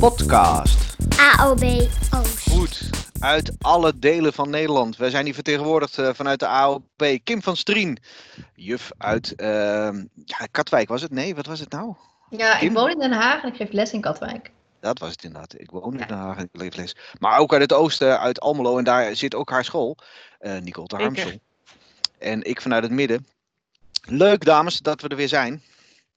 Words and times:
podcast. 0.00 0.96
AOB 1.18 1.62
Oost. 2.14 2.50
Goed, 2.50 2.90
uit 3.18 3.52
alle 3.58 3.98
delen 3.98 4.32
van 4.32 4.50
Nederland. 4.50 4.96
Wij 4.96 5.10
zijn 5.10 5.24
hier 5.24 5.34
vertegenwoordigd 5.34 5.98
eh, 5.98 6.10
vanuit 6.14 6.38
de 6.38 6.46
AOP. 6.46 7.18
Kim 7.24 7.42
van 7.42 7.56
Strien, 7.56 7.98
juf 8.54 8.90
uit 8.98 9.34
ehm, 9.34 10.04
ja, 10.24 10.46
Katwijk 10.50 10.88
was 10.88 11.02
het? 11.02 11.10
Nee, 11.10 11.34
wat 11.34 11.46
was 11.46 11.60
het 11.60 11.70
nou? 11.70 11.94
Ja, 12.30 12.58
Kim? 12.58 12.68
ik 12.68 12.74
woon 12.74 12.90
in 12.90 12.98
Den 12.98 13.12
Haag 13.12 13.42
en 13.42 13.48
ik 13.48 13.56
geef 13.56 13.72
les 13.72 13.92
in 13.92 14.00
Katwijk. 14.00 14.50
Dat 14.80 14.98
was 14.98 15.10
het 15.10 15.24
inderdaad. 15.24 15.54
Ik 15.60 15.70
woon 15.70 15.92
in 15.92 16.06
Den 16.06 16.16
Haag 16.16 16.36
en 16.36 16.48
ik 16.52 16.60
leef 16.60 16.76
les. 16.76 16.96
Maar 17.18 17.38
ook 17.38 17.52
uit 17.52 17.62
het 17.62 17.72
oosten, 17.72 18.20
uit 18.20 18.40
Almelo. 18.40 18.78
En 18.78 18.84
daar 18.84 19.16
zit 19.16 19.34
ook 19.34 19.50
haar 19.50 19.64
school, 19.64 19.96
eh 20.38 20.58
Nicole 20.58 20.86
de. 20.86 20.96
Harmsel. 20.96 21.40
En 22.18 22.42
ik 22.42 22.60
vanuit 22.60 22.82
het 22.82 22.92
midden. 22.92 23.26
Leuk 24.04 24.44
dames 24.44 24.78
dat 24.78 25.00
we 25.00 25.08
er 25.08 25.16
weer 25.16 25.28
zijn. 25.28 25.62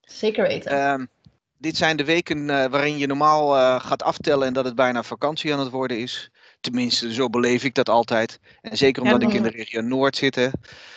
Zeker 0.02 0.47
weten. 0.47 0.71
Ehm, 0.71 1.05
dit 1.64 1.77
zijn 1.77 1.98
de 1.98 2.05
weken 2.05 2.50
eh, 2.50 2.70
waarin 2.70 2.97
je 2.97 3.07
normaal 3.07 3.57
eh, 3.57 3.79
gaat 3.86 4.04
aftellen 4.04 4.47
en 4.47 4.54
dat 4.54 4.65
het 4.65 4.75
bijna 4.75 5.04
vakantie 5.04 5.54
aan 5.54 5.60
het 5.60 5.70
worden 5.70 6.00
is. 6.00 6.32
Tenminste, 6.61 7.14
zo 7.14 7.29
beleef 7.29 7.64
ik 7.64 7.75
dat 7.75 7.89
altijd. 7.89 8.39
En 8.61 8.78
zeker 8.78 9.04
Ja, 9.04 9.14
omdat 9.14 9.29
ik 9.29 9.36
in 9.36 9.43
de 9.43 9.50
regio 9.50 9.82
Noord 9.82 10.15
zit. 10.15 10.36
hè, 10.36 10.50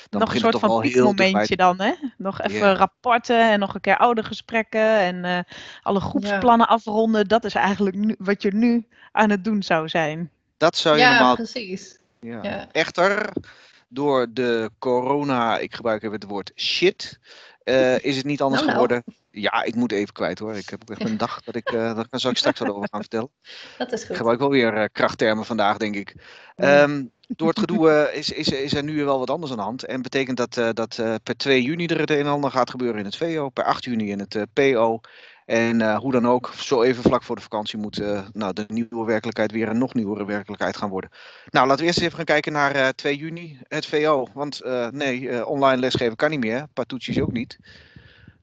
Dan 0.08 0.20
nog 0.20 0.34
een 0.34 0.40
soort 0.40 0.52
het 0.52 0.62
toch 0.62 0.70
van 0.70 0.82
heel 0.82 1.14
piekmomentje 1.14 1.56
dan, 1.56 1.80
hè? 1.80 1.92
Nog 2.16 2.40
even 2.40 2.76
rapporten 2.76 3.50
en 3.50 3.58
nog 3.58 3.74
een 3.74 3.80
keer 3.80 3.96
oude 3.96 4.22
gesprekken 4.22 4.98
en 4.98 5.24
eh, 5.24 5.38
alle 5.82 6.00
groepsplannen 6.00 6.68
afronden. 6.68 7.28
Dat 7.28 7.44
is 7.44 7.54
eigenlijk 7.54 7.96
nu, 7.96 8.14
wat 8.18 8.42
je 8.42 8.54
nu 8.54 8.86
aan 9.12 9.30
het 9.30 9.44
doen 9.44 9.62
zou 9.62 9.88
zijn. 9.88 10.30
Dat 10.56 10.76
zou 10.76 10.96
je 10.96 11.02
ja, 11.02 11.12
normaal. 11.12 11.34
precies. 11.34 11.98
Ja. 12.20 12.42
Ja. 12.42 12.66
Echter, 12.72 13.32
door 13.88 14.26
de 14.30 14.70
corona, 14.78 15.58
ik 15.58 15.74
gebruik 15.74 16.02
even 16.02 16.14
het 16.14 16.28
woord 16.28 16.52
shit, 16.54 17.18
eh, 17.66 17.98
is 18.04 18.16
het 18.16 18.24
niet 18.24 18.40
anders 18.40 18.62
Nou, 18.62 18.74
nou. 18.74 18.86
geworden. 18.88 19.14
Ja, 19.30 19.62
ik 19.62 19.74
moet 19.74 19.92
even 19.92 20.12
kwijt 20.12 20.38
hoor. 20.38 20.54
Ik 20.54 20.68
heb 20.68 20.82
ook 20.82 20.98
echt 20.98 21.08
een 21.10 21.16
dag 21.16 21.42
dat 21.42 21.54
ik, 21.54 21.68
eh 21.72 21.94
daar 21.94 22.06
zal 22.10 22.30
ik 22.30 22.36
straks 22.36 22.58
wat 22.58 22.68
over 22.70 22.88
gaan 22.90 23.00
vertellen. 23.00 23.30
Dat 23.78 23.92
is 23.92 24.00
Ik 24.00 24.06
goed. 24.06 24.16
gebruik 24.16 24.38
wel 24.38 24.50
weer 24.50 24.74
eh, 24.74 24.84
krachttermen 24.92 25.44
vandaag, 25.44 25.76
denk 25.76 25.94
ik. 25.94 26.14
Ehm, 26.56 27.04
door 27.28 27.48
het 27.48 27.58
gedoe 27.58 28.10
is, 28.12 28.30
is, 28.30 28.48
is 28.48 28.74
er 28.74 28.82
nu 28.82 29.04
wel 29.04 29.18
wat 29.18 29.30
anders 29.30 29.50
aan 29.52 29.58
de 29.58 29.62
hand. 29.62 29.84
En 29.84 30.02
betekent 30.02 30.36
dat 30.36 30.54
dat 30.76 31.00
per 31.22 31.36
2 31.36 31.62
juni 31.62 31.86
er 31.86 31.98
het 32.00 32.10
een 32.10 32.18
en 32.18 32.26
ander 32.26 32.50
gaat 32.50 32.70
gebeuren 32.70 32.98
in 32.98 33.04
het 33.04 33.16
VO, 33.16 33.48
per 33.48 33.64
8 33.64 33.84
juni 33.84 34.10
in 34.10 34.18
het 34.18 34.46
PO. 34.52 35.00
En 35.46 35.80
eh, 35.80 35.98
hoe 35.98 36.12
dan 36.12 36.26
ook, 36.26 36.52
zo 36.56 36.82
even 36.82 37.02
vlak 37.02 37.22
voor 37.22 37.36
de 37.36 37.42
vakantie 37.42 37.78
moet 37.78 37.98
eh, 37.98 38.26
nou, 38.32 38.52
de 38.52 38.64
nieuwe 38.68 39.04
werkelijkheid 39.04 39.52
weer 39.52 39.68
een 39.68 39.78
nog 39.78 39.94
nieuwere 39.94 40.24
werkelijkheid 40.24 40.76
gaan 40.76 40.90
worden. 40.90 41.10
Nou, 41.50 41.66
laten 41.66 41.80
we 41.80 41.86
eerst 41.86 42.00
even 42.00 42.16
gaan 42.16 42.24
kijken 42.24 42.52
naar 42.52 42.74
eh 42.74 42.88
2 42.88 43.16
juni, 43.16 43.58
het 43.68 43.86
VO. 43.86 44.26
Want 44.34 44.60
eh, 44.60 44.88
nee, 44.88 45.28
eh, 45.30 45.48
online 45.48 45.80
lesgeven 45.80 46.16
kan 46.16 46.30
niet 46.30 46.40
meer, 46.40 46.66
patoetjes 46.72 47.20
ook 47.20 47.32
niet. 47.32 47.58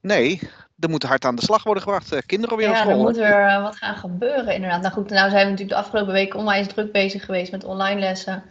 Nee, 0.00 0.40
er 0.78 0.90
moet 0.90 1.02
hard 1.02 1.24
aan 1.24 1.36
de 1.36 1.42
slag 1.42 1.62
worden 1.62 1.82
gebracht. 1.82 2.12
Eh, 2.12 2.18
kinderen 2.26 2.56
weer 2.56 2.68
op 2.68 2.74
Ja, 2.74 2.80
school. 2.80 2.92
er 2.92 2.98
hè? 2.98 3.02
moet 3.02 3.16
weer 3.16 3.46
eh, 3.46 3.62
wat 3.62 3.76
gaan 3.76 3.96
gebeuren 3.96 4.54
inderdaad. 4.54 4.80
Nou 4.82 4.94
goed, 4.94 5.10
nou 5.10 5.30
zijn 5.30 5.44
we 5.44 5.50
natuurlijk 5.50 5.78
de 5.78 5.84
afgelopen 5.84 6.12
weken 6.12 6.38
onwijs 6.38 6.66
druk 6.66 6.92
bezig 6.92 7.24
geweest 7.24 7.52
met 7.52 7.64
online 7.64 8.00
lessen. 8.00 8.42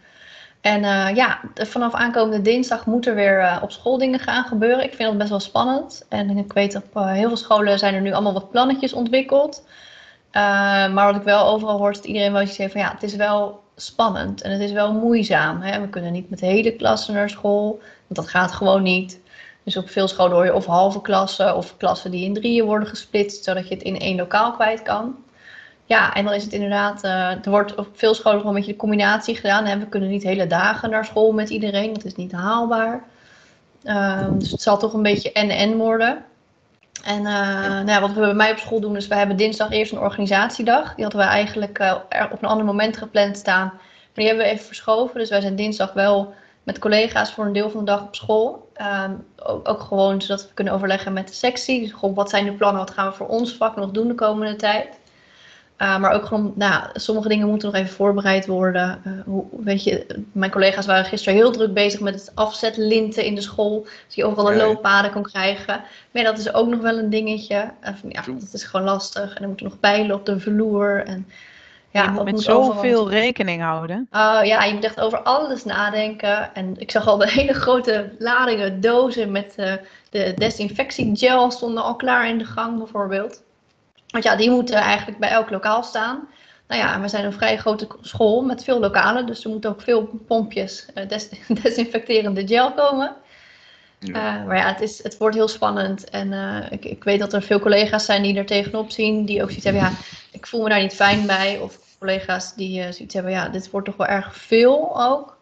En 0.64 0.83
eh, 0.83 1.16
ja, 1.16 1.39
vanaf 1.53 1.94
aankomende 1.94 2.42
dinsdag 2.42 2.86
moet 2.86 3.08
er 3.08 3.16
weer 3.16 3.39
eh, 3.39 3.58
op 3.61 3.72
school 3.72 3.97
dingen 3.97 4.19
gaan 4.19 4.44
gebeuren. 4.44 4.83
Ik 4.83 4.94
vind 4.94 5.09
dat 5.09 5.17
best 5.17 5.30
wel 5.30 5.39
spannend. 5.39 6.05
En 6.09 6.38
ik 6.38 6.53
weet 6.53 6.75
op 6.75 6.95
eh, 6.95 7.11
heel 7.11 7.28
veel 7.28 7.38
scholen 7.38 7.80
zijn 7.80 7.94
er 7.94 8.02
nu 8.02 8.14
allemaal 8.14 8.33
wat 8.33 8.52
plannetjes 8.52 8.94
ontwikkeld. 8.94 9.66
Maar 10.31 11.05
wat 11.05 11.16
ik 11.16 11.22
wel 11.22 11.47
overal 11.47 11.78
hoor, 11.78 11.89
is 11.89 11.95
dat 11.97 12.05
iedereen 12.05 12.31
wel 12.31 12.42
iets 12.42 12.58
heeft 12.58 12.72
van 12.72 12.81
ja, 12.81 12.92
het 12.92 13.03
is 13.03 13.16
wel 13.16 13.64
spannend 13.75 14.42
en 14.42 14.52
het 14.52 14.61
is 14.61 14.72
wel 14.72 14.94
moeizaam. 14.94 15.61
Hè? 15.61 15.81
We 15.81 15.89
kunnen 15.89 16.11
niet 16.11 16.30
met 16.30 16.39
de 16.39 16.45
hele 16.45 16.75
klassen 16.75 17.14
naar 17.14 17.30
school, 17.30 17.80
want 18.08 18.16
dat 18.16 18.27
gaat 18.27 18.52
gewoon 18.52 18.83
niet. 18.83 19.20
Dus 19.64 19.77
op 19.77 19.89
veel 19.89 20.08
scholen 20.08 20.33
hoor 20.33 20.45
je 20.45 20.53
of 20.53 20.66
halve 20.66 21.02
klassen 21.02 21.55
of 21.55 21.77
klassen 21.77 22.11
die 22.11 22.25
in 22.25 22.33
drieën 22.33 22.66
worden 22.66 22.88
gesplitst, 22.88 23.44
zodat 23.44 23.67
je 23.67 23.73
het 23.73 23.83
in 23.83 24.00
één 24.00 24.17
lokaal 24.17 24.52
kwijt 24.52 24.81
kan. 24.81 25.16
Ja, 25.86 26.14
en 26.14 26.26
dan 26.26 26.34
is 26.34 26.44
het 26.44 26.53
inderdaad, 26.53 27.03
eh, 27.03 27.30
er 27.30 27.50
wordt 27.50 27.76
op 27.76 27.88
veel 27.94 28.14
scholen 28.14 28.39
gewoon 28.39 28.53
een 28.53 28.59
beetje 28.59 28.73
de 28.73 28.80
combinatie 28.80 29.36
gedaan. 29.36 29.66
Hè? 29.66 29.78
We 29.78 29.88
kunnen 29.88 30.09
niet 30.09 30.23
hele 30.23 30.48
dagen 30.48 30.89
naar 30.89 31.05
school 31.05 31.32
met 31.32 31.49
iedereen, 31.49 31.94
dat 31.94 32.05
is 32.05 32.16
niet 32.16 32.32
haalbaar. 32.32 33.04
Ehm, 33.83 34.38
dus 34.38 34.52
het 34.52 34.61
zal 34.61 34.77
toch 34.77 34.93
een 34.93 35.04
beetje 35.04 35.32
en-en 35.32 35.77
worden. 35.77 36.26
En 37.04 37.17
eh, 37.17 37.70
nou 37.70 37.88
ja, 37.88 38.02
wat 38.02 38.14
we 38.14 38.20
bij 38.20 38.33
mij 38.33 38.52
op 38.52 38.58
school 38.58 38.80
doen, 38.80 38.95
is 38.95 39.08
we 39.08 39.16
hebben 39.16 39.38
dinsdag 39.38 39.72
eerst 39.72 39.92
een 39.92 39.99
organisatiedag. 39.99 40.95
Die 40.95 41.04
hadden 41.04 41.22
we 41.22 41.27
eigenlijk 41.27 41.80
eh, 41.80 41.95
op 42.32 42.42
een 42.42 42.49
ander 42.49 42.66
moment 42.66 42.98
gepland 42.98 43.38
staan. 43.38 43.66
Maar 43.66 44.11
die 44.14 44.27
hebben 44.27 44.45
we 44.45 44.52
even 44.52 44.66
verschoven. 44.66 45.20
Dus 45.20 45.30
wij 45.30 45.42
zijn 45.42 45.55
dinsdag 45.55 45.93
wel 45.93 46.33
met 46.64 46.80
collega's 46.80 47.33
voor 47.33 47.45
een 47.45 47.54
deel 47.54 47.70
van 47.70 47.80
de 47.80 47.92
dag 47.92 48.02
op 48.02 48.16
school. 48.16 48.70
Ehm, 48.73 49.14
ook, 49.43 49.70
ook 49.70 49.82
gewoon 49.82 50.22
zodat 50.22 50.48
we 50.48 50.54
kunnen 50.54 50.73
overleggen 50.73 51.14
met 51.14 51.27
de 51.27 51.33
sectie. 51.33 51.82
Dus 51.82 51.92
gewoon, 51.92 52.14
wat 52.14 52.30
zijn 52.30 52.45
de 52.45 52.54
plannen, 52.54 52.82
wat 52.82 52.92
gaan 52.92 53.10
we 53.10 53.16
voor 53.16 53.27
ons 53.27 53.54
vak 53.55 53.76
nog 53.76 53.92
doen 53.92 54.08
de 54.08 54.16
komende 54.16 54.55
tijd. 54.55 54.99
Uh, 55.78 55.98
maar 56.00 56.14
ook 56.14 56.26
gewoon, 56.26 56.54
nou, 56.56 56.84
sommige 56.94 57.28
dingen 57.28 57.48
moeten 57.48 57.72
nog 57.72 57.78
even 57.78 57.95
voorbereid 57.95 58.45
worden. 58.45 59.02
Uh, 59.08 59.14
hoe, 59.26 59.45
weet 59.64 59.84
je, 59.84 60.06
mijn 60.32 60.52
collega's 60.52 60.86
waren 60.86 61.06
gisteren 61.06 61.39
heel 61.39 61.52
druk 61.52 61.73
bezig 61.73 62.00
met 62.00 62.14
het 62.14 62.32
afzetlinten 62.36 63.23
in 63.26 63.36
de 63.36 63.42
school. 63.42 63.88
Dus 64.06 64.16
je 64.16 64.26
overal 64.26 64.52
ja. 64.52 64.58
looppaden 64.58 65.11
kon 65.11 65.23
krijgen. 65.23 65.84
Maar 66.11 66.23
ja, 66.23 66.23
dat 66.23 66.39
is 66.39 66.54
ook 66.54 66.67
nog 66.67 66.80
wel 66.80 66.98
een 66.98 67.10
dingetje. 67.10 67.72
En 67.80 67.98
ja, 68.08 68.22
dat 68.28 68.54
is 68.54 68.64
gewoon 68.64 68.86
lastig. 68.86 69.34
En 69.36 69.42
er 69.42 69.48
moeten 69.48 69.66
nog 69.66 69.80
bijlen 69.80 70.16
op 70.16 70.26
de 70.26 70.39
vloer. 70.39 71.04
En, 71.06 71.28
ja, 71.94 72.04
je 72.04 72.08
moet 72.08 72.16
dat 72.17 72.26
met 72.26 72.34
moet 72.34 72.50
overal 72.50 72.73
zoveel 72.73 73.10
rekening 73.10 73.61
houden. 73.61 74.08
Uh, 74.11 74.40
ja, 74.44 74.64
je 74.64 74.73
moet 74.73 74.84
echt 74.84 75.00
over 75.00 75.22
alles 75.22 75.64
nadenken. 75.64 76.55
En 76.55 76.73
ik 76.78 76.92
zag 76.92 77.08
al 77.08 77.17
de 77.17 77.30
hele 77.40 77.54
grote 77.54 78.11
ladingen 78.20 78.82
dozen 78.82 79.32
met 79.32 79.54
eh, 79.55 79.73
de 80.10 80.34
desinfectiegel 80.36 81.52
stonden 81.52 81.84
al 81.84 81.95
klaar 81.95 82.30
in 82.30 82.38
de 82.38 82.45
gang 82.45 82.78
bijvoorbeeld. 82.78 83.42
Want 84.13 84.25
ja, 84.25 84.35
die 84.35 84.49
moeten 84.49 84.75
eigenlijk 84.75 85.19
bij 85.19 85.29
elk 85.29 85.49
lokaal 85.49 85.83
staan. 85.83 86.27
Nou 86.67 86.81
ja, 86.81 87.01
we 87.01 87.07
zijn 87.07 87.25
een 87.25 87.33
vrij 87.33 87.57
grote 87.57 87.87
school 88.01 88.41
met 88.41 88.63
veel 88.63 88.79
lokalen, 88.79 89.25
dus 89.25 89.43
er 89.43 89.49
moeten 89.49 89.69
ook 89.69 89.81
veel 89.81 90.21
pompjes 90.27 90.85
eh, 90.93 91.07
des- 91.07 91.29
desinfecterende 91.61 92.47
gel 92.47 92.73
komen. 92.73 93.15
Ja. 93.99 94.39
Uh, 94.39 94.45
maar 94.45 94.57
ja, 94.57 94.67
het, 94.67 94.81
is, 94.81 95.03
het 95.03 95.17
wordt 95.17 95.35
heel 95.35 95.47
spannend. 95.47 96.09
En 96.09 96.31
uh, 96.31 96.57
ik, 96.69 96.85
ik 96.85 97.03
weet 97.03 97.19
dat 97.19 97.33
er 97.33 97.41
veel 97.41 97.59
collega's 97.59 98.05
zijn 98.05 98.23
die 98.23 98.37
er 98.37 98.45
tegenop 98.45 98.91
zien. 98.91 99.25
Die 99.25 99.41
ook 99.41 99.47
zoiets 99.47 99.65
hebben, 99.65 99.83
ja, 99.83 99.91
ik 100.31 100.47
voel 100.47 100.63
me 100.63 100.69
daar 100.69 100.81
niet 100.81 100.95
fijn 100.95 101.25
bij. 101.25 101.59
Of 101.59 101.80
collega's 101.99 102.55
die 102.55 102.80
uh, 102.80 102.91
zoiets 102.91 103.13
hebben, 103.13 103.31
ja, 103.31 103.49
dit 103.49 103.69
wordt 103.69 103.87
toch 103.87 103.97
wel 103.97 104.07
erg 104.07 104.35
veel 104.35 105.03
ook. 105.03 105.37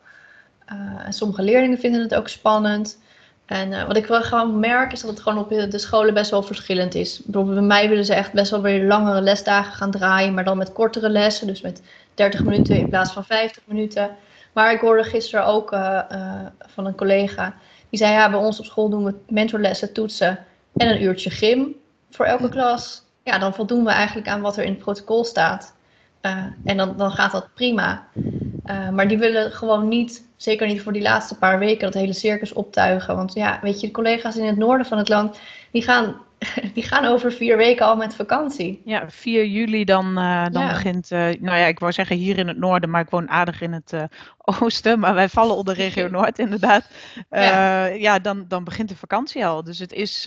En 1.05 1.13
sommige 1.13 1.41
leerlingen 1.41 1.79
vinden 1.79 2.01
het 2.01 2.15
ook 2.15 2.27
spannend. 2.27 2.97
En 3.51 3.71
uh, 3.71 3.83
wat 3.83 3.97
ik 3.97 4.05
wel 4.05 4.21
gewoon 4.21 4.59
merk, 4.59 4.91
is 4.91 5.01
dat 5.01 5.09
het 5.09 5.19
gewoon 5.19 5.37
op 5.37 5.49
de 5.49 5.77
scholen 5.77 6.13
best 6.13 6.31
wel 6.31 6.43
verschillend 6.43 6.95
is. 6.95 7.21
Bijvoorbeeld 7.23 7.57
bij 7.57 7.67
mij 7.67 7.89
willen 7.89 8.05
ze 8.05 8.13
echt 8.13 8.33
best 8.33 8.51
wel 8.51 8.61
weer 8.61 8.85
langere 8.85 9.21
lesdagen 9.21 9.73
gaan 9.73 9.91
draaien. 9.91 10.33
Maar 10.33 10.43
dan 10.43 10.57
met 10.57 10.73
kortere 10.73 11.09
lessen. 11.09 11.47
Dus 11.47 11.61
met 11.61 11.81
30 12.13 12.43
minuten 12.43 12.75
in 12.75 12.89
plaats 12.89 13.11
van 13.11 13.25
50 13.25 13.63
minuten. 13.65 14.15
Maar 14.53 14.73
ik 14.73 14.79
hoorde 14.79 15.03
gisteren 15.03 15.45
ook 15.45 15.73
uh, 15.73 15.99
van 16.59 16.85
een 16.85 16.95
collega... 16.95 17.53
Die 17.89 17.99
zei, 17.99 18.13
ja, 18.13 18.29
bij 18.29 18.39
ons 18.39 18.59
op 18.59 18.65
school 18.65 18.89
doen 18.89 19.03
we 19.03 19.15
mentorlessen, 19.27 19.93
toetsen 19.93 20.39
en 20.75 20.89
een 20.89 21.03
uurtje 21.03 21.29
gym 21.29 21.75
voor 22.09 22.25
elke 22.25 22.49
klas. 22.49 23.03
Ja, 23.23 23.37
dan 23.37 23.53
voldoen 23.53 23.83
we 23.83 23.89
eigenlijk 23.89 24.27
aan 24.27 24.41
wat 24.41 24.57
er 24.57 24.63
in 24.63 24.71
het 24.71 24.79
protocol 24.79 25.23
staat. 25.23 25.73
En 26.63 26.77
dan, 26.77 26.97
dan 26.97 27.11
gaat 27.11 27.31
dat 27.31 27.53
prima. 27.53 28.07
Uh, 28.65 28.89
maar 28.89 29.07
die 29.07 29.17
willen 29.17 29.51
gewoon 29.51 29.87
niet, 29.87 30.25
zeker 30.37 30.67
niet 30.67 30.81
voor 30.81 30.93
die 30.93 31.01
laatste 31.01 31.37
paar 31.37 31.59
weken, 31.59 31.79
dat 31.91 31.93
hele 32.01 32.13
circus 32.13 32.53
optuigen. 32.53 33.15
Want 33.15 33.33
ja, 33.33 33.59
weet 33.61 33.79
je, 33.79 33.87
de 33.87 33.93
collega's 33.93 34.35
in 34.35 34.45
het 34.45 34.57
noorden 34.57 34.85
van 34.85 34.97
het 34.97 35.09
land, 35.09 35.39
die 35.71 35.81
gaan, 35.81 36.15
die 36.73 36.83
gaan 36.83 37.05
over 37.05 37.31
vier 37.31 37.57
weken 37.57 37.85
al 37.85 37.95
met 37.95 38.15
vakantie. 38.15 38.81
Ja, 38.85 39.09
4 39.09 39.45
juli 39.45 39.83
dan, 39.83 40.05
uh, 40.19 40.45
dan 40.51 40.61
Ja. 40.63 40.67
begint, 40.67 41.11
uh, 41.11 41.19
nou 41.19 41.57
ja, 41.57 41.65
ik 41.65 41.79
wou 41.79 41.91
zeggen 41.91 42.15
hier 42.15 42.37
in 42.37 42.47
het 42.47 42.57
noorden, 42.57 42.89
maar 42.89 43.01
ik 43.01 43.09
woon 43.09 43.29
aardig 43.29 43.61
in 43.61 43.73
het 43.73 43.93
oosten. 44.59 44.99
Maar 44.99 45.13
wij 45.13 45.29
vallen 45.29 45.55
onder 45.55 45.75
regio 45.75 46.07
Noord 46.17 46.39
inderdaad. 46.39 46.89
Ja, 47.29 47.85
Ja. 47.85 48.19
dan, 48.19 48.45
dan 48.47 48.63
begint 48.63 48.89
de 48.89 48.95
vakantie 48.95 49.45
al. 49.45 49.63
Dus 49.63 49.79
het 49.79 49.93
is, 49.93 50.25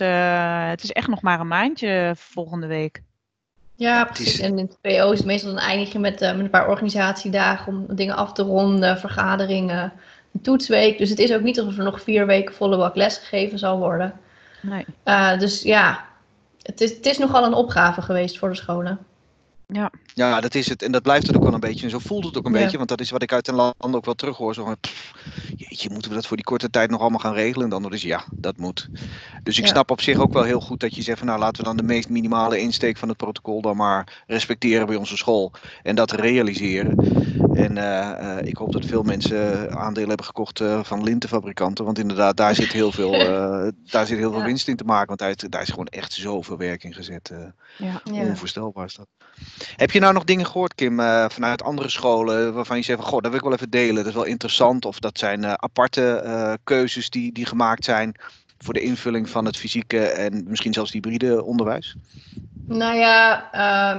het 0.69 0.83
is 0.83 0.91
echt 0.91 1.07
nog 1.07 1.21
maar 1.21 1.39
een 1.39 1.47
maandje 1.47 2.13
volgende 2.17 2.67
week. 2.67 3.01
Ja, 3.75 4.05
precies. 4.05 4.39
En 4.39 4.59
in 4.59 4.65
het 4.65 4.77
PO 4.81 5.11
is 5.11 5.17
het 5.17 5.27
meestal 5.27 5.53
dan 5.53 5.59
eindig 5.59 5.91
je 5.91 5.99
met, 5.99 6.21
eh, 6.21 6.31
met 6.31 6.39
een 6.39 6.49
paar 6.49 6.69
organisatiedagen 6.69 7.73
om 7.73 7.95
dingen 7.95 8.15
af 8.15 8.33
te 8.33 8.43
ronden, 8.43 8.97
vergaderingen, 8.97 9.93
een 10.33 10.41
toetsweek. 10.41 10.97
Dus 10.97 11.09
het 11.09 11.19
is 11.19 11.33
ook 11.33 11.41
niet 11.41 11.59
alsof 11.59 11.77
er 11.77 11.83
nog 11.83 12.01
vier 12.01 12.25
weken 12.25 12.55
volle 12.55 12.77
bak 12.77 12.95
les 12.95 13.17
gegeven 13.17 13.59
zal 13.59 13.77
worden. 13.77 14.13
Nee. 14.61 14.85
Uh, 15.05 15.39
dus 15.39 15.61
ja, 15.61 16.05
het 16.61 16.81
is, 16.81 16.91
het 16.91 17.05
is 17.05 17.17
nogal 17.17 17.45
een 17.45 17.53
opgave 17.53 18.01
geweest 18.01 18.37
voor 18.37 18.49
de 18.49 18.55
scholen. 18.55 18.99
Ja, 19.67 19.91
Ja, 20.13 20.41
dat 20.41 20.55
is 20.55 20.69
het. 20.69 20.81
En 20.81 20.91
dat 20.91 21.01
blijft 21.01 21.27
het 21.27 21.35
ook 21.35 21.43
wel 21.43 21.53
een 21.53 21.59
beetje. 21.59 21.83
En 21.85 21.89
zo 21.91 21.99
voelt 21.99 22.25
het 22.25 22.37
ook 22.37 22.45
een 22.45 22.53
Ja. 22.53 22.59
beetje. 22.59 22.77
Want 22.77 22.89
dat 22.89 23.01
is 23.01 23.09
wat 23.09 23.21
ik 23.21 23.33
uit 23.33 23.47
een 23.47 23.55
land 23.55 23.95
ook 23.95 24.05
wel 24.05 24.13
terughoor. 24.13 24.53
Zo 24.53 24.63
van, 24.65 24.75
jeetje, 25.55 25.89
moeten 25.89 26.09
we 26.09 26.15
dat 26.15 26.27
voor 26.27 26.37
die 26.37 26.45
korte 26.45 26.69
tijd 26.69 26.89
nog 26.89 26.99
allemaal 27.01 27.19
gaan 27.19 27.33
regelen? 27.33 27.71
En 27.73 27.81
dan 27.81 27.93
is 27.93 28.01
ja, 28.01 28.23
dat 28.31 28.57
moet. 28.57 28.89
Dus 29.43 29.57
ik 29.57 29.63
Ja. 29.65 29.71
snap 29.71 29.91
op 29.91 30.01
zich 30.01 30.17
ook 30.17 30.33
wel 30.33 30.43
heel 30.43 30.61
goed 30.61 30.79
dat 30.79 30.95
je 30.95 31.01
zegt 31.01 31.17
van 31.17 31.27
nou 31.27 31.39
laten 31.39 31.57
we 31.61 31.67
dan 31.67 31.77
de 31.77 31.83
meest 31.83 32.09
minimale 32.09 32.59
insteek 32.59 32.97
van 32.97 33.07
het 33.07 33.17
protocol 33.17 33.61
dan 33.61 33.77
maar 33.77 34.23
respecteren 34.27 34.87
bij 34.87 34.95
onze 34.95 35.17
school. 35.17 35.51
En 35.83 35.95
dat 35.95 36.11
realiseren. 36.11 36.95
En 37.55 37.77
uh, 37.77 38.37
ik 38.41 38.57
hoop 38.57 38.71
dat 38.71 38.85
veel 38.85 39.03
mensen 39.03 39.71
aandelen 39.71 40.07
hebben 40.07 40.25
gekocht 40.25 40.59
uh, 40.59 40.83
van 40.83 41.03
lintenfabrikanten. 41.03 41.85
Want 41.85 41.99
inderdaad, 41.99 42.37
daar 42.37 42.55
zit 42.55 42.71
heel 42.71 42.91
veel, 42.91 43.11
daar 43.91 44.05
zit 44.05 44.17
heel 44.17 44.31
veel 44.31 44.43
winst 44.43 44.67
in 44.67 44.75
te 44.75 44.83
maken. 44.83 45.07
Want 45.07 45.19
daar 45.19 45.29
is, 45.29 45.35
daar 45.35 45.61
is 45.61 45.69
gewoon 45.69 45.85
echt 45.85 46.13
zoveel 46.13 46.57
werk 46.57 46.83
in 46.83 46.93
gezet. 46.93 47.31
Ja. 47.77 48.01
Onvoorstelbaar 48.11 48.85
is 48.85 48.95
dat. 48.95 49.07
Heb 49.75 49.91
je 49.91 49.99
nou 49.99 50.13
nog 50.13 50.23
dingen 50.23 50.45
gehoord, 50.45 50.75
Kim, 50.75 50.99
vanuit 51.29 51.63
andere 51.63 51.89
scholen 51.89 52.53
waarvan 52.53 52.77
je 52.77 52.83
zegt 52.83 52.99
van, 52.99 53.07
goh, 53.07 53.21
dat 53.21 53.29
wil 53.29 53.39
ik 53.39 53.45
wel 53.45 53.53
even 53.53 53.69
delen. 53.69 53.95
Dat 53.95 54.05
is 54.05 54.13
wel 54.13 54.23
interessant. 54.23 54.85
Of 54.85 54.99
dat 54.99 55.17
zijn 55.17 55.45
aparte 55.45 56.57
keuzes 56.63 57.09
die, 57.09 57.31
die 57.31 57.45
gemaakt 57.45 57.83
zijn 57.83 58.15
voor 58.57 58.73
de 58.73 58.81
invulling 58.81 59.29
van 59.29 59.45
het 59.45 59.57
fysieke 59.57 59.99
en 59.99 60.43
misschien 60.47 60.73
zelfs 60.73 60.91
hybride 60.91 61.43
onderwijs? 61.43 61.95
Nou 62.67 62.95
ja, 62.95 63.49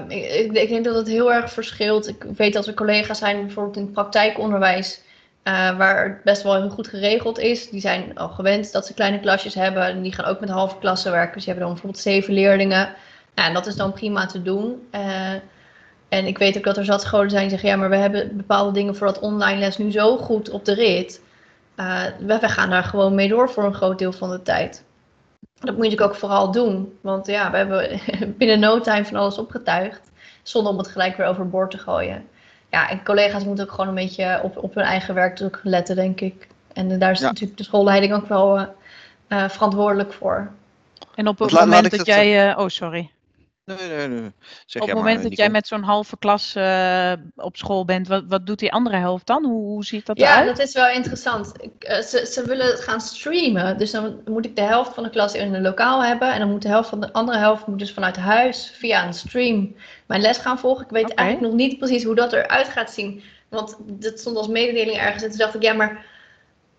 uh, 0.08 0.18
ik, 0.18 0.52
ik, 0.52 0.68
denk 0.68 0.84
dat 0.84 0.94
het 0.94 1.08
heel 1.08 1.32
erg 1.32 1.52
verschilt. 1.52 2.08
Ik 2.08 2.24
weet 2.36 2.52
dat 2.52 2.66
er 2.66 2.74
collega's 2.74 3.18
zijn, 3.18 3.40
bijvoorbeeld 3.40 3.76
in 3.76 3.82
het 3.82 3.92
praktijkonderwijs, 3.92 5.00
uh, 5.44 5.76
waar 5.76 6.04
het 6.04 6.22
best 6.24 6.42
wel 6.42 6.54
heel 6.54 6.70
goed 6.70 6.88
geregeld 6.88 7.38
is. 7.38 7.70
Die 7.70 7.80
zijn 7.80 8.18
al 8.18 8.28
gewend 8.28 8.72
dat 8.72 8.86
ze 8.86 8.94
kleine 8.94 9.20
klasjes 9.20 9.54
hebben. 9.54 9.82
En 9.82 10.02
die 10.02 10.12
gaan 10.12 10.24
ook 10.24 10.40
met 10.40 10.48
halve 10.48 10.78
klassen 10.78 11.12
werken. 11.12 11.34
Dus 11.34 11.46
hebben 11.46 11.64
dan 11.64 11.72
bijvoorbeeld 11.72 12.02
zeven 12.02 12.34
leerlingen. 12.34 12.94
Ja, 13.34 13.46
en 13.46 13.54
dat 13.54 13.66
is 13.66 13.76
dan 13.76 13.92
prima 13.92 14.26
te 14.26 14.42
doen. 14.42 14.88
Uh, 14.94 15.32
en 16.08 16.26
ik 16.26 16.38
weet 16.38 16.56
ook 16.56 16.64
dat 16.64 16.76
er 16.76 16.84
zat 16.84 17.02
scholen 17.02 17.30
zijn 17.30 17.42
die 17.42 17.50
zeggen, 17.50 17.68
ja, 17.68 17.76
maar 17.76 17.90
we 17.90 17.96
hebben 17.96 18.36
bepaalde 18.36 18.72
dingen 18.72 18.96
voor 18.96 19.06
dat 19.06 19.18
online 19.18 19.58
les 19.58 19.78
nu 19.78 19.90
zo 19.90 20.16
goed 20.16 20.50
op 20.50 20.64
de 20.64 20.74
rit. 20.74 21.20
Uh, 21.76 22.02
we, 22.18 22.38
we 22.38 22.48
gaan 22.48 22.70
daar 22.70 22.84
gewoon 22.84 23.14
mee 23.14 23.28
door 23.28 23.50
voor 23.50 23.64
een 23.64 23.74
groot 23.74 23.98
deel 23.98 24.12
van 24.12 24.30
de 24.30 24.42
tijd. 24.42 24.84
Dat 25.60 25.76
moet 25.76 25.84
je 25.84 25.90
natuurlijk 25.90 26.12
ook 26.12 26.18
vooral 26.20 26.50
doen. 26.50 26.98
Want 27.00 27.26
ja, 27.26 27.50
we 27.50 27.56
hebben 27.56 28.00
binnen 28.38 28.60
no 28.60 28.80
time 28.80 29.04
van 29.04 29.16
alles 29.16 29.38
opgetuigd. 29.38 30.00
Zonder 30.42 30.72
om 30.72 30.78
het 30.78 30.88
gelijk 30.88 31.16
weer 31.16 31.26
overboord 31.26 31.70
te 31.70 31.78
gooien. 31.78 32.24
Ja, 32.70 32.90
en 32.90 33.04
collega's 33.04 33.44
moeten 33.44 33.64
ook 33.64 33.70
gewoon 33.70 33.88
een 33.88 33.94
beetje 33.94 34.40
op, 34.42 34.56
op 34.56 34.74
hun 34.74 34.84
eigen 34.84 35.14
werkdruk 35.14 35.60
letten, 35.62 35.96
denk 35.96 36.20
ik. 36.20 36.48
En 36.72 36.98
daar 36.98 37.10
is 37.10 37.20
natuurlijk 37.20 37.58
de 37.58 37.64
schoolleiding 37.64 38.14
ook 38.14 38.28
wel 38.28 38.58
uh, 38.58 38.64
uh, 39.28 39.48
verantwoordelijk 39.48 40.12
voor. 40.12 40.50
En 41.14 41.28
op 41.28 41.38
het 41.38 41.50
moment 41.50 41.90
dat 41.90 42.06
jij... 42.06 42.50
Uh, 42.50 42.58
oh, 42.58 42.68
sorry. 42.68 43.10
Nee, 43.66 43.88
nee, 43.88 44.08
nee. 44.08 44.32
Zeg 44.66 44.82
op 44.82 44.88
het 44.88 44.96
moment 44.96 45.22
dat 45.22 45.36
jij 45.36 45.50
met 45.50 45.66
zo'n 45.66 45.82
halve 45.82 46.18
klas 46.18 46.54
uh, 46.56 47.12
op 47.36 47.56
school 47.56 47.84
bent, 47.84 48.08
wat, 48.08 48.24
wat 48.28 48.46
doet 48.46 48.58
die 48.58 48.72
andere 48.72 48.96
helft 48.96 49.26
dan? 49.26 49.44
Hoe, 49.44 49.64
hoe 49.64 49.84
ziet 49.84 50.06
dat 50.06 50.18
ja, 50.18 50.30
eruit? 50.30 50.46
Ja, 50.46 50.52
dat 50.52 50.66
is 50.66 50.74
wel 50.74 50.88
interessant. 50.88 51.52
Ik, 51.60 51.88
uh, 51.88 52.00
ze, 52.00 52.26
ze 52.26 52.46
willen 52.46 52.76
gaan 52.78 53.00
streamen. 53.00 53.78
Dus 53.78 53.90
dan 53.90 54.20
moet 54.24 54.44
ik 54.44 54.56
de 54.56 54.62
helft 54.62 54.94
van 54.94 55.02
de 55.02 55.10
klas 55.10 55.34
in 55.34 55.54
een 55.54 55.62
lokaal 55.62 56.04
hebben. 56.04 56.32
En 56.32 56.38
dan 56.38 56.50
moet 56.50 56.62
de 56.62 56.68
helft 56.68 56.88
van 56.88 57.00
de 57.00 57.12
andere 57.12 57.38
helft 57.38 57.66
moet 57.66 57.78
dus 57.78 57.92
vanuit 57.92 58.16
huis 58.16 58.72
via 58.78 59.06
een 59.06 59.14
stream 59.14 59.74
mijn 60.06 60.20
les 60.20 60.38
gaan 60.38 60.58
volgen. 60.58 60.84
Ik 60.84 60.90
weet 60.90 61.10
okay. 61.10 61.24
eigenlijk 61.24 61.52
nog 61.52 61.60
niet 61.60 61.78
precies 61.78 62.04
hoe 62.04 62.14
dat 62.14 62.32
eruit 62.32 62.68
gaat 62.68 62.90
zien. 62.90 63.22
Want 63.48 63.76
dat 63.80 64.18
stond 64.18 64.36
als 64.36 64.48
mededeling 64.48 64.96
ergens. 64.96 65.22
En 65.22 65.28
toen 65.28 65.38
dacht 65.38 65.54
ik, 65.54 65.62
ja, 65.62 65.72
maar 65.72 66.06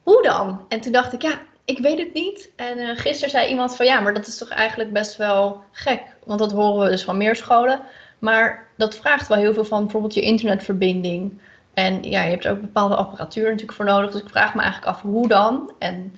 hoe 0.03 0.23
dan? 0.23 0.65
En 0.67 0.81
toen 0.81 0.91
dacht 0.91 1.13
ik, 1.13 1.21
ja, 1.21 1.41
ik 1.67 1.79
weet 1.79 1.97
het 1.97 2.13
niet. 2.13 2.51
En 2.55 2.77
uh, 2.77 2.97
gisteren 2.97 3.29
zei 3.29 3.49
iemand 3.49 3.75
van 3.75 3.85
ja, 3.85 3.99
maar 3.99 4.13
dat 4.13 4.27
is 4.27 4.37
toch 4.37 4.49
eigenlijk 4.49 4.93
best 4.93 5.17
wel 5.17 5.63
gek. 5.71 6.01
Want 6.25 6.39
dat 6.39 6.51
horen 6.51 6.83
we 6.83 6.89
dus 6.89 7.03
van 7.03 7.17
meer 7.17 7.35
scholen. 7.35 7.81
Maar 8.19 8.67
dat 8.77 8.95
vraagt 8.95 9.27
wel 9.27 9.37
heel 9.37 9.53
veel 9.53 9.65
van 9.65 9.81
bijvoorbeeld 9.81 10.13
je 10.13 10.21
internetverbinding. 10.21 11.41
En 11.73 12.03
ja, 12.03 12.23
je 12.23 12.29
hebt 12.29 12.45
er 12.45 12.51
ook 12.51 12.61
bepaalde 12.61 12.95
apparatuur 12.95 13.43
natuurlijk 13.43 13.73
voor 13.73 13.85
nodig. 13.85 14.11
Dus 14.11 14.21
ik 14.21 14.29
vraag 14.29 14.55
me 14.55 14.61
eigenlijk 14.61 14.91
af 14.91 15.01
hoe 15.01 15.27
dan. 15.27 15.71
En 15.79 16.15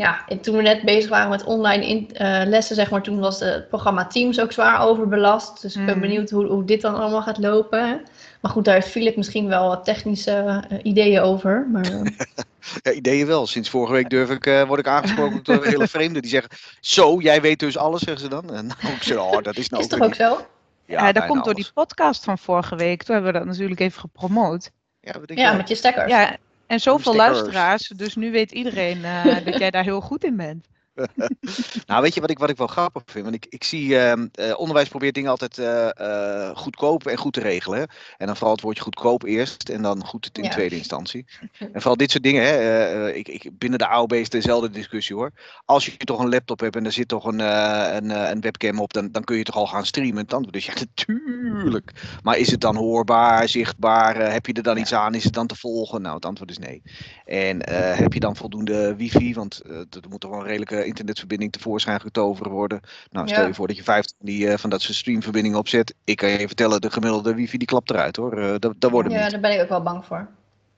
ja, 0.00 0.24
en 0.28 0.40
toen 0.40 0.56
we 0.56 0.62
net 0.62 0.82
bezig 0.82 1.10
waren 1.10 1.30
met 1.30 1.44
online 1.44 1.86
in, 1.86 2.10
uh, 2.12 2.42
lessen, 2.44 2.76
zeg 2.76 2.90
maar, 2.90 3.02
toen 3.02 3.18
was 3.18 3.40
het 3.40 3.68
programma 3.68 4.06
Teams 4.06 4.40
ook 4.40 4.52
zwaar 4.52 4.80
overbelast. 4.80 5.62
Dus 5.62 5.76
ik 5.76 5.86
ben 5.86 6.00
benieuwd 6.00 6.30
hoe, 6.30 6.46
hoe 6.46 6.64
dit 6.64 6.80
dan 6.80 6.94
allemaal 6.94 7.22
gaat 7.22 7.38
lopen. 7.38 8.02
Maar 8.40 8.50
goed, 8.50 8.64
daar 8.64 8.74
heeft 8.74 8.88
Philip 8.88 9.16
misschien 9.16 9.48
wel 9.48 9.68
wat 9.68 9.84
technische 9.84 10.64
uh, 10.70 10.78
ideeën 10.82 11.20
over. 11.20 11.66
Maar, 11.72 11.90
uh... 11.90 12.02
ja, 12.82 12.92
ideeën 12.92 13.26
wel. 13.26 13.46
Sinds 13.46 13.68
vorige 13.68 13.92
week 13.92 14.10
durf 14.10 14.30
ik, 14.30 14.46
uh, 14.46 14.62
word 14.62 14.80
ik 14.80 14.86
aangesproken 14.86 15.40
door 15.42 15.64
hele 15.64 15.88
vreemden. 15.88 16.22
Die 16.22 16.30
zeggen, 16.30 16.50
zo, 16.80 17.18
jij 17.18 17.40
weet 17.40 17.58
dus 17.58 17.76
alles, 17.76 18.00
zeggen 18.00 18.22
ze 18.22 18.28
dan. 18.28 18.54
En 18.54 18.66
nou, 18.82 18.94
ik 18.94 19.02
zeg, 19.02 19.18
oh, 19.18 19.42
dat 19.42 19.56
is 19.56 19.68
nou 19.68 19.82
Is 19.82 19.88
toch 19.88 20.00
ook 20.00 20.14
zo? 20.14 20.46
Ja, 20.84 21.06
ja 21.06 21.12
dat 21.12 21.26
komt 21.26 21.44
door 21.44 21.54
die 21.54 21.70
podcast 21.74 22.24
van 22.24 22.38
vorige 22.38 22.76
week. 22.76 23.02
Toen 23.02 23.14
hebben 23.14 23.32
we 23.32 23.38
dat 23.38 23.48
natuurlijk 23.48 23.80
even 23.80 24.00
gepromoot. 24.00 24.70
Ja, 25.00 25.14
ja 25.26 25.52
met 25.52 25.68
je 25.68 25.74
stekkers. 25.74 26.10
Ja, 26.10 26.36
en 26.70 26.80
zoveel 26.80 27.14
luisteraars. 27.14 27.88
Dus 27.88 28.16
nu 28.16 28.30
weet 28.30 28.52
iedereen 28.52 29.02
dat 29.44 29.58
jij 29.58 29.70
daar 29.70 29.84
heel 29.84 30.00
goed 30.00 30.24
in 30.24 30.36
bent. 30.36 30.66
nou, 31.86 32.02
weet 32.02 32.14
je 32.14 32.20
wat 32.20 32.30
ik, 32.30 32.38
wat 32.38 32.50
ik 32.50 32.56
wel 32.56 32.66
grappig 32.66 33.02
vind? 33.06 33.24
Want 33.24 33.36
ik, 33.36 33.46
ik 33.48 33.64
zie, 33.64 33.88
uh, 33.88 34.12
onderwijs 34.56 34.88
probeert 34.88 35.14
dingen 35.14 35.30
altijd 35.30 35.58
uh, 35.58 36.50
goedkoop 36.54 37.06
en 37.06 37.16
goed 37.16 37.32
te 37.32 37.40
regelen. 37.40 37.88
En 38.16 38.26
dan 38.26 38.36
vooral 38.36 38.54
het 38.54 38.64
woordje 38.64 38.82
goedkoop 38.82 39.22
eerst 39.22 39.68
en 39.68 39.82
dan 39.82 40.04
goed 40.04 40.30
in 40.32 40.44
ja. 40.44 40.50
tweede 40.50 40.76
instantie. 40.76 41.26
En 41.58 41.70
vooral 41.72 41.96
dit 41.96 42.10
soort 42.10 42.22
dingen, 42.22 42.42
hè, 42.42 43.12
ik, 43.12 43.28
ik, 43.28 43.50
binnen 43.58 43.78
de 43.78 43.86
AOB 43.86 44.12
is 44.12 44.28
dezelfde 44.28 44.70
discussie 44.70 45.16
hoor. 45.16 45.30
Als 45.64 45.84
je 45.84 45.96
toch 45.96 46.18
een 46.20 46.28
laptop 46.28 46.60
hebt 46.60 46.76
en 46.76 46.84
er 46.84 46.92
zit 46.92 47.08
toch 47.08 47.24
een, 47.24 47.38
een, 47.38 48.10
een, 48.10 48.40
webcam 48.40 48.80
op, 48.80 48.92
dan, 48.92 49.08
dan 49.10 49.24
kun 49.24 49.36
je 49.36 49.42
toch 49.42 49.56
al 49.56 49.66
gaan 49.66 49.86
streamen. 49.86 50.26
Dan, 50.26 50.42
dus 50.50 50.66
ja, 50.66 50.72
natuurlijk. 51.06 52.18
Maar 52.22 52.38
is 52.38 52.50
het 52.50 52.60
dan 52.60 52.76
hoorbaar, 52.76 53.48
zichtbaar? 53.48 54.32
heb 54.32 54.46
je 54.46 54.52
er 54.52 54.62
dan 54.62 54.74
ja. 54.74 54.80
iets 54.80 54.94
aan? 54.94 55.14
Is 55.14 55.24
het 55.24 55.32
dan 55.32 55.46
te 55.46 55.56
volgen? 55.56 56.02
Nou, 56.02 56.14
het 56.14 56.24
antwoord 56.24 56.50
is 56.50 56.58
nee. 56.58 56.82
En 57.24 57.68
heb 57.96 58.12
je 58.12 58.20
dan 58.20 58.36
voldoende 58.36 58.96
wifi? 58.96 59.34
Want 59.34 59.60
er 59.64 60.08
moet 60.08 60.20
toch 60.20 60.30
wel 60.30 60.40
een 60.40 60.46
redelijke 60.46 60.84
internetverbinding 60.90 61.52
tevoorschijn 61.52 62.00
getoverd 62.00 62.48
worden. 62.50 62.80
Nou, 63.10 63.28
stel 63.28 63.46
je 63.46 63.54
voor 63.54 63.66
dat 63.66 63.76
je 63.76 63.82
50 63.82 64.16
die, 64.20 64.46
uh, 64.46 64.56
van 64.56 64.70
dat 64.70 64.82
soort 64.82 64.96
streamverbindingen 64.96 65.58
opzet. 65.58 65.94
Ik 66.04 66.16
kan 66.16 66.28
je 66.28 66.46
vertellen, 66.46 66.80
de 66.80 66.90
gemiddelde 66.90 67.34
wifi 67.34 67.58
die 67.58 67.66
klapt 67.66 67.90
eruit 67.90 68.16
hoor. 68.16 68.38
Uh, 68.38 68.54
dat, 68.58 68.74
dat 68.78 68.90
worden 68.90 69.12
ja, 69.12 69.28
daar 69.28 69.40
ben 69.40 69.52
ik 69.52 69.60
ook 69.62 69.68
wel 69.68 69.82
bang 69.82 70.04
voor. 70.04 70.28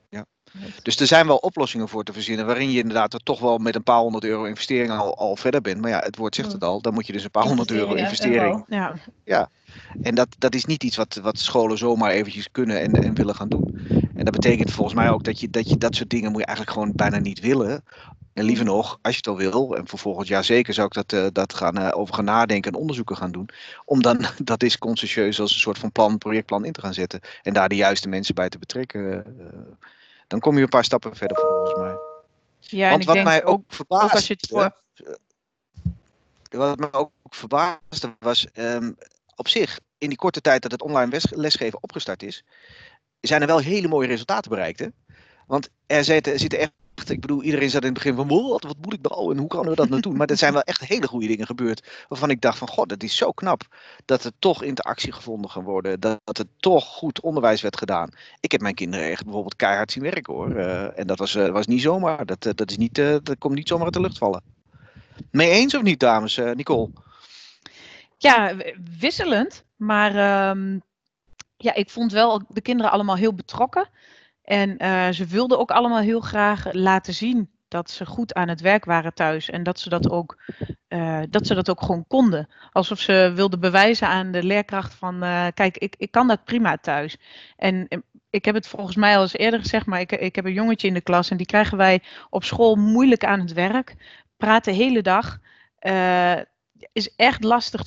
Ja. 0.09 0.25
Dus 0.81 0.99
er 0.99 1.07
zijn 1.07 1.27
wel 1.27 1.37
oplossingen 1.37 1.89
voor 1.89 2.03
te 2.03 2.13
verzinnen 2.13 2.45
waarin 2.45 2.71
je 2.71 2.79
inderdaad 2.79 3.13
er 3.13 3.23
toch 3.23 3.39
wel 3.39 3.57
met 3.57 3.75
een 3.75 3.83
paar 3.83 3.99
honderd 3.99 4.23
euro 4.23 4.43
investering 4.43 4.91
al, 4.91 5.17
al 5.17 5.35
verder 5.35 5.61
bent. 5.61 5.81
Maar 5.81 5.89
ja, 5.89 5.99
het 5.99 6.17
woord 6.17 6.35
zegt 6.35 6.51
het 6.51 6.63
al, 6.63 6.81
dan 6.81 6.93
moet 6.93 7.07
je 7.07 7.13
dus 7.13 7.23
een 7.23 7.31
paar 7.31 7.47
honderd 7.47 7.71
euro 7.71 7.93
investering. 7.93 8.63
Ja. 8.67 8.93
ja. 9.23 9.49
En 10.01 10.15
dat, 10.15 10.27
dat 10.37 10.55
is 10.55 10.65
niet 10.65 10.83
iets 10.83 10.95
wat, 10.95 11.19
wat 11.21 11.39
scholen 11.39 11.77
zomaar 11.77 12.11
eventjes 12.11 12.51
kunnen 12.51 12.81
en, 12.81 12.91
en 12.91 13.13
willen 13.13 13.35
gaan 13.35 13.49
doen. 13.49 13.73
En 14.15 14.25
dat 14.25 14.33
betekent 14.33 14.71
volgens 14.71 14.95
mij 14.95 15.09
ook 15.09 15.23
dat 15.23 15.39
je, 15.39 15.49
dat 15.49 15.69
je 15.69 15.77
dat 15.77 15.95
soort 15.95 16.09
dingen 16.09 16.31
moet 16.31 16.39
je 16.39 16.45
eigenlijk 16.45 16.77
gewoon 16.77 16.95
bijna 16.95 17.17
niet 17.17 17.39
willen. 17.39 17.83
En 18.33 18.43
liever 18.43 18.65
nog, 18.65 18.99
als 19.01 19.13
je 19.13 19.17
het 19.17 19.27
al 19.27 19.37
wil, 19.37 19.77
en 19.77 19.87
voor 19.87 19.99
volgend 19.99 20.27
jaar 20.27 20.43
zeker 20.43 20.73
zou 20.73 20.87
ik 20.87 20.93
dat, 20.93 21.13
uh, 21.13 21.27
dat 21.31 21.53
gaan, 21.53 21.79
uh, 21.79 21.89
over 21.93 22.13
gaan 22.13 22.25
nadenken 22.25 22.71
en 22.71 22.79
onderzoeken 22.79 23.17
gaan 23.17 23.31
doen. 23.31 23.49
Om 23.85 24.01
dan 24.01 24.25
dat 24.43 24.63
is 24.63 24.77
consciëntieus 24.77 25.39
als 25.39 25.53
een 25.53 25.59
soort 25.59 25.77
van 25.77 25.91
plan, 25.91 26.17
projectplan 26.17 26.65
in 26.65 26.71
te 26.71 26.81
gaan 26.81 26.93
zetten. 26.93 27.19
En 27.41 27.53
daar 27.53 27.69
de 27.69 27.75
juiste 27.75 28.09
mensen 28.09 28.35
bij 28.35 28.49
te 28.49 28.57
betrekken. 28.57 29.01
Uh, 29.01 29.47
dan 30.27 30.39
kom 30.39 30.55
je 30.55 30.61
een 30.61 30.69
paar 30.69 30.83
stappen 30.83 31.15
verder 31.15 31.37
volgens 31.37 31.79
mij. 31.79 31.95
Ja, 32.59 32.89
Want 32.89 33.05
wat 33.05 33.23
mij 33.23 33.45
ook, 33.45 33.53
ook 33.53 33.63
verbaasde. 33.67 34.05
Ook 34.05 34.11
als 34.11 34.27
je 34.27 34.33
het 34.33 34.47
voor... 34.49 34.81
Wat 36.49 36.79
mij 36.79 36.93
ook 36.93 37.11
verbaasde 37.23 38.15
was, 38.19 38.47
um, 38.53 38.97
op 39.35 39.47
zich, 39.47 39.79
in 39.97 40.09
die 40.09 40.17
korte 40.17 40.41
tijd 40.41 40.61
dat 40.61 40.71
het 40.71 40.81
online 40.81 41.21
lesgeven 41.29 41.83
opgestart 41.83 42.23
is, 42.23 42.43
zijn 43.27 43.41
er 43.41 43.47
wel 43.47 43.59
hele 43.59 43.87
mooie 43.87 44.07
resultaten 44.07 44.49
bereikt. 44.49 44.79
Hè? 44.79 44.87
Want 45.47 45.69
er 45.85 46.03
zitten, 46.03 46.39
zitten 46.39 46.59
echt 46.59 46.71
ik 47.09 47.21
bedoel, 47.21 47.43
iedereen 47.43 47.69
zat 47.69 47.81
in 47.81 47.87
het 47.87 47.97
begin 48.03 48.15
van, 48.15 48.27
wat, 48.27 48.63
wat 48.63 48.77
moet 48.81 48.93
ik 48.93 49.01
nou 49.01 49.31
en 49.31 49.37
hoe 49.37 49.47
kunnen 49.47 49.69
we 49.69 49.75
dat 49.75 49.89
nou 49.89 50.01
doen? 50.01 50.17
Maar 50.17 50.27
er 50.27 50.37
zijn 50.37 50.53
wel 50.53 50.61
echt 50.61 50.85
hele 50.85 51.07
goede 51.07 51.27
dingen 51.27 51.45
gebeurd 51.45 52.05
waarvan 52.07 52.29
ik 52.29 52.41
dacht 52.41 52.57
van, 52.57 52.67
god, 52.67 52.89
dat 52.89 53.03
is 53.03 53.17
zo 53.17 53.31
knap 53.31 53.61
dat 54.05 54.23
er 54.23 54.31
toch 54.39 54.63
interactie 54.63 55.11
gevonden 55.11 55.51
kan 55.51 55.63
worden, 55.63 55.99
dat, 55.99 56.37
er 56.37 56.45
toch 56.57 56.85
goed 56.85 57.21
onderwijs 57.21 57.61
werd 57.61 57.77
gedaan. 57.77 58.09
Ik 58.39 58.51
heb 58.51 58.61
mijn 58.61 58.73
kinderen 58.73 59.09
echt 59.09 59.23
bijvoorbeeld 59.23 59.55
keihard 59.55 59.91
zien 59.91 60.03
werken 60.03 60.33
hoor. 60.33 60.49
Uh, 60.49 60.99
en 60.99 61.07
dat 61.07 61.19
was, 61.19 61.35
uh, 61.35 61.49
was 61.49 61.67
niet 61.67 61.81
zomaar, 61.81 62.25
dat, 62.25 62.45
uh, 62.45 62.53
dat, 62.55 62.69
is 62.69 62.77
niet, 62.77 62.95
dat 62.95 63.35
komt 63.37 63.55
niet 63.55 63.67
zomaar 63.67 63.85
uit 63.85 63.93
de 63.93 64.01
lucht 64.01 64.17
vallen. 64.17 64.41
Mee 65.31 65.49
eens 65.49 65.75
of 65.75 65.81
niet, 65.81 65.99
dames? 65.99 66.35
Nicole? 66.53 66.89
Ja, 68.17 68.55
wisselend, 68.99 69.63
maar 69.75 70.49
um, 70.49 70.81
ja, 71.63 71.73
ik 71.73 71.89
vond 71.89 72.11
wel 72.11 72.41
de 72.47 72.61
kinderen 72.61 72.91
allemaal 72.91 73.15
heel 73.15 73.33
betrokken. 73.33 73.89
En 74.43 74.83
uh, 74.83 75.09
ze 75.09 75.25
wilden 75.25 75.59
ook 75.59 75.71
allemaal 75.71 76.01
heel 76.01 76.19
graag 76.19 76.73
laten 76.73 77.13
zien 77.13 77.51
dat 77.67 77.89
ze 77.89 78.05
goed 78.05 78.33
aan 78.33 78.47
het 78.47 78.61
werk 78.61 78.85
waren 78.85 79.13
thuis. 79.13 79.49
En 79.49 79.63
dat 79.63 79.79
ze 79.79 79.89
dat 79.89 80.09
ook, 80.09 80.41
uh, 80.89 81.21
dat, 81.29 81.47
ze 81.47 81.53
dat 81.53 81.69
ook 81.69 81.81
gewoon 81.81 82.07
konden. 82.07 82.49
Alsof 82.71 82.99
ze 82.99 83.31
wilden 83.35 83.59
bewijzen 83.59 84.07
aan 84.07 84.31
de 84.31 84.43
leerkracht 84.43 84.93
van, 84.93 85.23
uh, 85.23 85.47
kijk, 85.53 85.77
ik, 85.77 85.95
ik 85.97 86.11
kan 86.11 86.27
dat 86.27 86.43
prima 86.43 86.77
thuis. 86.77 87.17
En 87.57 87.87
ik 88.29 88.45
heb 88.45 88.55
het 88.55 88.67
volgens 88.67 88.95
mij 88.95 89.15
al 89.15 89.21
eens 89.21 89.37
eerder 89.37 89.59
gezegd, 89.59 89.85
maar 89.85 89.99
ik, 89.99 90.11
ik 90.11 90.35
heb 90.35 90.45
een 90.45 90.53
jongetje 90.53 90.87
in 90.87 90.93
de 90.93 91.01
klas 91.01 91.29
en 91.29 91.37
die 91.37 91.45
krijgen 91.45 91.77
wij 91.77 92.01
op 92.29 92.43
school 92.43 92.75
moeilijk 92.75 93.25
aan 93.25 93.39
het 93.39 93.53
werk. 93.53 93.95
Praat 94.37 94.63
de 94.63 94.71
hele 94.71 95.01
dag. 95.01 95.39
is 96.93 97.15
echt 97.15 97.43
lastig. 97.43 97.81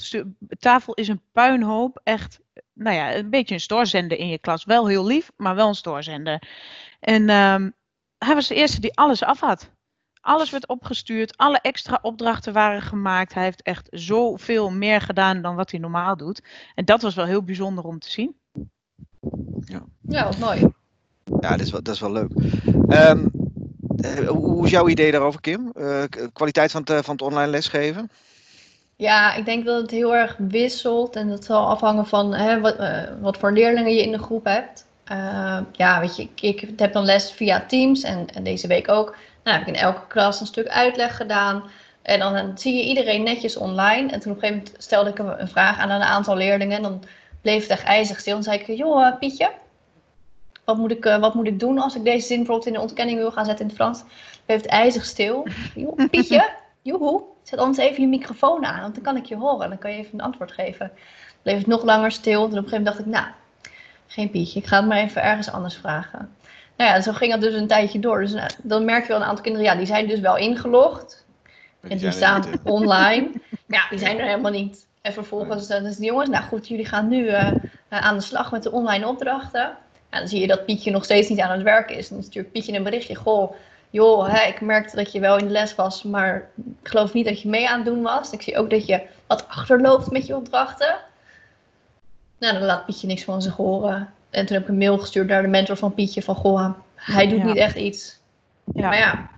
Tafel 0.59 0.95
is 0.95 1.09
een 1.09 1.23
puinhoop. 1.33 2.01
Echt 2.03 2.41
nou 2.77 2.97
ja, 2.97 3.15
een 3.15 3.31
beetje 3.31 3.55
een 3.55 3.61
stoorzender 3.61 4.19
in 4.19 4.29
je 4.29 4.39
klas. 4.39 4.65
Wel 4.65 4.87
heel 4.87 5.07
lief, 5.07 5.31
maar 5.37 5.55
wel 5.55 5.69
een 5.69 5.75
stoorzender. 5.75 6.43
En 7.01 7.31
um, 7.31 7.75
hij 8.19 8.35
was 8.35 8.47
de 8.49 8.55
eerste 8.55 8.81
die 8.81 8.97
alles 8.97 9.23
af 9.23 9.41
had. 9.41 9.71
Alles 10.21 10.51
werd 10.51 10.69
opgestuurd, 10.69 11.37
alle 11.37 11.59
extra 11.61 11.99
opdrachten 12.03 12.53
waren 12.53 12.83
gemaakt. 12.83 13.35
Hij 13.35 13.43
heeft 13.43 13.63
echt 13.63 13.87
zoveel 13.91 14.71
meer 14.71 15.01
gedaan 15.01 15.43
dan 15.43 15.55
wat 15.55 15.71
hij 15.71 15.81
normaal 15.81 16.17
doet. 16.17 16.43
En 16.75 16.85
dat 16.85 17.03
was 17.03 17.15
wel 17.15 17.25
heel 17.25 17.43
bijzonder 17.43 17.85
om 17.85 17.99
te 17.99 18.11
zien. 18.11 18.37
Ja, 19.65 19.85
ja 20.01 20.25
wat 20.25 20.39
mooi. 20.39 20.61
Ja, 21.41 21.51
dat 21.51 21.61
is 21.61 21.71
wel, 21.71 21.83
dat 21.83 21.95
is 21.95 22.01
wel 22.01 22.13
leuk. 22.13 22.31
Ehm, 22.89 23.27
eh, 23.97 24.29
hoe 24.29 24.65
is 24.65 24.71
jouw 24.71 24.89
idee 24.89 25.11
daarover, 25.11 25.41
Kim? 25.41 25.73
Uh, 25.75 26.03
kwaliteit 26.33 26.71
van 26.71 26.83
het, 26.85 27.05
van 27.05 27.15
het 27.15 27.23
online 27.23 27.51
lesgeven? 27.51 28.11
Ja, 28.99 29.35
ik 29.35 29.45
denk 29.45 29.65
dat 29.65 29.81
het 29.81 29.91
heel 29.91 30.15
erg 30.15 30.37
wisselt 30.39 31.17
en 31.17 31.29
dat 31.29 31.45
zal 31.45 31.69
afhangen 31.69 32.07
van 32.07 32.35
hè, 32.35 32.61
wat, 32.61 32.81
uh, 32.81 33.03
wat 33.21 33.37
voor 33.37 33.53
leerlingen 33.53 33.95
je 33.95 34.03
in 34.03 34.13
de 34.13 34.19
groep 34.19 34.45
hebt. 34.45 34.87
Uh, 35.13 35.59
ja, 35.73 36.01
weet 36.01 36.17
je, 36.17 36.23
ik, 36.23 36.41
ik, 36.41 36.79
heb 36.79 36.93
dan 36.93 37.05
les 37.05 37.33
via 37.33 37.67
Teams 37.67 38.03
en, 38.03 38.27
deze 38.43 38.67
week 38.67 38.89
ook. 38.89 39.17
Nou, 39.45 39.59
heb 39.59 39.67
ik 39.67 39.75
in 39.75 39.81
elke 39.81 40.07
klas 40.07 40.41
een 40.41 40.47
stuk 40.47 40.69
uitleg 40.69 41.17
gedaan. 41.17 41.71
En 42.03 42.19
dan, 42.19 42.59
zie 42.59 42.75
je 42.75 42.85
iedereen 42.85 43.23
netjes 43.23 43.57
online. 43.57 44.13
En 44.13 44.21
toen 44.21 44.33
op 44.33 44.43
een 44.43 44.49
gegeven 44.49 44.57
moment 44.57 44.83
stelde 44.83 45.11
ik 45.11 45.19
een, 45.19 45.49
vraag 45.49 45.79
aan 45.79 45.91
een 45.91 46.03
aantal 46.03 46.37
leerlingen. 46.37 46.77
En 46.77 46.83
dan 46.83 47.03
bleef 47.41 47.63
het 47.63 47.71
echt 47.71 47.85
ijzig 47.85 48.21
stil. 48.21 48.37
En 48.37 48.43
zei 48.43 48.59
ik, 48.59 48.67
joh, 48.67 49.01
uh, 49.01 49.19
Pietje, 49.19 49.53
wat 50.65 50.77
moet, 50.77 50.91
ik, 50.91 51.05
wat 51.05 51.35
moet 51.35 51.47
ik 51.47 51.61
doen 51.61 51.79
als 51.79 51.97
ik 51.97 52.05
deze 52.05 52.27
zin 52.27 52.37
bijvoorbeeld 52.37 52.67
in 52.67 52.73
de 52.73 52.81
ontkenning 52.81 53.19
wil 53.19 53.33
gaan 53.33 53.45
zetten 53.45 53.65
in 53.65 53.71
het 53.71 53.81
Frans? 53.81 54.03
Bleef 54.45 54.63
het 54.63 54.71
ijzig 54.71 55.05
stil. 55.05 55.47
Joh, 55.75 56.11
Pietje, 56.11 56.51
joehoe, 56.83 57.23
zet 57.49 57.59
anders 57.59 57.79
even 57.79 58.03
je 58.03 58.09
microfoon 58.09 58.65
aan, 58.65 58.81
want 58.81 58.95
dan 58.95 59.03
kan 59.03 59.17
ik 59.17 59.25
je 59.25 59.37
horen. 59.37 59.63
En 59.63 59.69
dan 59.69 59.79
kan 59.79 59.93
je 59.93 59.99
even 59.99 60.15
een 60.15 60.25
antwoord 60.25 60.53
geven. 60.53 60.91
Bleef 61.43 61.59
het 61.59 61.67
nog 61.67 61.83
langer 61.83 62.11
stil. 62.11 62.41
En 62.41 62.47
op 62.47 62.53
een 62.53 62.57
gegeven 62.57 62.79
moment 62.79 62.97
dacht 62.97 63.07
ik, 63.07 63.13
nou, 63.15 63.27
geen 64.07 64.31
Pietje, 64.31 64.61
ik 64.61 64.67
ga 64.67 64.77
het 64.77 64.87
maar 64.87 64.99
even 64.99 65.23
ergens 65.23 65.51
anders 65.51 65.77
vragen. 65.77 66.35
Nou 66.77 66.91
ja, 66.91 67.01
zo 67.01 67.13
ging 67.13 67.33
dat 67.33 67.41
dus 67.41 67.55
een 67.55 67.67
tijdje 67.67 67.99
door. 67.99 68.21
Dus 68.21 68.33
nou, 68.33 68.51
dan 68.63 68.85
merk 68.85 69.03
je 69.03 69.09
wel 69.09 69.17
een 69.17 69.27
aantal 69.27 69.45
kinderen, 69.45 69.67
ja, 69.67 69.75
die 69.75 69.87
zijn 69.87 70.09
dus 70.09 70.21
wel 70.21 70.37
ingelogd. 70.37 71.25
Die 71.81 71.91
en 71.91 71.99
die 71.99 72.11
staan 72.11 72.45
online. 72.63 73.31
Ja, 73.69 73.89
die 73.91 73.99
zijn 73.99 74.19
er 74.19 74.27
helemaal 74.27 74.51
niet. 74.51 74.87
En 75.01 75.13
vervolgens, 75.13 75.67
dan 75.67 75.85
is 75.85 75.97
de 75.97 76.05
jongens, 76.05 76.29
nou 76.29 76.45
goed, 76.45 76.69
jullie 76.69 76.85
gaan 76.85 77.09
nu 77.09 77.25
uh, 77.25 77.51
aan 77.89 78.17
de 78.17 78.23
slag 78.23 78.51
met 78.51 78.63
de 78.63 78.71
online 78.73 79.07
opdrachten. 79.07 79.77
En 80.11 80.19
dan 80.19 80.29
zie 80.29 80.41
je 80.41 80.47
dat 80.47 80.65
Pietje 80.65 80.91
nog 80.91 81.05
steeds 81.05 81.29
niet 81.29 81.41
aan 81.41 81.51
het 81.51 81.63
werk 81.63 81.91
is. 81.91 82.09
Dan 82.09 82.23
stuurt 82.23 82.53
Pietje 82.53 82.73
een 82.73 82.83
berichtje, 82.83 83.15
goh, 83.15 83.55
joh, 83.97 84.29
hè, 84.29 84.47
ik 84.49 84.61
merkte 84.61 84.97
dat 84.97 85.13
je 85.13 85.21
wel 85.21 85.37
in 85.39 85.45
de 85.47 85.51
les 85.53 85.75
was, 85.75 86.03
maar 86.03 86.51
ik 86.83 86.89
geloof 86.89 87.13
niet 87.13 87.25
dat 87.27 87.41
je 87.43 87.49
mee 87.49 87.69
aan 87.69 87.77
het 87.77 87.87
doen 87.87 88.03
was. 88.03 88.31
Ik 88.31 88.43
zie 88.43 88.59
ook 88.59 88.71
dat 88.71 88.87
je 88.87 89.03
wat 89.27 89.49
achterloopt 89.49 90.11
met 90.11 90.27
je 90.27 90.37
opdrachten. 90.37 90.97
Nou, 92.39 92.53
dan 92.53 92.63
laat 92.63 92.87
Pietje 92.87 93.07
niks 93.07 93.25
van 93.25 93.43
zich 93.43 93.55
horen. 93.57 94.13
En 94.31 94.47
toen 94.47 94.55
heb 94.57 94.65
ik 94.65 94.69
een 94.71 94.79
mail 94.79 94.99
gestuurd 94.99 95.29
naar 95.29 95.43
de 95.43 95.49
mentor 95.49 95.77
van 95.77 95.95
Pietje 95.95 96.23
van, 96.23 96.35
goh, 96.35 96.71
hij 96.95 97.29
doet 97.29 97.39
Ja. 97.39 97.45
niet 97.45 97.57
echt 97.57 97.77
iets. 97.77 98.19
Ja. 98.75 98.89
Maar 98.89 98.99
ja, 98.99 99.29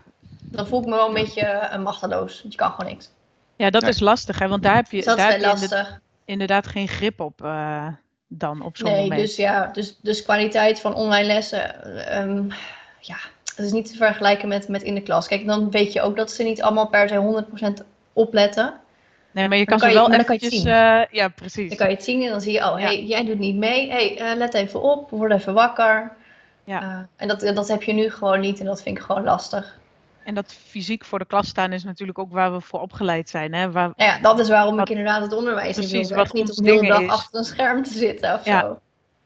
dan 0.43 0.67
voel 0.67 0.81
ik 0.81 0.87
me 0.87 0.95
wel 0.95 1.09
een 1.09 1.15
beetje 1.15 1.41
eh, 1.41 1.79
machteloos, 1.83 2.41
want 2.41 2.53
je 2.53 2.59
kan 2.59 2.71
gewoon 2.71 2.91
niks. 2.91 3.11
Ja, 3.57 3.71
dat 3.71 3.83
is 3.83 4.01
lastig, 4.01 4.39
hè? 4.39 4.49
want 4.49 4.63
daar 4.63 4.75
heb 4.75 4.91
je, 4.91 4.97
Dus 4.97 5.05
dat 5.07 5.17
daar 5.17 5.27
wel 5.27 5.35
heb 5.35 5.41
je 5.41 5.53
inderdaad, 5.53 5.81
lastig. 5.81 6.01
inderdaad 6.25 6.67
geen 6.67 6.89
grip 6.89 7.21
op 7.21 7.45
eh, 7.45 7.87
dan 8.27 8.63
op 8.63 8.77
zo'n 8.77 8.91
Nee, 8.91 9.01
moment. 9.03 9.21
dus 9.21 9.37
ja, 9.37 9.67
dus, 9.67 9.97
dus 10.03 10.23
kwaliteit 10.23 10.81
van 10.81 10.95
online 10.95 11.27
lessen, 11.27 11.85
ehm, 12.07 12.47
ja, 13.01 13.17
het 13.59 13.67
is 13.67 13.73
niet 13.73 13.91
te 13.91 13.97
vergelijken 13.97 14.49
met, 14.49 14.69
met 14.69 14.83
in 14.83 14.95
de 14.95 15.01
klas. 15.03 15.29
Kijk, 15.29 15.47
dan 15.47 15.71
weet 15.71 15.93
je 15.93 16.01
ook 16.01 16.17
dat 16.17 16.31
ze 16.31 16.43
niet 16.43 16.63
allemaal 16.63 16.89
per 16.89 17.09
se 17.09 17.45
100% 17.83 17.85
opletten. 18.13 18.75
Nee, 19.31 19.49
maar 19.49 19.59
je 19.59 19.65
Dan 19.65 19.79
kan 19.79 19.79
kan 19.79 19.89
ze 19.89 19.95
je- 19.95 20.01
wel 20.01 20.09
maar 20.09 20.17
dan 20.17 20.27
kan 20.27 20.37
je 20.41 20.45
het 20.45 20.53
eventjes... 20.55 20.73
zien. 20.75 20.99
eh, 21.01 21.03
ja, 21.11 21.29
precies. 21.29 21.69
Dan 21.69 21.77
kan 21.79 21.89
je 21.89 21.95
het 21.95 22.05
zien 22.05 22.23
en 22.23 22.31
dan 22.31 22.41
zie 22.41 22.53
je, 22.53 22.59
oh, 22.71 22.79
Ja. 22.81 22.87
hey, 22.87 23.05
jij 23.05 23.25
doet 23.25 23.39
niet 23.39 23.57
mee. 23.57 23.91
hey, 23.91 24.19
eh, 24.19 24.37
let 24.37 24.55
even 24.55 24.83
op, 24.83 25.11
word 25.11 25.33
even 25.33 25.55
wakker. 25.55 26.13
Ja. 26.65 26.83
Eh, 26.83 26.99
en 27.17 27.29
dat, 27.29 27.41
dat 27.41 27.69
heb 27.69 27.83
je 27.83 27.93
nu 27.93 28.11
gewoon 28.11 28.41
niet 28.41 28.61
en 28.61 28.67
dat 28.67 28.83
vind 28.83 28.99
ik 28.99 29.03
gewoon 29.05 29.25
lastig. 29.25 29.77
En 30.25 30.35
dat 30.35 30.55
fysiek 30.67 31.05
voor 31.05 31.19
de 31.19 31.25
klas 31.25 31.49
staan 31.49 31.73
is 31.73 31.85
natuurlijk 31.85 32.19
ook 32.19 32.33
waar 32.33 32.53
we 32.53 32.61
voor 32.61 32.81
opgeleid 32.81 33.29
zijn. 33.29 33.55
Hè? 33.55 33.71
Waar, 33.71 33.93
ja, 33.97 34.19
dat 34.19 34.39
is 34.39 34.49
waarom 34.49 34.77
Wat- 34.77 34.89
ik 34.91 34.97
inderdaad 34.97 35.23
het 35.23 35.33
onderwijs 35.33 35.77
in 35.77 35.89
Precies, 35.89 36.09
wil. 36.09 36.17
wat 36.19 36.33
niet 36.33 36.59
om 36.59 36.65
de 36.65 36.71
hele 36.71 36.87
dag 36.89 37.01
is. 37.01 37.09
achter 37.09 37.39
een 37.39 37.45
scherm 37.45 37.83
te 37.83 37.93
zitten 37.93 38.35
of 38.35 38.45
Ja. 38.45 38.61
zo. 38.61 38.79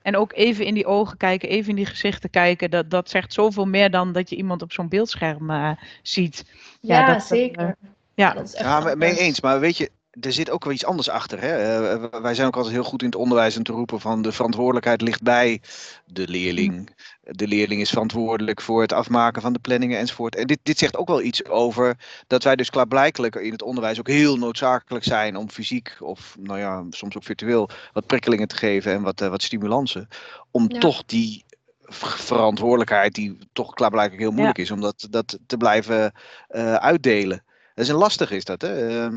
En 0.03 0.17
ook 0.17 0.33
even 0.33 0.65
in 0.65 0.75
die 0.75 0.87
ogen 0.87 1.17
kijken, 1.17 1.49
even 1.49 1.71
in 1.71 1.77
die 1.77 1.87
gezichten 1.87 2.31
kijken. 2.31 2.71
Dat, 2.71 2.91
dat 2.91 3.11
zegt 3.11 3.33
zoveel 3.33 3.67
meer 3.67 3.91
dan 3.91 4.13
dat 4.13 4.31
je 4.31 4.37
iemand 4.37 4.63
op 4.63 4.73
zo'n 4.73 4.89
beeldscherm 4.89 5.51
eh, 5.51 5.71
ziet. 6.03 6.45
Ja, 6.81 6.99
Ja, 6.99 7.07
dat- 7.07 7.15
dat, 7.19 7.27
zeker. 7.27 7.67
eh, 7.67 7.89
ja. 8.15 8.33
dat 8.33 8.45
is 8.45 8.55
echt 8.55 8.65
Ja, 8.65 8.77
anders. 8.77 8.95
mee 8.95 9.19
eens. 9.19 9.41
Maar 9.41 9.61
weet 9.61 9.77
je, 9.77 9.91
er 10.21 10.33
zit 10.33 10.50
ook 10.50 10.64
wel 10.64 10.73
iets 10.73 10.85
anders 10.85 11.09
achter. 11.09 11.40
Hè? 11.40 11.83
Eh, 11.92 12.21
wij 12.23 12.35
zijn 12.35 12.47
ook 12.47 12.57
altijd 12.57 12.75
heel 12.75 12.85
goed 12.85 13.00
in 13.00 13.07
het 13.07 13.16
onderwijs 13.16 13.57
om 13.57 13.62
te 13.62 13.73
roepen 13.73 14.00
van 14.00 14.23
de 14.23 14.33
verantwoordelijkheid 14.33 15.00
ligt 15.00 15.23
bij 15.23 15.61
de 16.07 16.28
leerling. 16.28 16.97
De 17.23 17.49
leerling 17.49 17.81
is 17.81 17.90
verantwoordelijk 17.90 18.61
voor 18.61 18.81
het 18.81 18.92
afmaken 18.92 19.42
van 19.42 19.52
de 19.52 19.59
planningen 19.59 19.99
enzovoort. 19.99 20.37
En 20.37 20.47
dit, 20.47 20.59
dit 20.62 20.78
zegt 20.78 20.97
ook 20.97 21.09
wel 21.09 21.23
iets 21.23 21.45
over 21.45 21.97
dat 22.26 22.42
wij 22.42 22.57
dus 22.57 22.71
klaarblijkelijk 22.71 23.35
in 23.35 23.52
het 23.52 23.62
onderwijs 23.62 23.99
ook 23.99 24.09
heel 24.09 24.37
noodzakelijk 24.37 25.04
zijn 25.04 25.37
om 25.37 25.50
fysiek 25.50 25.97
of 26.00 26.37
nou 26.38 26.59
ja, 26.59 26.85
soms 26.90 27.16
ook 27.16 27.25
virtueel 27.25 27.69
wat 27.92 28.07
prikkelingen 28.07 28.49
te 28.49 28.57
geven 28.57 28.92
en 28.92 29.02
wat, 29.02 29.21
eh, 29.21 29.28
wat 29.28 29.42
stimulansen. 29.42 30.09
Om 30.50 30.66
Ja. 30.69 30.78
toch 30.78 31.04
die 31.04 31.45
verantwoordelijkheid, 31.88 33.14
die 33.14 33.38
toch 33.52 33.75
klaarblijkelijk 33.75 34.23
heel 34.23 34.33
moeilijk 34.33 34.59
is, 34.59 34.71
om 34.71 34.81
dat, 34.81 35.07
dat 35.11 35.38
te 35.47 35.57
blijven 35.57 36.12
eh, 36.49 36.75
uitdelen. 36.75 37.45
Dat 37.75 37.85
is 37.85 37.90
een 37.90 37.97
lastig 37.97 38.31
is 38.31 38.45
dat, 38.45 38.62
hè? 38.62 39.09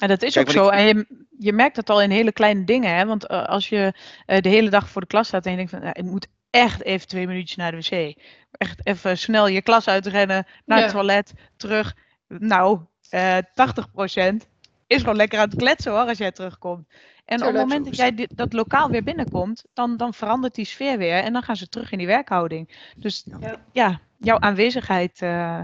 En 0.00 0.08
dat 0.08 0.22
is 0.22 0.32
Kijk, 0.34 0.48
ook 0.48 0.54
zo. 0.54 0.66
ik- 0.66 0.72
En 0.72 0.86
je, 0.86 1.06
je 1.38 1.52
merkt 1.52 1.76
dat 1.76 1.90
al 1.90 2.02
in 2.02 2.10
hele 2.10 2.32
kleine 2.32 2.64
dingen. 2.64 2.96
Hè? 2.96 3.06
Want 3.06 3.26
eh, 3.26 3.44
als 3.46 3.68
je 3.68 3.92
eh, 4.26 4.40
de 4.40 4.48
hele 4.48 4.70
dag 4.70 4.88
voor 4.88 5.00
de 5.00 5.06
klas 5.06 5.26
staat 5.26 5.44
en 5.44 5.50
je 5.50 5.56
denkt 5.56 5.70
van, 5.72 5.80
nou, 5.80 5.92
ik 5.98 6.04
moet 6.04 6.26
echt 6.50 6.82
even 6.82 7.08
twee 7.08 7.26
minuutjes 7.26 7.56
naar 7.56 7.70
de 7.70 7.76
wc. 7.76 8.16
Echt 8.50 8.86
even 8.86 9.18
snel 9.18 9.46
je 9.48 9.62
klas 9.62 9.88
uitrennen, 9.88 10.46
naar 10.64 10.78
Ja. 10.78 10.84
het 10.84 10.92
toilet, 10.92 11.32
terug. 11.56 11.94
Nou, 12.28 12.80
eh 13.10 13.36
80% 13.54 14.46
is 14.86 15.00
gewoon 15.00 15.16
lekker 15.16 15.38
aan 15.38 15.48
het 15.48 15.58
kletsen 15.58 15.92
hoor, 15.92 16.06
als 16.06 16.18
jij 16.18 16.32
terugkomt. 16.32 16.88
En 17.24 17.40
op 17.40 17.46
het 17.46 17.56
moment 17.56 17.84
dat 17.84 17.96
jij 17.96 18.14
dit, 18.14 18.36
dat 18.36 18.52
lokaal 18.52 18.90
weer 18.90 19.02
binnenkomt, 19.02 19.64
dan, 19.74 19.96
dan 19.96 20.14
verandert 20.14 20.54
die 20.54 20.64
sfeer 20.64 20.98
weer. 20.98 21.14
En 21.22 21.32
dan 21.32 21.42
gaan 21.42 21.56
ze 21.56 21.68
terug 21.68 21.92
in 21.92 21.98
die 21.98 22.06
werkhouding. 22.06 22.92
Dus 22.96 23.24
Ja. 23.40 23.56
ja, 23.72 24.00
jouw 24.18 24.38
aanwezigheid, 24.38 25.22
eh, 25.22 25.60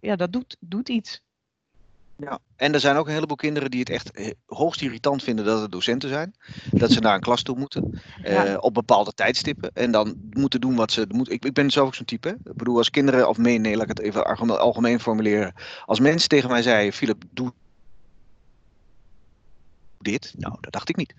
ja, 0.00 0.16
dat 0.16 0.32
doet, 0.32 0.56
doet 0.60 0.88
iets. 0.88 1.22
Ja, 2.16 2.38
en 2.56 2.74
er 2.74 2.80
zijn 2.80 2.96
ook 2.96 3.06
een 3.06 3.12
heleboel 3.12 3.36
kinderen 3.36 3.70
die 3.70 3.80
het 3.80 3.90
echt 3.90 4.10
eh, 4.10 4.30
hoogst 4.46 4.80
irritant 4.82 5.22
vinden 5.22 5.44
dat 5.44 5.60
het 5.60 5.72
docenten 5.72 6.08
zijn. 6.08 6.34
Dat 6.70 6.90
ze 6.90 7.00
naar 7.00 7.14
een 7.14 7.20
klas 7.20 7.42
toe 7.42 7.58
moeten. 7.58 8.00
Ja. 8.22 8.46
eh, 8.46 8.56
op 8.60 8.74
bepaalde 8.74 9.12
tijdstippen. 9.12 9.70
En 9.74 9.90
dan 9.90 10.16
moeten 10.30 10.60
doen 10.60 10.74
wat 10.74 10.92
ze 10.92 11.06
moeten. 11.08 11.34
Ik, 11.34 11.44
ik 11.44 11.52
ben 11.52 11.70
zelf 11.70 11.86
ook 11.86 11.94
zo'n 11.94 12.04
type. 12.04 12.28
hè. 12.28 12.34
Ik 12.34 12.56
bedoel, 12.56 12.76
als 12.76 12.90
kinderen, 12.90 13.28
of 13.28 13.38
nee, 13.38 13.58
nee, 13.58 13.74
laat 13.74 13.82
ik 13.90 13.96
het 13.96 14.00
even 14.06 14.24
algemeen, 14.26 14.56
algemeen 14.56 15.00
formuleren. 15.00 15.54
Als 15.84 16.00
mensen 16.00 16.28
tegen 16.28 16.50
mij 16.50 16.62
zeiden: 16.62 16.92
Philip, 16.92 17.24
doe 17.30 17.52
dit. 19.98 20.34
Nou, 20.36 20.56
dat 20.60 20.72
dacht 20.72 20.88
ik 20.88 20.96
niet. 20.96 21.14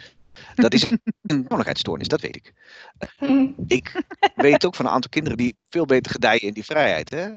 Dat 0.55 0.73
is 0.73 0.89
een 0.91 0.99
persoonlijkheidsstoornis, 1.21 2.07
dat 2.07 2.21
weet 2.21 2.35
ik. 2.35 2.53
Ik 3.67 4.01
weet 4.35 4.65
ook 4.65 4.75
van 4.75 4.85
een 4.85 4.91
aantal 4.91 5.09
kinderen 5.09 5.37
die 5.37 5.57
veel 5.69 5.85
beter 5.85 6.11
gedijen 6.11 6.41
in 6.41 6.53
die 6.53 6.65
vrijheid. 6.65 7.09
Hè? 7.09 7.29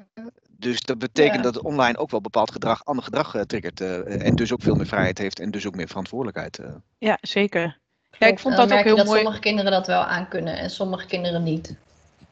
Dus 0.50 0.80
dat 0.80 0.98
betekent 0.98 1.36
Ja. 1.36 1.42
dat 1.42 1.54
het 1.54 1.64
online 1.64 1.98
ook 1.98 2.10
wel 2.10 2.20
bepaald 2.20 2.50
gedrag, 2.50 2.84
ander 2.84 3.04
gedrag 3.04 3.34
eh, 3.34 3.42
triggert. 3.42 3.80
eh, 3.80 4.26
en 4.26 4.34
dus 4.36 4.52
ook 4.52 4.62
veel 4.62 4.74
meer 4.74 4.86
vrijheid 4.86 5.18
heeft 5.18 5.40
en 5.40 5.50
dus 5.50 5.66
ook 5.66 5.74
meer 5.74 5.88
verantwoordelijkheid. 5.88 6.58
eh. 6.58 6.66
Ja, 6.98 7.18
zeker. 7.20 7.78
Ja, 8.18 8.26
ik 8.26 8.38
vond 8.38 8.56
dat 8.56 8.72
ook 8.72 8.78
heel 8.82 8.96
dat 8.96 9.06
mooi. 9.06 9.18
sommige 9.20 9.40
kinderen 9.42 9.70
dat 9.72 9.86
wel 9.86 10.02
aankunnen 10.04 10.58
en 10.58 10.70
sommige 10.70 11.06
kinderen 11.06 11.42
niet. 11.42 11.74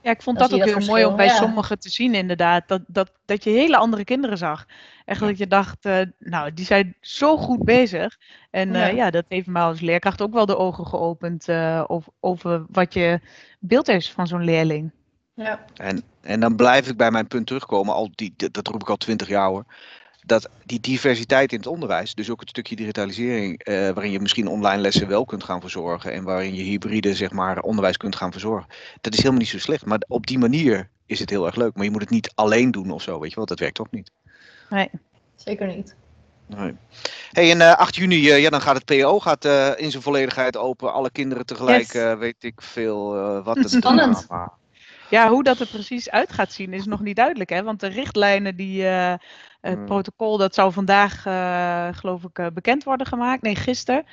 Ja, 0.07 0.13
ik 0.13 0.23
vond 0.23 0.39
dat 0.39 0.53
ook 0.55 0.65
heel 0.65 0.87
mooi 0.87 1.05
om 1.05 1.17
bij 1.17 1.27
ja. 1.27 1.35
sommigen 1.35 1.79
te 1.79 1.89
zien, 1.89 2.15
inderdaad. 2.15 2.69
Dat, 2.69 2.83
dat, 2.87 3.13
dat 3.25 3.45
je 3.45 3.51
hele 3.51 3.77
andere 3.77 4.05
kinderen 4.05 4.39
zag. 4.39 4.67
Echt 5.05 5.21
dat 5.21 5.39
je 5.39 5.47
dacht, 5.47 5.85
eh, 5.85 6.01
nou, 6.19 6.53
die 6.55 6.65
zijn 6.65 6.97
zo 7.01 7.37
goed 7.37 7.65
bezig. 7.65 8.19
En 8.51 8.75
eh, 8.75 8.81
Ja. 8.81 8.87
ja, 8.87 9.11
dat 9.11 9.25
heeft 9.29 9.47
mij 9.47 9.63
als 9.63 9.81
leerkracht 9.81 10.23
ook 10.23 10.33
wel 10.33 10.47
de 10.47 10.57
ogen 10.57 10.87
geopend 10.87 11.49
eh, 11.49 11.85
over, 11.87 12.13
over 12.21 12.65
wat 12.69 12.95
je 12.95 13.21
beeld 13.61 13.89
is 13.89 14.13
van 14.13 14.27
zo'n 14.27 14.45
leerling. 14.45 14.91
Ja. 15.35 15.65
En, 15.75 16.03
en 16.23 16.41
dan 16.41 16.57
blijf 16.57 16.89
ik 16.89 16.97
bij 16.97 17.11
mijn 17.11 17.27
punt 17.27 17.47
terugkomen, 17.47 17.95
al 17.95 18.11
die, 18.15 18.35
dat 18.37 18.53
dat 18.53 18.69
roep 18.69 18.81
ik 18.81 18.91
al 18.91 18.97
twintig 18.97 19.29
jaar 19.29 19.49
hoor. 19.49 19.65
Dat 20.27 20.49
die 20.65 20.81
diversiteit 20.81 21.53
in 21.53 21.59
het 21.59 21.67
onderwijs, 21.67 22.15
dus 22.15 22.31
ook 22.31 22.41
het 22.41 22.49
stukje 22.49 22.77
digitalisering, 22.77 23.63
eh, 23.63 23.75
waarin 23.75 24.11
je 24.11 24.21
misschien 24.21 24.47
online 24.49 24.81
lessen 24.81 25.09
wel 25.09 25.25
kunt 25.25 25.45
gaan 25.45 25.61
verzorgen 25.61 26.13
en 26.13 26.25
waarin 26.25 26.55
je 26.55 26.63
hybride 26.63 27.15
zeg 27.15 27.31
maar, 27.31 27.61
onderwijs 27.61 27.97
kunt 27.97 28.17
gaan 28.17 28.33
verzorgen, 28.33 28.69
dat 29.01 29.13
is 29.13 29.19
helemaal 29.19 29.41
niet 29.41 29.49
zo 29.49 29.59
slecht. 29.59 29.85
Maar 29.87 30.03
op 30.09 30.27
die 30.27 30.39
manier 30.39 30.89
is 31.07 31.19
het 31.19 31.31
heel 31.31 31.47
erg 31.47 31.55
leuk. 31.57 31.75
Maar 31.75 31.85
je 31.85 31.91
moet 31.91 32.01
het 32.01 32.11
niet 32.11 32.33
alleen 32.35 32.71
doen 32.71 32.91
of 32.91 33.03
zo, 33.03 33.21
weet 33.21 33.31
je 33.31 33.37
wel, 33.37 33.47
dat 33.47 33.59
werkt 33.59 33.81
ook 33.81 33.91
niet. 33.91 34.11
Zeker 35.37 35.67
niet. 35.67 35.95
Nee. 36.47 36.75
Hey, 37.33 37.51
en 37.51 37.61
eh, 37.61 37.73
8 37.77 37.97
juni, 37.97 38.31
eh, 38.31 38.41
ja, 38.43 38.51
dan 38.51 38.61
gaat 38.61 38.75
het 38.77 38.85
PO 38.85 39.21
gaat, 39.21 39.45
eh, 39.45 39.73
in 39.77 39.91
zijn 39.91 40.03
volledigheid 40.03 40.57
open. 40.57 40.93
Alle 40.93 41.11
kinderen 41.11 41.47
tegelijk, 41.47 41.93
Yes. 41.93 42.03
eh, 42.03 42.19
weet 42.19 42.45
ik 42.45 42.63
veel 42.63 43.17
eh, 43.17 43.45
wat. 43.45 43.57
een 43.57 43.69
Spannend. 43.69 44.27
Ja, 45.11 45.29
hoe 45.29 45.43
dat 45.43 45.61
er 45.61 45.67
precies 45.67 46.11
uit 46.11 46.33
gaat 46.33 46.53
zien 46.53 46.73
is 46.73 46.85
nog 46.87 47.01
niet 47.01 47.17
duidelijk. 47.17 47.51
Hè? 47.51 47.63
Want 47.63 47.81
de 47.81 47.87
richtlijnen, 47.87 48.57
die, 48.57 48.89
eh, 48.89 49.15
het 49.67 49.77
Hmm. 49.77 49.85
protocol, 49.87 50.37
dat 50.39 50.55
zou 50.55 50.73
vandaag, 50.73 51.27
eh, 51.27 51.89
geloof 51.93 52.25
ik, 52.25 52.39
eh, 52.39 52.47
bekend 52.55 52.85
worden 52.85 53.07
gemaakt. 53.07 53.43
Nee, 53.43 53.57
gisteren. 53.57 54.05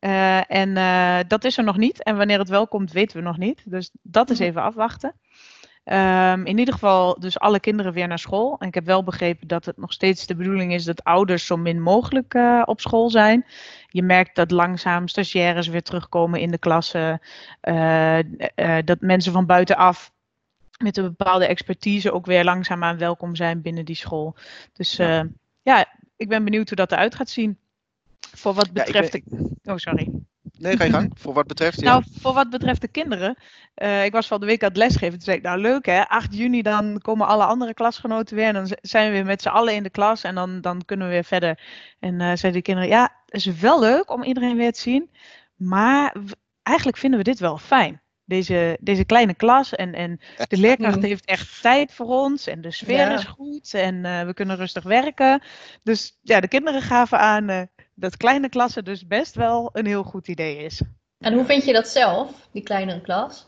Eh, 0.00 0.50
en 0.50 0.74
dat 1.28 1.44
is 1.44 1.58
er 1.58 1.64
nog 1.64 1.76
niet. 1.76 2.02
En 2.02 2.16
wanneer 2.16 2.38
het 2.38 2.48
wel 2.48 2.68
komt, 2.68 2.92
weten 2.92 3.16
we 3.16 3.22
nog 3.22 3.38
niet. 3.38 3.62
Dus 3.64 3.90
dat 4.02 4.30
is 4.30 4.38
Mhm. 4.38 4.48
even 4.48 4.62
afwachten. 4.62 5.14
Ehm, 5.84 6.44
in 6.46 6.58
ieder 6.58 6.74
geval 6.74 7.20
dus 7.20 7.38
alle 7.38 7.60
kinderen 7.60 7.92
weer 7.92 8.08
naar 8.08 8.18
school. 8.18 8.56
En 8.58 8.68
ik 8.68 8.74
heb 8.74 8.84
wel 8.86 9.02
begrepen 9.04 9.48
dat 9.48 9.64
het 9.64 9.76
nog 9.76 9.92
steeds 9.92 10.26
de 10.26 10.36
bedoeling 10.36 10.72
is 10.72 10.84
dat 10.84 11.04
ouders 11.04 11.46
zo 11.46 11.56
min 11.56 11.82
mogelijk 11.82 12.34
op 12.64 12.80
school 12.80 13.10
zijn. 13.10 13.46
Je 13.88 14.02
merkt 14.02 14.36
dat 14.36 14.50
langzaam 14.50 15.08
stagiaires 15.08 15.68
weer 15.68 15.82
terugkomen 15.82 16.40
in 16.40 16.50
de 16.50 16.58
klassen. 16.58 17.20
dat 18.84 19.00
mensen 19.00 19.32
van 19.32 19.46
buitenaf 19.46 20.12
met 20.82 20.96
een 20.96 21.14
bepaalde 21.16 21.46
expertise 21.46 22.12
ook 22.12 22.26
weer 22.26 22.44
langzaamaan 22.44 22.98
welkom 22.98 23.34
zijn 23.36 23.62
binnen 23.62 23.84
die 23.84 23.96
school. 23.96 24.36
Dus 24.72 24.96
Ja. 24.96 25.08
ja, 25.08 25.26
ja 25.62 25.86
ik 26.16 26.28
ben 26.28 26.44
benieuwd 26.44 26.68
hoe 26.68 26.76
dat 26.76 26.92
eruit 26.92 27.14
gaat 27.14 27.28
zien. 27.30 27.58
Voor 28.36 28.54
wat 28.54 28.66
Ja, 28.66 28.72
betreft 28.72 29.12
ben- 29.12 29.22
de... 29.62 29.70
Oh, 29.70 29.76
sorry. 29.76 30.10
Nee, 30.58 30.76
ga 30.76 30.84
je 30.84 30.90
gang. 30.90 31.12
Voor 31.14 31.34
wat 31.34 31.46
betreft, 31.46 31.80
ja. 31.80 31.90
Nou, 31.90 32.04
voor 32.20 32.32
wat 32.34 32.50
betreft 32.50 32.80
de 32.80 32.88
kinderen. 32.88 33.36
eh, 33.74 34.04
ik 34.04 34.12
was 34.12 34.26
van 34.26 34.40
de 34.40 34.46
week 34.46 34.62
aan 34.62 34.68
het 34.68 34.76
lesgeven. 34.76 35.10
Toen 35.12 35.20
zei 35.20 35.36
ik, 35.36 35.42
nou 35.42 35.58
leuk 35.60 35.86
hè, 35.86 36.08
8 36.08 36.36
juni 36.36 36.62
dan 36.62 36.98
komen 36.98 37.26
alle 37.26 37.44
andere 37.44 37.74
klasgenoten 37.74 38.36
weer. 38.36 38.46
En 38.46 38.54
dan 38.54 38.68
zijn 38.80 39.06
we 39.06 39.12
weer 39.16 39.24
met 39.24 39.42
z'n 39.42 39.48
allen 39.48 39.74
in 39.74 39.82
de 39.82 39.90
klas. 39.90 40.22
En 40.24 40.34
dan, 40.34 40.60
dan 40.60 40.84
kunnen 40.84 41.06
we 41.06 41.12
weer 41.12 41.24
verder. 41.24 41.60
En 42.00 42.12
eh 42.20 42.26
zeiden 42.26 42.52
de 42.52 42.62
kinderen, 42.62 42.88
ja, 42.90 43.02
het 43.26 43.34
is 43.46 43.58
wel 43.60 43.80
leuk 43.80 44.10
om 44.10 44.22
iedereen 44.22 44.56
weer 44.56 44.72
te 44.72 44.80
zien. 44.80 45.10
Maar 45.56 46.14
eigenlijk 46.62 46.96
vinden 46.98 47.18
we 47.18 47.24
dit 47.24 47.38
wel 47.38 47.58
fijn. 47.58 48.00
Deze, 48.24 48.76
deze 48.80 49.04
kleine 49.04 49.34
klas. 49.34 49.74
En, 49.74 49.94
en 49.94 50.20
de 50.48 50.56
leerkracht 50.56 50.96
Mm. 50.96 51.02
heeft 51.02 51.24
echt 51.24 51.62
tijd 51.62 51.92
voor 51.92 52.06
ons. 52.06 52.46
En 52.46 52.60
de 52.60 52.70
sfeer 52.70 52.96
Ja. 52.96 53.12
is 53.14 53.24
goed. 53.24 53.74
En 53.74 54.04
eh, 54.04 54.22
we 54.26 54.34
kunnen 54.34 54.56
rustig 54.56 54.82
werken. 54.82 55.42
Dus 55.82 56.18
ja, 56.22 56.40
de 56.40 56.48
kinderen 56.48 56.82
gaven 56.82 57.18
aan 57.18 57.48
eh, 57.48 57.62
dat 57.94 58.16
kleine 58.16 58.48
klassen 58.48 58.84
dus 58.84 59.06
best 59.06 59.34
wel 59.34 59.70
een 59.72 59.86
heel 59.86 60.02
goed 60.02 60.28
idee 60.28 60.56
is. 60.56 60.82
En 61.18 61.32
hoe 61.34 61.44
vind 61.44 61.64
je 61.64 61.72
dat 61.72 61.88
zelf, 61.88 62.48
die 62.52 62.62
kleinere 62.62 63.00
klas? 63.00 63.46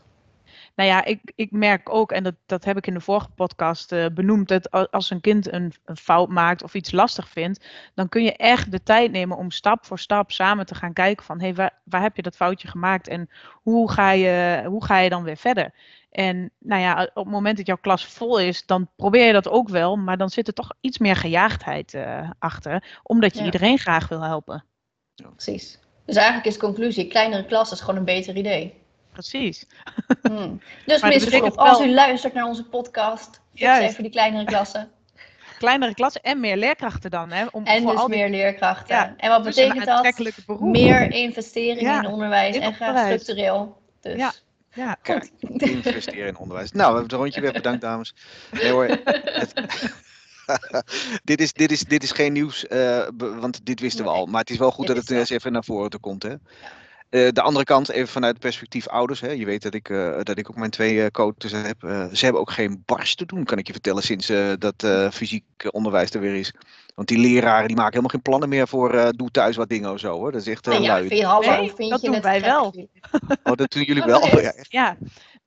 Nou 0.77 0.89
ja, 0.89 1.05
ik, 1.05 1.19
ik 1.35 1.51
merk 1.51 1.93
ook, 1.93 2.11
en 2.11 2.23
dat, 2.23 2.35
dat 2.45 2.65
heb 2.65 2.77
ik 2.77 2.87
in 2.87 2.93
de 2.93 2.99
vorige 2.99 3.29
podcast 3.29 3.91
eh, 3.91 4.05
benoemd, 4.13 4.47
dat 4.47 4.91
als 4.91 5.09
een 5.09 5.21
kind 5.21 5.51
een, 5.51 5.73
een 5.85 5.97
fout 5.97 6.29
maakt 6.29 6.63
of 6.63 6.73
iets 6.73 6.91
lastig 6.91 7.29
vindt, 7.29 7.65
dan 7.95 8.09
kun 8.09 8.23
je 8.23 8.35
echt 8.35 8.71
de 8.71 8.83
tijd 8.83 9.11
nemen 9.11 9.37
om 9.37 9.51
stap 9.51 9.85
voor 9.85 9.99
stap 9.99 10.31
samen 10.31 10.65
te 10.65 10.75
gaan 10.75 10.93
kijken 10.93 11.25
van, 11.25 11.39
hé, 11.39 11.45
hey, 11.45 11.55
waar, 11.55 11.79
waar 11.83 12.01
heb 12.01 12.15
je 12.15 12.21
dat 12.21 12.35
foutje 12.35 12.67
gemaakt 12.67 13.07
en 13.07 13.29
hoe 13.53 13.91
ga 13.91 14.11
je, 14.11 14.63
hoe 14.65 14.85
ga 14.85 14.97
je 14.97 15.09
dan 15.09 15.23
weer 15.23 15.37
verder? 15.37 15.73
En 16.11 16.51
nou 16.59 16.81
ja, 16.81 17.03
op 17.13 17.23
het 17.23 17.33
moment 17.33 17.57
dat 17.57 17.65
jouw 17.65 17.77
klas 17.81 18.05
vol 18.05 18.39
is, 18.39 18.65
dan 18.65 18.89
probeer 18.95 19.25
je 19.25 19.33
dat 19.33 19.49
ook 19.49 19.69
wel, 19.69 19.95
maar 19.95 20.17
dan 20.17 20.29
zit 20.29 20.47
er 20.47 20.53
toch 20.53 20.73
iets 20.81 20.97
meer 20.97 21.15
gejaagdheid 21.15 21.93
eh, 21.93 22.29
achter, 22.39 22.99
omdat 23.03 23.33
je 23.33 23.39
Ja. 23.39 23.45
iedereen 23.45 23.77
graag 23.77 24.07
wil 24.07 24.21
helpen. 24.21 24.65
Precies. 25.15 25.79
Dus 26.05 26.15
eigenlijk 26.15 26.47
is 26.47 26.53
de 26.53 26.59
conclusie, 26.59 27.07
kleinere 27.07 27.45
klas 27.45 27.71
is 27.71 27.79
gewoon 27.79 27.95
een 27.95 28.05
beter 28.05 28.35
idee. 28.35 28.85
Precies. 29.17 29.65
Hmm. 30.21 30.61
Dus 30.85 30.99
Schop, 31.31 31.57
als 31.57 31.81
u 31.81 31.89
luistert 31.93 32.33
naar 32.33 32.45
onze 32.45 32.63
podcast, 32.63 33.41
Juist. 33.51 33.89
even 33.89 34.03
die 34.03 34.11
kleinere 34.11 34.45
klassen. 34.45 34.91
Kleinere 35.57 35.93
klassen 35.93 36.21
en 36.23 36.39
meer 36.39 36.57
leerkrachten 36.57 37.11
dan, 37.11 37.31
hè? 37.31 37.45
Om, 37.51 37.65
En 37.65 37.81
voor 37.81 37.91
dus 37.91 37.99
al 37.99 38.07
die- 38.07 38.17
meer 38.17 38.29
leerkrachten. 38.29 38.95
Ja, 38.95 39.13
En 39.17 39.29
wat 39.29 39.43
dus 39.43 39.55
betekent 39.55 39.85
dat? 39.85 40.59
Meer 40.59 41.11
investeringen 41.11 41.83
Ja, 41.83 41.99
in 42.03 42.09
onderwijs 42.09 42.55
in 42.55 42.61
en 42.61 42.73
graag 42.73 43.05
structureel. 43.05 43.81
Dus 44.01 44.15
Ja. 44.15 44.31
Ja, 44.73 44.97
Kijk, 45.01 45.29
investeren 45.57 46.27
in 46.27 46.37
onderwijs. 46.37 46.71
Nou, 46.71 46.93
we 46.93 46.97
hebben 46.99 47.03
het 47.17 47.21
rondje 47.21 47.41
weer. 47.41 47.51
Bedankt, 47.53 47.81
dames. 47.81 48.15
Nee 48.51 48.71
hoor. 48.71 48.85
het- 48.85 49.53
dit, 51.23 51.41
is, 51.41 51.53
dit, 51.53 51.71
is, 51.71 51.79
dit 51.81 52.03
is 52.03 52.11
geen 52.11 52.33
nieuws, 52.33 52.67
eh, 52.67 53.07
want 53.17 53.65
dit 53.65 53.79
wisten 53.79 54.03
we 54.05 54.09
al. 54.11 54.25
Maar 54.25 54.39
het 54.41 54.49
is 54.49 54.57
wel 54.57 54.71
goed 54.71 54.87
dit 54.87 54.95
dat 54.95 55.07
het 55.07 55.17
eens 55.17 55.29
even 55.29 55.51
naar 55.51 55.63
voren 55.63 55.99
komt. 55.99 56.23
Hè? 56.23 56.33
Eh, 57.09 57.27
de 57.31 57.41
andere 57.41 57.65
kant, 57.65 57.89
even 57.89 58.07
vanuit 58.07 58.33
het 58.33 58.41
perspectief 58.41 58.87
ouders. 58.87 59.21
Hè? 59.21 59.31
Je 59.31 59.45
weet 59.45 59.61
dat 59.61 59.73
ik, 59.73 59.89
eh, 59.89 60.19
dat 60.23 60.37
ik 60.37 60.49
ook 60.49 60.55
mijn 60.55 60.71
twee 60.71 61.11
coaches 61.11 61.51
heb. 61.51 61.77
Ze 62.13 62.23
hebben 62.23 62.41
ook 62.41 62.51
geen 62.51 62.83
barst 62.85 63.17
te 63.17 63.25
doen, 63.25 63.43
kan 63.43 63.57
ik 63.57 63.67
je 63.67 63.73
vertellen, 63.73 64.03
sinds 64.03 64.31
dat 64.59 64.87
fysiek 65.13 65.45
onderwijs 65.71 66.09
er 66.11 66.19
weer 66.19 66.35
is. 66.35 66.53
Want 66.97 67.09
die 67.09 67.17
leraren 67.17 67.67
die 67.67 67.75
maken 67.75 67.91
helemaal 67.91 68.11
geen 68.11 68.21
plannen 68.21 68.49
meer 68.49 68.67
voor 68.67 68.93
eh, 68.93 69.09
doe 69.09 69.31
thuis 69.31 69.55
wat 69.55 69.69
dingen 69.69 69.91
of 69.91 69.99
zo. 69.99 70.13
Hoor. 70.13 70.31
Dat 70.31 70.41
is 70.41 70.47
echt 70.47 70.67
eh, 70.67 70.73
nou 70.73 70.83
ja, 70.83 71.07
vind 71.07 71.23
hallo, 71.23 71.59
Nee, 71.59 71.71
vind 71.75 71.89
dat 71.89 72.01
je 72.01 72.11
doen 72.11 72.21
wij 72.21 72.41
wel. 72.41 72.73
Oh, 73.43 73.53
dat 73.55 73.71
doen 73.71 73.83
jullie 73.83 74.01
Oh, 74.05 74.07
wel. 74.07 74.21
echt? 74.21 74.41
Ja, 74.41 74.53
echt. 74.53 74.71
Ja, 74.71 74.97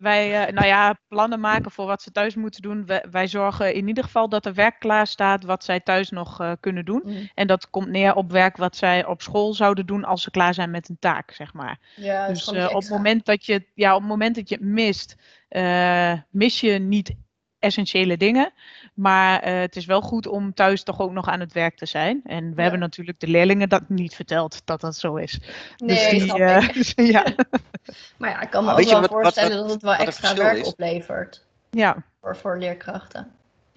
wij, 0.00 0.46
eh, 0.46 0.52
nou 0.52 0.66
ja, 0.66 0.98
plannen 1.08 1.40
maken 1.40 1.70
voor 1.70 1.86
wat 1.86 2.02
ze 2.02 2.10
thuis 2.10 2.34
moeten 2.34 2.62
doen. 2.62 2.86
Wij, 2.86 3.04
wij 3.10 3.26
zorgen 3.26 3.74
in 3.74 3.88
ieder 3.88 4.04
geval 4.04 4.28
dat 4.28 4.46
er 4.46 4.54
werk 4.54 4.78
klaar 4.78 5.06
staat 5.06 5.44
wat 5.44 5.64
zij 5.64 5.80
thuis 5.80 6.10
nog 6.10 6.40
eh, 6.40 6.52
kunnen 6.60 6.84
doen. 6.84 7.00
Hmm. 7.04 7.30
En 7.34 7.46
dat 7.46 7.70
komt 7.70 7.88
neer 7.88 8.14
op 8.14 8.30
werk 8.30 8.56
wat 8.56 8.76
zij 8.76 9.06
op 9.06 9.22
school 9.22 9.54
zouden 9.54 9.86
doen 9.86 10.04
als 10.04 10.22
ze 10.22 10.30
klaar 10.30 10.54
zijn 10.54 10.70
met 10.70 10.88
een 10.88 10.98
taak, 10.98 11.30
zeg 11.30 11.52
maar. 11.52 11.78
Ja, 11.96 12.26
dat 12.26 12.36
is 12.36 12.44
Dus 12.44 12.68
op, 12.68 12.80
het 12.80 12.90
moment 12.90 13.24
dat 13.24 13.46
je, 13.46 13.66
ja, 13.74 13.94
op 13.94 14.00
het 14.00 14.08
moment 14.08 14.34
dat 14.34 14.48
je 14.48 14.54
het 14.54 14.64
mist, 14.64 15.16
eh, 15.48 16.12
mis 16.30 16.60
je 16.60 16.78
niet 16.78 17.14
essentiële 17.60 18.16
dingen. 18.16 18.52
Maar 18.94 19.40
eh, 19.40 19.60
het 19.60 19.76
is 19.76 19.84
wel 19.86 20.00
goed 20.00 20.26
om 20.26 20.54
thuis 20.54 20.82
toch 20.82 21.00
ook 21.00 21.12
nog 21.12 21.28
aan 21.28 21.40
het 21.40 21.52
werk 21.52 21.76
te 21.76 21.86
zijn. 21.86 22.20
En 22.24 22.44
we 22.48 22.54
Ja. 22.56 22.62
hebben 22.62 22.80
natuurlijk 22.80 23.20
de 23.20 23.26
leerlingen 23.26 23.68
dat 23.68 23.88
niet 23.88 24.14
verteld 24.14 24.60
dat 24.64 24.80
dat 24.80 24.96
zo 24.96 25.16
is. 25.16 25.40
Nee, 25.76 26.10
dus 26.10 26.22
snap 26.22 26.38
eh, 26.38 26.62
ik. 26.62 26.74
dus 26.74 26.92
ja. 26.96 27.24
Maar 28.18 28.30
ja, 28.30 28.40
ik 28.40 28.50
kan 28.50 28.64
me 28.64 28.70
Maar 28.70 28.80
ook 28.80 28.88
wel 28.88 29.00
wat- 29.00 29.10
voorstellen 29.10 29.50
wat- 29.56 29.60
dat 29.62 29.72
het 29.72 29.82
wel 29.82 29.94
extra 29.94 30.34
werk 30.34 30.56
is? 30.58 30.66
oplevert 30.66 31.46
ja, 31.70 32.04
voor, 32.20 32.36
voor 32.36 32.58
leerkrachten. 32.58 33.32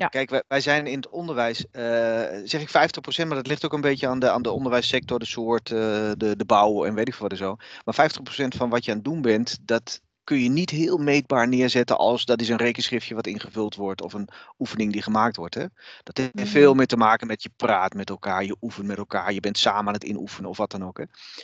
Kijk, 0.09 0.29
wij, 0.29 0.43
wij 0.47 0.61
zijn 0.61 0.87
in 0.87 0.95
het 0.95 1.09
onderwijs, 1.09 1.65
eh, 1.71 1.83
zeg 2.43 2.61
ik 2.61 2.69
50%, 2.69 3.27
maar 3.27 3.35
dat 3.35 3.47
ligt 3.47 3.65
ook 3.65 3.73
een 3.73 3.81
beetje 3.81 4.07
aan 4.07 4.19
de, 4.19 4.29
aan 4.29 4.41
de 4.41 4.51
onderwijssector, 4.51 5.19
de 5.19 5.25
soort, 5.25 5.71
eh, 5.71 5.77
de, 6.17 6.33
de 6.37 6.45
bouw 6.45 6.85
en 6.85 6.93
weet 6.93 7.07
ik 7.07 7.13
veel 7.13 7.21
wat 7.21 7.31
en 7.31 7.37
zo. 7.45 7.55
Maar 7.85 7.93
50% 7.95 8.55
van 8.57 8.69
wat 8.69 8.85
je 8.85 8.91
aan 8.91 8.97
het 8.97 9.05
doen 9.05 9.21
bent, 9.21 9.57
dat 9.61 10.01
kun 10.23 10.39
je 10.39 10.49
niet 10.49 10.69
heel 10.69 10.97
meetbaar 10.97 11.47
neerzetten 11.47 11.97
als 11.97 12.25
dat 12.25 12.41
is 12.41 12.49
een 12.49 12.57
rekenschriftje 12.57 13.15
wat 13.15 13.27
ingevuld 13.27 13.75
wordt 13.75 14.01
of 14.01 14.13
een 14.13 14.27
oefening 14.59 14.91
die 14.91 15.01
gemaakt 15.01 15.35
wordt. 15.35 15.55
Hè? 15.55 15.65
Dat 16.03 16.17
heeft 16.17 16.33
Mhm. 16.33 16.45
veel 16.45 16.73
meer 16.73 16.87
te 16.87 16.97
maken 16.97 17.27
met 17.27 17.43
je 17.43 17.49
praat 17.55 17.93
met 17.93 18.09
elkaar, 18.09 18.43
je 18.45 18.55
oefent 18.61 18.87
met 18.87 18.97
elkaar, 18.97 19.33
je 19.33 19.39
bent 19.39 19.57
samen 19.57 19.87
aan 19.87 19.93
het 19.93 20.03
inoefenen 20.03 20.49
of 20.49 20.57
wat 20.57 20.71
dan 20.71 20.85
ook. 20.85 20.97
Hè? 20.97 21.03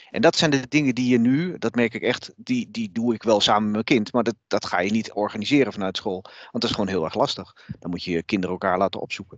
En 0.09 0.21
dat 0.21 0.35
zijn 0.35 0.51
de 0.51 0.67
dingen 0.69 0.95
die 0.95 1.09
je 1.09 1.17
nu, 1.19 1.57
dat 1.57 1.75
merk 1.75 1.93
ik 1.93 2.01
echt, 2.01 2.33
die, 2.35 2.67
die 2.71 2.91
doe 2.91 3.13
ik 3.13 3.23
wel 3.23 3.41
samen 3.41 3.63
met 3.63 3.71
mijn 3.71 3.83
kind, 3.83 4.13
maar 4.13 4.23
dat, 4.23 4.35
dat 4.47 4.65
ga 4.65 4.79
je 4.79 4.91
niet 4.91 5.11
organiseren 5.13 5.73
vanuit 5.73 5.97
school, 5.97 6.21
want 6.21 6.51
dat 6.51 6.63
is 6.63 6.71
gewoon 6.71 6.87
heel 6.87 7.03
erg 7.03 7.15
lastig. 7.15 7.55
Dan 7.79 7.89
moet 7.89 8.03
je 8.03 8.11
je 8.11 8.23
kinderen 8.23 8.51
elkaar 8.55 8.77
laten 8.77 9.01
opzoeken. 9.01 9.37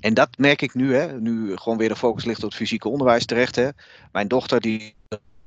En 0.00 0.14
dat 0.14 0.38
merk 0.38 0.62
ik 0.62 0.74
nu, 0.74 0.94
hè, 0.94 1.20
nu 1.20 1.56
gewoon 1.56 1.78
weer 1.78 1.88
de 1.88 1.96
focus 1.96 2.24
ligt 2.24 2.42
op 2.42 2.48
het 2.48 2.58
fysieke 2.58 2.88
onderwijs 2.88 3.24
terecht. 3.26 3.56
Hè. 3.56 3.68
Mijn 4.12 4.28
dochter, 4.28 4.60
die 4.60 4.94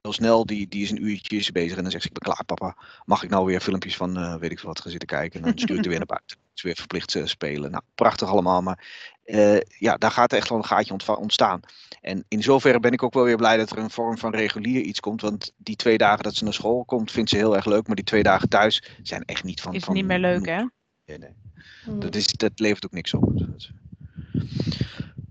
heel 0.05 0.13
snel, 0.13 0.45
die, 0.45 0.67
die 0.67 0.83
is 0.83 0.91
een 0.91 1.05
uurtje 1.05 1.51
bezig 1.51 1.77
en 1.77 1.81
dan 1.81 1.91
zegt 1.91 2.03
ze, 2.03 2.09
ik 2.09 2.19
ben 2.19 2.33
klaar 2.33 2.45
papa. 2.45 2.77
Mag 3.05 3.23
ik 3.23 3.29
nou 3.29 3.45
weer 3.45 3.59
filmpjes 3.59 3.95
van 3.95 4.17
eh, 4.17 4.35
weet 4.35 4.51
ik 4.51 4.59
veel 4.59 4.67
wat 4.67 4.79
gaan 4.79 4.91
zitten 4.91 5.09
kijken? 5.09 5.39
En 5.39 5.45
dan 5.45 5.57
stuur 5.57 5.77
ik 5.77 5.83
er 5.83 5.89
weer 5.89 5.97
naar 5.97 6.07
buiten. 6.07 6.37
Het 6.37 6.57
is 6.57 6.61
weer 6.61 6.75
verplicht 6.75 7.15
eh, 7.15 7.25
spelen. 7.25 7.71
Nou, 7.71 7.83
prachtig 7.95 8.29
allemaal, 8.29 8.61
maar 8.61 8.85
eh, 9.23 9.59
ja, 9.59 9.97
daar 9.97 10.11
gaat 10.11 10.33
echt 10.33 10.49
wel 10.49 10.57
een 10.57 10.65
gaatje 10.65 10.95
ontstaan. 11.17 11.59
En 12.01 12.25
in 12.27 12.43
zoverre 12.43 12.79
ben 12.79 12.91
ik 12.91 13.03
ook 13.03 13.13
wel 13.13 13.23
weer 13.23 13.37
blij 13.37 13.57
dat 13.57 13.71
er 13.71 13.77
een 13.77 13.89
vorm 13.89 14.17
van 14.17 14.31
regulier 14.31 14.81
iets 14.81 14.99
komt. 14.99 15.21
Want 15.21 15.51
die 15.57 15.75
twee 15.75 15.97
dagen 15.97 16.23
dat 16.23 16.35
ze 16.35 16.43
naar 16.43 16.53
school 16.53 16.85
komt, 16.85 17.11
vindt 17.11 17.29
ze 17.29 17.35
heel 17.35 17.55
erg 17.55 17.65
leuk. 17.65 17.87
Maar 17.87 17.95
die 17.95 18.05
twee 18.05 18.23
dagen 18.23 18.49
thuis 18.49 18.83
zijn 19.03 19.23
echt 19.25 19.43
niet 19.43 19.61
van... 19.61 19.73
is 19.73 19.83
van 19.83 19.93
niet 19.93 20.05
meer 20.05 20.19
leuk 20.19 20.45
hè? 20.45 20.63
Nee, 21.05 21.17
nee. 21.17 21.33
Hmm. 21.83 21.99
Dat, 21.99 22.15
is, 22.15 22.27
dat 22.27 22.59
levert 22.59 22.85
ook 22.85 22.91
niks 22.91 23.13
op. 23.13 23.33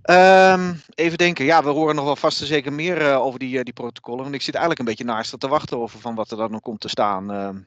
Ehm, 0.05 0.75
even 0.95 1.19
denken, 1.19 1.45
ja, 1.45 1.63
we 1.63 1.69
horen 1.69 1.95
nog 1.95 2.05
wel 2.05 2.17
vast 2.17 2.41
en 2.41 2.47
zeker 2.47 2.73
meer 2.73 3.01
eh, 3.11 3.21
over 3.21 3.39
die, 3.39 3.59
eh, 3.59 3.65
die 3.65 3.73
protocollen. 3.73 4.23
Want 4.23 4.35
ik 4.35 4.43
zit 4.43 4.55
eigenlijk 4.55 4.81
een 4.81 4.95
beetje 4.97 5.13
naast 5.13 5.41
te 5.41 5.49
wachten 5.49 5.79
over 5.79 6.01
van 6.01 6.15
wat 6.15 6.31
er 6.31 6.37
dan 6.37 6.51
nog 6.51 6.61
komt 6.61 6.81
te 6.81 6.89
staan. 6.89 7.31
ehm. 7.33 7.59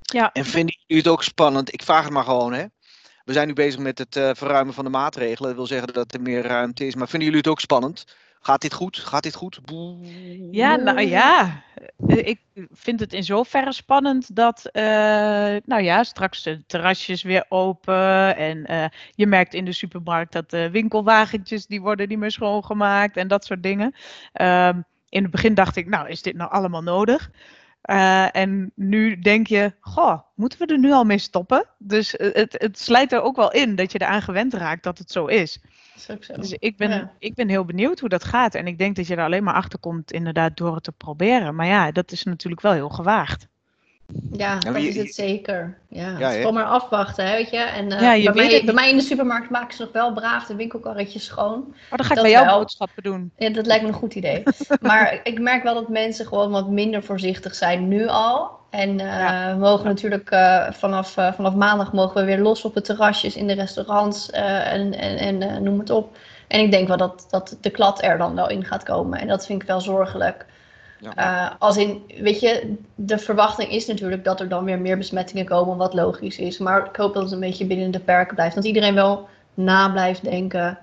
Ja. 0.00 0.32
En 0.32 0.44
vinden 0.44 0.76
jullie 0.86 1.02
het 1.02 1.12
ook 1.12 1.22
spannend? 1.22 1.72
Ik 1.72 1.82
vraag 1.82 2.04
het 2.04 2.12
maar 2.12 2.24
gewoon, 2.24 2.52
hè. 2.52 2.64
We 3.24 3.32
zijn 3.32 3.46
nu 3.46 3.52
bezig 3.52 3.80
met 3.80 3.98
het 3.98 4.16
eh, 4.16 4.30
verruimen 4.34 4.74
van 4.74 4.84
de 4.84 4.90
maatregelen. 4.90 5.48
Dat 5.48 5.58
wil 5.58 5.66
zeggen 5.66 5.92
dat 5.92 6.14
er 6.14 6.20
meer 6.20 6.42
ruimte 6.42 6.86
is. 6.86 6.94
Maar 6.94 7.08
vinden 7.08 7.28
jullie 7.28 7.42
het 7.42 7.52
ook 7.52 7.60
spannend? 7.60 8.04
Gaat 8.42 8.60
dit 8.60 8.72
goed? 8.74 8.98
Gaat 8.98 9.22
dit 9.22 9.34
goed? 9.34 9.60
Ja, 10.50 10.76
nou 10.76 11.00
ja. 11.00 11.62
Eh, 12.06 12.26
Ik 12.26 12.40
vind 12.70 13.00
het 13.00 13.12
in 13.12 13.24
zoverre 13.24 13.72
spannend 13.72 14.36
dat, 14.36 14.66
eh, 14.66 14.82
nou 15.64 15.82
ja, 15.82 16.02
straks 16.04 16.42
de 16.42 16.66
terrasjes 16.66 17.22
weer 17.22 17.44
open. 17.48 18.36
En 18.36 18.66
eh, 18.66 18.84
je 19.14 19.26
merkt 19.26 19.54
in 19.54 19.64
de 19.64 19.72
supermarkt 19.72 20.32
dat 20.32 20.50
de 20.50 20.70
winkelwagentjes, 20.70 21.66
die 21.66 21.80
worden 21.80 22.08
niet 22.08 22.18
meer 22.18 22.30
schoongemaakt 22.30 23.16
en 23.16 23.28
dat 23.28 23.44
soort 23.44 23.62
dingen. 23.62 23.94
Ehm, 24.32 24.80
in 25.08 25.22
het 25.22 25.30
begin 25.30 25.54
dacht 25.54 25.76
ik, 25.76 25.86
nou, 25.88 26.08
is 26.08 26.22
dit 26.22 26.34
nou 26.34 26.50
allemaal 26.50 26.82
nodig? 26.82 27.30
En 28.32 28.72
nu 28.74 29.18
denk 29.18 29.46
je, 29.46 29.72
goh, 29.80 30.18
moeten 30.34 30.58
we 30.58 30.66
er 30.66 30.78
nu 30.78 30.92
al 30.92 31.04
mee 31.04 31.18
stoppen? 31.18 31.66
Dus 31.78 32.14
het, 32.16 32.54
het 32.58 32.78
slijt 32.78 33.12
er 33.12 33.22
ook 33.22 33.36
wel 33.36 33.52
in 33.52 33.74
dat 33.74 33.92
je 33.92 34.00
eraan 34.00 34.22
gewend 34.22 34.54
raakt 34.54 34.82
dat 34.82 34.98
het 34.98 35.10
zo 35.10 35.26
is. 35.26 35.60
Zo. 35.96 36.16
Dus 36.34 36.52
ik 36.52 36.76
ben, 36.76 36.90
Ja. 36.90 37.16
ik 37.18 37.34
ben 37.34 37.48
heel 37.48 37.64
benieuwd 37.64 38.00
hoe 38.00 38.08
dat 38.08 38.24
gaat. 38.24 38.54
En 38.54 38.66
ik 38.66 38.78
denk 38.78 38.96
dat 38.96 39.06
je 39.06 39.16
er 39.16 39.24
alleen 39.24 39.44
maar 39.44 39.54
achter 39.54 39.78
komt, 39.78 40.12
inderdaad, 40.12 40.56
door 40.56 40.74
het 40.74 40.84
te 40.84 40.92
proberen. 40.92 41.54
Maar 41.54 41.66
ja, 41.66 41.90
dat 41.92 42.12
is 42.12 42.22
natuurlijk 42.24 42.62
wel 42.62 42.72
heel 42.72 42.88
gewaagd. 42.88 43.48
Ja, 44.36 44.58
dat 44.58 44.74
je- 44.82 44.88
is 44.88 44.96
het 44.96 45.14
zeker. 45.14 45.78
Ja, 45.88 46.02
Ja, 46.02 46.10
het 46.12 46.20
is 46.20 46.26
hè? 46.26 46.36
gewoon 46.36 46.54
maar 46.54 46.64
afwachten, 46.64 47.26
hè, 47.26 47.32
weet 47.36 47.50
je. 47.50 47.56
En 47.56 47.92
eh, 47.92 48.00
Ja, 48.00 48.12
je 48.12 48.24
bij, 48.24 48.32
weet 48.32 48.46
mij, 48.46 48.54
het 48.56 48.64
bij 48.64 48.74
mij 48.74 48.90
in 48.90 48.96
de 48.96 49.02
supermarkt 49.02 49.50
maken 49.50 49.76
ze 49.76 49.82
nog 49.82 49.92
wel 49.92 50.12
braaf 50.12 50.46
de 50.46 50.54
winkelkarretjes 50.54 51.24
schoon. 51.24 51.64
Maar 51.68 51.76
Oh, 51.90 51.96
dan 51.96 52.04
ga 52.04 52.08
ik 52.08 52.14
Dat 52.14 52.22
bij 52.22 52.30
jou 52.30 52.46
wel. 52.46 52.58
boodschappen 52.58 53.02
doen. 53.02 53.32
Ja, 53.36 53.48
dat 53.50 53.66
lijkt 53.66 53.82
me 53.82 53.88
een 53.88 53.94
goed 53.94 54.14
idee. 54.14 54.42
maar 54.80 55.20
ik 55.22 55.40
merk 55.40 55.62
wel 55.62 55.74
dat 55.74 55.88
mensen 55.88 56.26
gewoon 56.26 56.50
wat 56.50 56.68
minder 56.68 57.02
voorzichtig 57.02 57.54
zijn 57.54 57.88
nu 57.88 58.06
al. 58.06 58.50
En 58.70 59.00
eh, 59.00 59.06
Ja. 59.06 59.52
we 59.52 59.58
mogen 59.58 59.84
natuurlijk 59.86 60.30
eh, 60.30 60.70
vanaf, 60.70 61.16
eh, 61.16 61.32
vanaf 61.32 61.54
maandag 61.54 61.92
mogen 61.92 62.20
we 62.20 62.26
weer 62.26 62.38
los 62.40 62.64
op 62.64 62.74
de 62.74 62.80
terrasjes, 62.80 63.36
in 63.36 63.46
de 63.46 63.54
restaurants 63.54 64.30
eh, 64.30 64.72
en, 64.72 64.98
en, 64.98 65.16
en 65.18 65.42
eh, 65.42 65.56
noem 65.56 65.78
het 65.78 65.90
op. 65.90 66.16
En 66.48 66.60
ik 66.60 66.70
denk 66.70 66.88
wel 66.88 66.96
dat, 66.96 67.26
dat 67.30 67.56
de 67.60 67.70
klad 67.70 68.02
er 68.02 68.18
dan 68.18 68.34
wel 68.34 68.48
in 68.48 68.64
gaat 68.64 68.82
komen. 68.82 69.18
En 69.20 69.28
dat 69.28 69.46
vind 69.46 69.62
ik 69.62 69.68
wel 69.68 69.80
zorgelijk. 69.80 70.46
Ja. 71.02 71.14
Eh, 71.50 71.54
als 71.58 71.76
in, 71.76 72.02
weet 72.20 72.40
je, 72.40 72.74
de 72.94 73.18
verwachting 73.18 73.70
is 73.70 73.86
natuurlijk 73.86 74.24
dat 74.24 74.40
er 74.40 74.48
dan 74.48 74.64
weer 74.64 74.78
meer 74.80 74.98
besmettingen 74.98 75.44
komen, 75.44 75.76
wat 75.76 75.94
logisch 75.94 76.38
is. 76.38 76.58
Maar 76.58 76.86
ik 76.86 76.96
hoop 76.96 77.14
dat 77.14 77.22
het 77.22 77.32
een 77.32 77.40
beetje 77.40 77.66
binnen 77.66 77.90
de 77.90 78.00
perken 78.00 78.34
blijft. 78.34 78.54
Dat 78.54 78.64
iedereen 78.64 78.94
wel 78.94 79.28
na 79.54 79.90
blijft 79.90 80.24
denken 80.24 80.78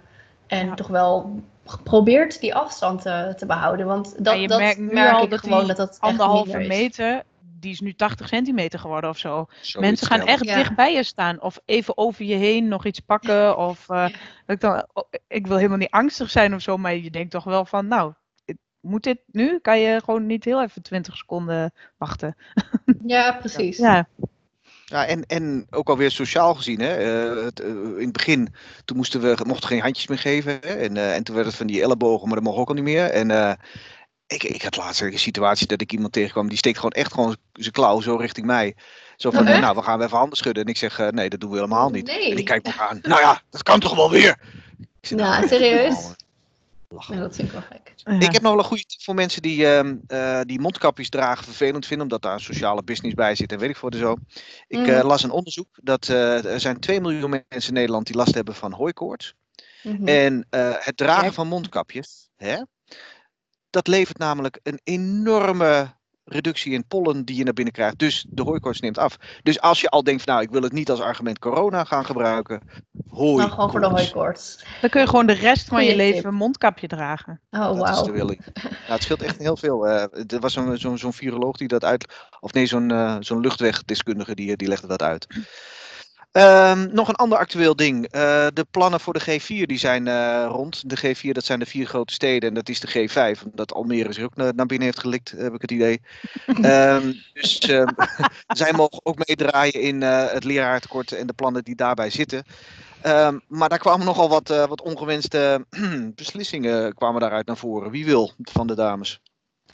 en 0.47 0.65
Ja. 0.65 0.73
toch 0.73 0.88
wel 0.88 1.41
probeert 1.84 2.39
die 2.39 2.55
afstand 2.55 3.01
te, 3.01 3.34
te 3.38 3.45
behouden. 3.45 3.86
Want 3.86 4.23
dat, 4.23 4.39
je 4.39 4.47
dat 4.47 4.60
merkt 4.60 4.79
nu 4.79 4.93
merk 4.93 5.17
al 5.17 5.23
ik 5.23 5.29
dat 5.29 5.39
gewoon 5.39 5.58
die 5.58 5.67
dat 5.67 5.77
dat 5.77 5.89
echt 5.89 5.99
Anderhalve 5.99 6.58
meter, 6.58 7.23
die 7.60 7.71
is 7.71 7.79
nu 7.79 7.93
80 7.93 8.27
centimeter 8.27 8.79
geworden 8.79 9.10
of 9.10 9.17
zo. 9.17 9.45
Mensen 9.79 10.08
gaan 10.08 10.25
echt 10.25 10.43
Ja. 10.45 10.55
dicht 10.55 10.75
bij 10.75 10.93
je 10.93 11.03
staan. 11.03 11.41
Of 11.41 11.60
even 11.65 11.97
over 11.97 12.25
je 12.25 12.36
heen 12.36 12.67
nog 12.67 12.86
iets 12.86 12.99
pakken. 12.99 13.58
Of 13.58 13.89
eh, 13.89 14.01
dat 14.45 14.55
ik 14.55 14.60
dan, 14.62 14.86
oh, 14.93 15.03
ik 15.27 15.47
wil 15.47 15.58
helemaal 15.58 15.77
niet 15.77 15.91
angstig 15.91 16.29
zijn 16.29 16.53
of 16.53 16.62
zo. 16.62 16.77
Maar 16.77 16.95
je 16.95 17.10
denkt 17.12 17.32
toch 17.32 17.43
wel 17.43 17.65
van, 17.65 17.88
nou, 17.88 18.13
moet 18.81 19.03
dit 19.03 19.19
nu? 19.25 19.59
Kan 19.59 19.79
je 19.79 20.01
gewoon 20.03 20.25
niet 20.25 20.45
heel 20.45 20.61
even 20.61 20.81
20 20.81 21.17
seconden 21.17 21.73
wachten? 21.97 22.35
Ja, 23.05 23.31
precies. 23.31 23.77
Ja, 23.77 24.07
Ja, 24.85 25.05
en, 25.05 25.25
en 25.25 25.67
ook 25.69 25.89
alweer 25.89 26.11
sociaal 26.11 26.55
gezien. 26.55 26.79
Hè? 26.79 26.93
eh, 26.95 27.43
het, 27.43 27.59
eh, 27.59 27.69
in 27.69 28.03
het 28.03 28.11
begin, 28.11 28.53
toen 28.85 28.97
moesten 28.97 29.21
we, 29.21 29.37
mochten 29.45 29.69
geen 29.69 29.81
handjes 29.81 30.07
meer 30.07 30.19
geven. 30.19 30.51
Hè? 30.61 30.73
En, 30.73 30.97
eh, 30.97 31.15
en 31.15 31.23
toen 31.23 31.35
werd 31.35 31.47
het 31.47 31.55
van 31.55 31.67
die 31.67 31.81
ellebogen, 31.81 32.25
maar 32.27 32.35
dat 32.35 32.43
mocht 32.43 32.57
ook 32.57 32.67
al 32.67 32.73
niet 32.73 32.83
meer. 32.83 33.09
En 33.09 33.31
eh, 33.31 33.53
ik, 34.27 34.43
ik 34.43 34.61
had 34.61 34.75
laatst 34.77 35.01
een 35.01 35.19
situatie 35.19 35.67
dat 35.67 35.81
ik 35.81 35.91
iemand 35.91 36.13
tegenkwam, 36.13 36.49
die 36.49 36.57
steekt 36.57 36.75
gewoon 36.75 36.91
echt 36.91 37.13
gewoon 37.13 37.35
zijn 37.53 37.71
klauw 37.71 38.01
zo 38.01 38.15
richting 38.15 38.45
mij. 38.45 38.75
Zo 39.15 39.31
van, 39.31 39.43
nou, 39.43 39.75
we 39.75 39.81
gaan 39.81 40.01
even 40.01 40.17
handen 40.17 40.37
schudden. 40.37 40.63
En 40.63 40.69
ik 40.69 40.77
zeg, 40.77 40.99
eh, 40.99 41.07
nee, 41.07 41.29
dat 41.29 41.39
doen 41.39 41.49
we 41.49 41.55
helemaal 41.55 41.89
niet. 41.89 42.05
Nee. 42.05 42.29
En 42.29 42.35
die 42.35 42.45
kijkt 42.45 42.65
me 42.67 42.73
aan. 42.77 42.99
Nou 43.01 43.21
ja, 43.21 43.41
dat 43.49 43.63
kan 43.63 43.79
toch 43.79 43.95
wel 43.95 44.09
weer? 44.09 44.39
Ik 44.79 45.07
zeg, 45.07 45.19
Ja, 45.19 45.29
nou, 45.29 45.47
serieus? 45.47 46.15
Lachen. 46.89 47.15
Ja, 47.15 47.21
dat 47.21 47.36
vind 47.36 47.47
ik 47.47 47.54
wel 47.54 47.62
gek. 47.62 47.93
ja. 47.95 48.12
Ik 48.19 48.32
heb 48.32 48.41
nog 48.41 48.52
wel 48.52 48.60
een 48.60 48.67
goede 48.67 48.84
tip 48.84 49.02
voor 49.02 49.13
mensen 49.15 49.41
die, 49.41 49.67
ehm, 49.67 49.95
eh, 50.08 50.41
die 50.43 50.60
mondkapjes 50.60 51.10
dragen 51.10 51.43
vervelend 51.43 51.86
vinden, 51.86 52.06
omdat 52.06 52.21
daar 52.21 52.34
een 52.34 52.39
sociale 52.39 52.84
business 52.84 53.15
bij 53.15 53.36
zit 53.36 53.52
en 53.52 53.60
weet 53.60 53.69
ik 53.69 53.78
voor 53.78 53.91
de 53.91 53.97
zo. 53.97 54.15
Ik 54.67 54.80
Mhm. 54.80 54.89
eh, 54.89 55.04
las 55.04 55.23
een 55.23 55.32
onderzoek 55.32 55.67
dat 55.84 56.10
eh, 56.10 56.45
er 56.45 56.60
zijn 56.60 56.80
2 56.80 57.02
miljoen 57.02 57.30
mensen 57.30 57.67
in 57.67 57.73
Nederland 57.73 58.06
die 58.06 58.15
last 58.15 58.34
hebben 58.36 58.56
van 58.56 58.73
hooikoorts. 58.73 59.34
Mhm. 59.84 60.08
En 60.08 60.45
eh, 60.49 60.75
het 60.80 60.97
dragen 60.97 61.34
van 61.34 61.47
mondkapjes, 61.47 62.30
hè, 62.36 62.63
dat 63.69 63.88
levert 63.88 64.17
namelijk 64.17 64.60
een 64.63 64.80
enorme 64.84 65.97
reductie 66.31 66.73
in 66.73 66.87
pollen 66.87 67.25
die 67.25 67.35
je 67.35 67.43
naar 67.43 67.53
binnen 67.53 67.73
krijgt. 67.73 67.99
Dus 67.99 68.25
de 68.29 68.43
hooikoorts 68.43 68.79
neemt 68.79 68.97
af. 68.97 69.17
Dus 69.43 69.61
als 69.61 69.81
je 69.81 69.89
al 69.89 70.03
denkt, 70.03 70.23
van, 70.23 70.33
nou, 70.33 70.45
ik 70.45 70.51
wil 70.51 70.61
het 70.61 70.71
niet 70.71 70.89
als 70.89 70.99
argument 71.01 71.39
corona 71.39 71.83
gaan 71.83 72.05
gebruiken, 72.05 72.61
hooikoorts. 73.07 73.37
Nou, 73.37 73.49
gewoon 73.51 73.71
voor 73.71 73.79
de 73.79 73.87
hooikoorts. 73.87 74.63
Dan 74.81 74.89
kun 74.89 75.01
je 75.01 75.07
gewoon 75.07 75.25
de 75.25 75.33
rest 75.33 75.67
van 75.67 75.85
je 75.85 75.95
leven 75.95 76.25
een 76.29 76.35
mondkapje 76.35 76.87
dragen. 76.87 77.41
Oh, 77.49 77.77
Dat 77.77 77.89
is 77.89 78.01
de 78.01 78.11
willing. 78.11 78.41
Ja, 78.53 78.69
het 78.93 79.03
scheelt 79.03 79.21
echt 79.21 79.37
heel 79.37 79.57
veel. 79.57 79.87
eh 79.87 80.33
er 80.33 80.39
was 80.39 80.53
zo'n 80.53 80.77
zo'n 80.77 80.97
zo'n 80.97 81.13
viroloog 81.13 81.57
die 81.57 81.67
dat 81.67 81.83
uit. 81.83 82.13
Of 82.39 82.53
nee, 82.53 82.65
zo'n 82.65 82.91
eh, 82.91 83.15
zo'n 83.19 83.39
luchtwegdeskundige 83.41 84.35
die, 84.35 84.55
die 84.55 84.67
legde 84.67 84.87
dat 84.87 85.01
uit. 85.01 85.27
Ehm, 86.31 86.87
nog 86.91 87.07
een 87.07 87.15
ander 87.15 87.37
actueel 87.37 87.75
ding. 87.75 88.07
Eh, 88.07 88.47
de 88.53 88.65
plannen 88.71 88.99
voor 88.99 89.13
de 89.13 89.21
G4 89.21 89.65
die 89.65 89.77
zijn 89.77 90.07
eh, 90.07 90.45
rond. 90.49 90.89
De 90.89 90.97
G4 90.97 91.31
dat 91.31 91.45
zijn 91.45 91.59
de 91.59 91.65
vier 91.65 91.87
grote 91.87 92.13
steden 92.13 92.49
en 92.49 92.55
dat 92.55 92.69
is 92.69 92.79
de 92.79 92.87
G5. 92.87 93.43
Omdat 93.51 93.73
Almere 93.73 94.13
zich 94.13 94.23
ook 94.23 94.35
naar, 94.35 94.65
binnen 94.65 94.87
heeft 94.87 94.99
gelikt, 94.99 95.31
heb 95.31 95.53
ik 95.53 95.61
het 95.61 95.71
idee. 95.71 96.01
Ehm, 96.61 97.13
dus 97.33 97.59
ehm, 97.59 97.87
zij 98.47 98.73
mogen 98.73 98.99
ook 99.03 99.27
meedraaien 99.27 99.81
in 99.81 100.03
eh, 100.03 100.31
het 100.31 100.43
leraartekort 100.43 101.11
en 101.11 101.27
de 101.27 101.33
plannen 101.33 101.63
die 101.63 101.75
daarbij 101.75 102.09
zitten. 102.09 102.43
Maar 103.47 103.69
daar 103.69 103.77
kwamen 103.77 104.05
nogal 104.05 104.29
wat, 104.29 104.47
wat 104.47 104.81
ongewenste 104.81 105.65
beslissingen 106.15 106.93
kwamen 106.93 107.21
daaruit 107.21 107.45
naar 107.45 107.57
voren. 107.57 107.91
Wie 107.91 108.05
wil 108.05 108.31
van 108.37 108.67
de 108.67 108.75
dames? 108.75 109.21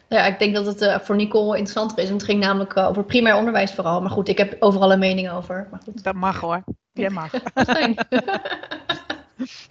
Ja, 0.09 0.25
ik 0.25 0.39
denk 0.39 0.55
dat 0.55 0.65
het 0.65 0.81
eh, 0.81 0.99
voor 0.99 1.15
Nicole 1.15 1.57
interessanter 1.57 1.97
is. 1.97 2.09
Want 2.09 2.21
het 2.21 2.29
ging 2.29 2.43
namelijk 2.43 2.73
eh, 2.73 2.87
over 2.87 3.03
primair 3.03 3.35
onderwijs 3.35 3.73
vooral. 3.73 4.01
Maar 4.01 4.11
goed, 4.11 4.27
ik 4.27 4.37
heb 4.37 4.55
overal 4.59 4.91
een 4.91 4.99
mening 4.99 5.31
over. 5.31 5.67
Maar 5.71 5.79
goed, 5.83 6.03
Dat 6.03 6.15
mag 6.15 6.39
hoor. 6.39 6.63
Jij 6.91 7.09
mag. 7.09 7.31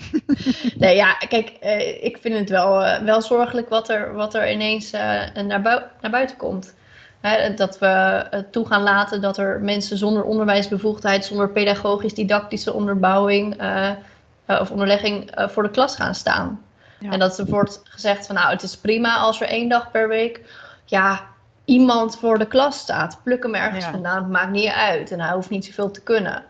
nee, 0.78 0.96
ja, 0.96 1.14
kijk, 1.14 1.48
eh, 1.48 2.04
ik 2.04 2.18
vind 2.20 2.38
het 2.38 2.50
wel, 2.50 3.02
wel 3.04 3.22
zorgelijk 3.22 3.68
wat 3.68 3.88
er, 3.88 4.14
wat 4.14 4.34
er 4.34 4.52
ineens 4.52 4.90
naar, 4.90 5.62
bui- 5.62 5.84
naar 6.00 6.10
buiten 6.10 6.36
komt. 6.36 6.74
Hè, 7.20 7.54
dat 7.54 7.78
we 7.78 8.44
toe 8.50 8.66
gaan 8.66 8.82
laten 8.82 9.20
dat 9.20 9.38
er 9.38 9.60
mensen 9.60 9.98
zonder 9.98 10.24
onderwijsbevoegdheid, 10.24 11.24
zonder 11.24 11.50
pedagogisch-didactische 11.50 12.72
onderbouwing 12.72 13.62
of 14.46 14.70
onderlegging 14.70 15.30
voor 15.34 15.62
de 15.62 15.70
klas 15.70 15.96
gaan 15.96 16.14
staan. 16.14 16.60
Ja. 17.04 17.10
En 17.10 17.18
dat 17.18 17.38
er 17.38 17.46
wordt 17.46 17.80
gezegd 17.84 18.26
van 18.26 18.34
nou, 18.34 18.50
het 18.50 18.62
is 18.62 18.76
prima 18.76 19.16
als 19.16 19.40
er 19.40 19.48
één 19.48 19.68
dag 19.68 19.90
per 19.90 20.08
week 20.08 20.40
ja, 20.84 21.20
iemand 21.64 22.16
voor 22.18 22.38
de 22.38 22.46
klas 22.46 22.78
staat. 22.78 23.20
Pluk 23.22 23.42
hem 23.42 23.54
ergens 23.54 23.84
Ja. 23.84 23.90
vandaan, 23.90 24.22
het 24.22 24.32
maakt 24.32 24.50
niet 24.50 24.70
uit 24.70 25.10
en 25.10 25.20
hij 25.20 25.32
hoeft 25.34 25.50
niet 25.50 25.64
zoveel 25.64 25.90
te 25.90 26.02
kunnen. 26.02 26.44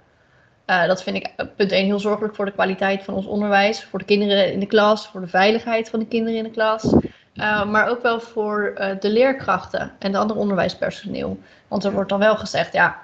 Eh, 0.64 0.87
dat 0.87 1.03
vind 1.03 1.17
ik 1.17 1.33
eh, 1.37 1.47
punt 1.57 1.73
1 1.73 1.85
heel 1.85 1.99
zorgelijk 1.99 2.35
voor 2.35 2.45
de 2.45 2.53
kwaliteit 2.53 3.03
van 3.03 3.14
ons 3.14 3.27
onderwijs, 3.27 3.85
voor 3.85 3.99
de 3.99 4.05
kinderen 4.05 4.53
in 4.53 4.61
de 4.61 4.67
klas, 4.67 5.09
voor 5.09 5.21
de 5.21 5.27
veiligheid 5.27 5.90
van 5.90 5.99
de 5.99 6.07
kinderen 6.07 6.38
in 6.38 6.45
de 6.45 6.51
klas. 6.51 6.95
Eh, 7.35 7.64
maar 7.64 7.88
ook 7.88 8.03
wel 8.03 8.21
voor 8.21 8.75
de 9.01 9.11
leerkrachten 9.11 9.93
en 9.99 10.12
de 10.12 10.19
andere 10.19 10.38
onderwijspersoneel. 10.38 11.38
Want 11.69 11.85
er 11.85 11.93
wordt 11.93 12.09
dan 12.09 12.19
wel 12.19 12.37
gezegd, 12.37 12.73
ja, 12.73 12.99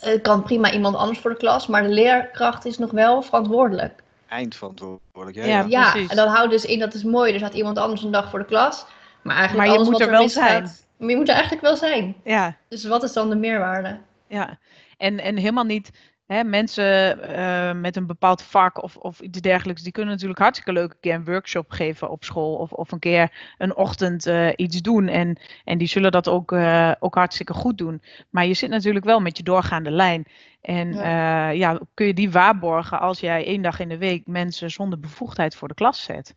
het 0.00 0.20
kan 0.22 0.42
prima 0.42 0.72
iemand 0.72 0.96
anders 0.96 1.18
voor 1.18 1.30
de 1.30 1.36
klas, 1.36 1.66
maar 1.66 1.82
de 1.82 1.88
leerkracht 1.88 2.64
is 2.64 2.78
nog 2.78 2.90
wel 2.90 3.22
verantwoordelijk. 3.22 4.02
Eindverantwoordelijk. 4.28 5.36
Ja, 5.36 5.44
Ja, 5.44 5.64
ja. 5.68 5.94
En 5.94 6.16
dat 6.16 6.28
houdt 6.28 6.50
dus 6.50 6.64
in, 6.64 6.78
dat 6.78 6.94
is 6.94 7.02
mooi, 7.02 7.32
er 7.32 7.38
staat 7.38 7.54
iemand 7.54 7.78
anders 7.78 8.02
een 8.02 8.10
dag 8.10 8.30
voor 8.30 8.38
de 8.38 8.44
klas. 8.44 8.86
Maar 9.22 9.36
eigenlijk 9.36 9.66
Maar 9.66 9.76
je 9.76 9.80
alles 9.80 9.92
moet 9.92 10.06
er 10.06 10.10
wel 10.10 10.28
zijn. 10.28 10.70
Maar 10.96 11.08
je 11.08 11.16
moet 11.16 11.28
er 11.28 11.34
eigenlijk 11.34 11.64
wel 11.64 11.76
zijn. 11.76 12.16
Ja, 12.24 12.56
Dus 12.68 12.84
wat 12.84 13.02
is 13.02 13.12
dan 13.12 13.28
de 13.28 13.36
meerwaarde? 13.36 13.98
ja. 14.28 14.58
En, 14.96 15.20
en 15.20 15.36
helemaal 15.36 15.64
niet 15.64 15.90
hè, 16.26 16.44
mensen 16.44 17.22
eh, 17.22 17.72
met 17.80 17.96
een 17.96 18.06
bepaald 18.06 18.42
vak 18.42 18.82
of, 18.82 18.96
of 18.96 19.20
iets 19.20 19.40
dergelijks. 19.40 19.82
Die 19.82 19.92
kunnen 19.92 20.12
natuurlijk 20.12 20.40
hartstikke 20.40 20.72
leuk 20.72 20.90
een 20.90 21.00
keer 21.00 21.14
een 21.14 21.24
workshop 21.24 21.70
geven 21.70 22.10
op 22.10 22.24
school. 22.24 22.54
Of, 22.54 22.72
of 22.72 22.92
een 22.92 22.98
keer 22.98 23.54
een 23.58 23.76
ochtend 23.76 24.26
eh, 24.26 24.48
iets 24.56 24.80
doen. 24.80 25.08
En, 25.08 25.38
en 25.64 25.78
die 25.78 25.88
zullen 25.88 26.12
dat 26.12 26.28
ook, 26.28 26.52
eh, 26.52 26.92
ook 26.98 27.14
hartstikke 27.14 27.52
goed 27.52 27.78
doen. 27.78 28.02
Maar 28.30 28.46
je 28.46 28.54
zit 28.54 28.70
natuurlijk 28.70 29.04
wel 29.04 29.20
met 29.20 29.36
je 29.36 29.42
doorgaande 29.42 29.90
lijn. 29.90 30.24
En 30.64 30.92
ja. 30.92 31.48
ja, 31.48 31.80
kun 31.94 32.06
je 32.06 32.14
die 32.14 32.30
waarborgen 32.30 33.00
als 33.00 33.20
jij 33.20 33.46
één 33.46 33.62
dag 33.62 33.78
in 33.78 33.88
de 33.88 33.98
week 33.98 34.26
mensen 34.26 34.70
zonder 34.70 35.00
bevoegdheid 35.00 35.56
voor 35.56 35.68
de 35.68 35.74
klas 35.74 36.02
zet? 36.02 36.34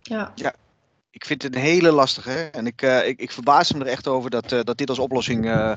Ja. 0.00 0.32
Ja. 0.34 0.54
Ik 1.12 1.24
vind 1.24 1.42
het 1.42 1.54
een 1.54 1.60
hele 1.60 1.92
lastige. 1.92 2.30
Hè? 2.30 2.44
En 2.44 2.66
ik, 2.66 2.82
uh, 2.82 3.06
ik, 3.06 3.20
ik 3.20 3.32
verbaas 3.32 3.72
me 3.72 3.80
er 3.80 3.90
echt 3.90 4.08
over 4.08 4.30
dat, 4.30 4.52
uh, 4.52 4.60
dat 4.62 4.78
dit 4.78 4.88
als 4.88 4.98
oplossing 4.98 5.44
uh, 5.44 5.72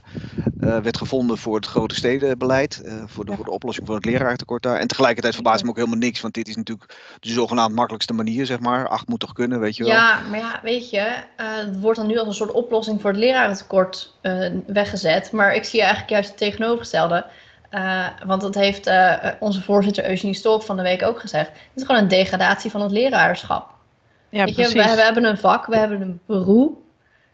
werd 0.59 0.97
gevonden 0.97 1.37
voor 1.37 1.55
het 1.55 1.65
grote 1.65 1.95
stedenbeleid. 1.95 2.81
voor, 3.05 3.25
de, 3.25 3.31
ja. 3.31 3.37
voor 3.37 3.45
de 3.45 3.51
oplossing 3.51 3.87
voor 3.87 3.95
het 3.95 4.05
leraartekort 4.05 4.63
daar. 4.63 4.79
En 4.79 4.87
tegelijkertijd 4.87 5.33
verbaast 5.33 5.63
me 5.63 5.69
ook 5.69 5.75
helemaal 5.75 5.97
niks. 5.97 6.21
Want 6.21 6.33
dit 6.33 6.47
is 6.47 6.55
natuurlijk 6.55 7.17
de 7.19 7.29
zogenaamd 7.29 7.75
makkelijkste 7.75 8.13
manier, 8.13 8.45
zeg 8.45 8.59
maar. 8.59 8.87
Acht 8.87 9.07
moet 9.07 9.19
toch 9.19 9.33
kunnen, 9.33 9.59
weet 9.59 9.75
je 9.75 9.83
wel. 9.83 9.91
Ja, 9.91 10.19
maar 10.29 10.39
ja, 10.39 10.59
weet 10.63 10.89
je. 10.89 10.99
eh, 11.35 11.55
het 11.55 11.79
wordt 11.79 11.97
dan 11.97 12.07
nu 12.07 12.17
als 12.17 12.27
een 12.27 12.33
soort 12.33 12.51
oplossing 12.51 13.01
voor 13.01 13.09
het 13.09 13.19
lerarentekort 13.19 14.13
eh, 14.21 14.51
weggezet. 14.67 15.31
Maar 15.31 15.55
ik 15.55 15.63
zie 15.63 15.79
eigenlijk 15.79 16.11
juist 16.11 16.29
het 16.29 16.37
tegenovergestelde. 16.37 17.25
Uh, 17.71 18.07
want 18.25 18.41
dat 18.41 18.55
heeft 18.55 18.87
uh, 18.87 19.13
onze 19.39 19.61
voorzitter 19.61 20.09
Eugenie 20.09 20.35
Stolk 20.35 20.63
van 20.63 20.77
de 20.77 20.83
week 20.83 21.03
ook 21.03 21.19
gezegd. 21.19 21.47
Het 21.47 21.57
is 21.75 21.83
gewoon 21.83 22.01
een 22.01 22.07
degradatie 22.07 22.71
van 22.71 22.81
het 22.81 22.91
leraarschap. 22.91 23.72
Ja, 24.33 24.45
Weet 24.45 24.55
je, 24.55 24.67
we, 24.67 24.73
we, 24.73 25.01
hebben 25.01 25.23
een 25.23 25.37
vak, 25.37 25.65
we 25.65 25.77
hebben 25.77 26.01
een 26.01 26.19
beroep. 26.25 26.77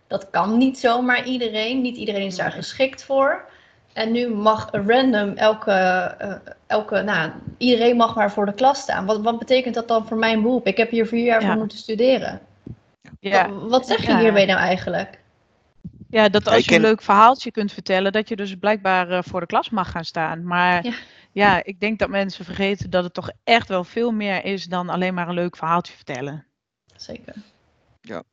Dat 0.07 0.29
kan 0.29 0.57
niet 0.57 0.79
zomaar 0.79 1.25
iedereen. 1.25 1.81
Niet 1.81 1.97
iedereen 1.97 2.25
is 2.25 2.35
daar 2.35 2.51
geschikt 2.51 3.03
voor. 3.03 3.47
En 3.93 4.11
nu 4.11 4.29
mag 4.29 4.69
random 4.71 5.33
elke, 5.35 5.71
uh, 6.21 6.33
elke 6.67 7.01
nou, 7.01 7.31
iedereen 7.57 7.95
mag 7.95 8.15
maar 8.15 8.31
voor 8.31 8.45
de 8.45 8.53
klas 8.53 8.79
staan. 8.79 9.05
Wat, 9.05 9.21
wat 9.21 9.39
betekent 9.39 9.75
dat 9.75 9.87
dan 9.87 10.07
voor 10.07 10.17
mijn 10.17 10.41
beroep? 10.41 10.67
Ik 10.67 10.77
heb 10.77 10.89
hier 10.89 11.07
vier 11.07 11.23
jaar 11.23 11.41
ja. 11.41 11.47
voor 11.47 11.57
moeten 11.57 11.77
studeren. 11.77 12.39
Ja. 13.19 13.49
Wat, 13.49 13.69
wat 13.69 13.87
zeg 13.87 14.01
je 14.01 14.11
ja. 14.11 14.19
hierbij 14.19 14.45
nou 14.45 14.59
eigenlijk? 14.59 15.19
Ja, 16.09 16.29
dat 16.29 16.47
als 16.47 16.65
je 16.65 16.75
een 16.75 16.81
leuk 16.81 17.01
verhaaltje 17.01 17.51
kunt 17.51 17.71
vertellen, 17.71 18.11
dat 18.11 18.29
je 18.29 18.35
dus 18.35 18.55
blijkbaar 18.55 19.11
uh, 19.11 19.19
voor 19.21 19.39
de 19.39 19.45
klas 19.45 19.69
mag 19.69 19.91
gaan 19.91 20.05
staan. 20.05 20.43
Maar 20.43 20.85
ja. 20.85 20.93
ja, 21.31 21.63
ik 21.63 21.79
denk 21.79 21.99
dat 21.99 22.09
mensen 22.09 22.45
vergeten 22.45 22.89
dat 22.89 23.03
het 23.03 23.13
toch 23.13 23.31
echt 23.43 23.67
wel 23.67 23.83
veel 23.83 24.11
meer 24.11 24.45
is 24.45 24.65
dan 24.65 24.89
alleen 24.89 25.13
maar 25.13 25.27
een 25.27 25.33
leuk 25.33 25.55
verhaaltje 25.55 25.93
vertellen. 25.93 26.47
Zeker. 26.99 27.35
Ja. 28.03 28.23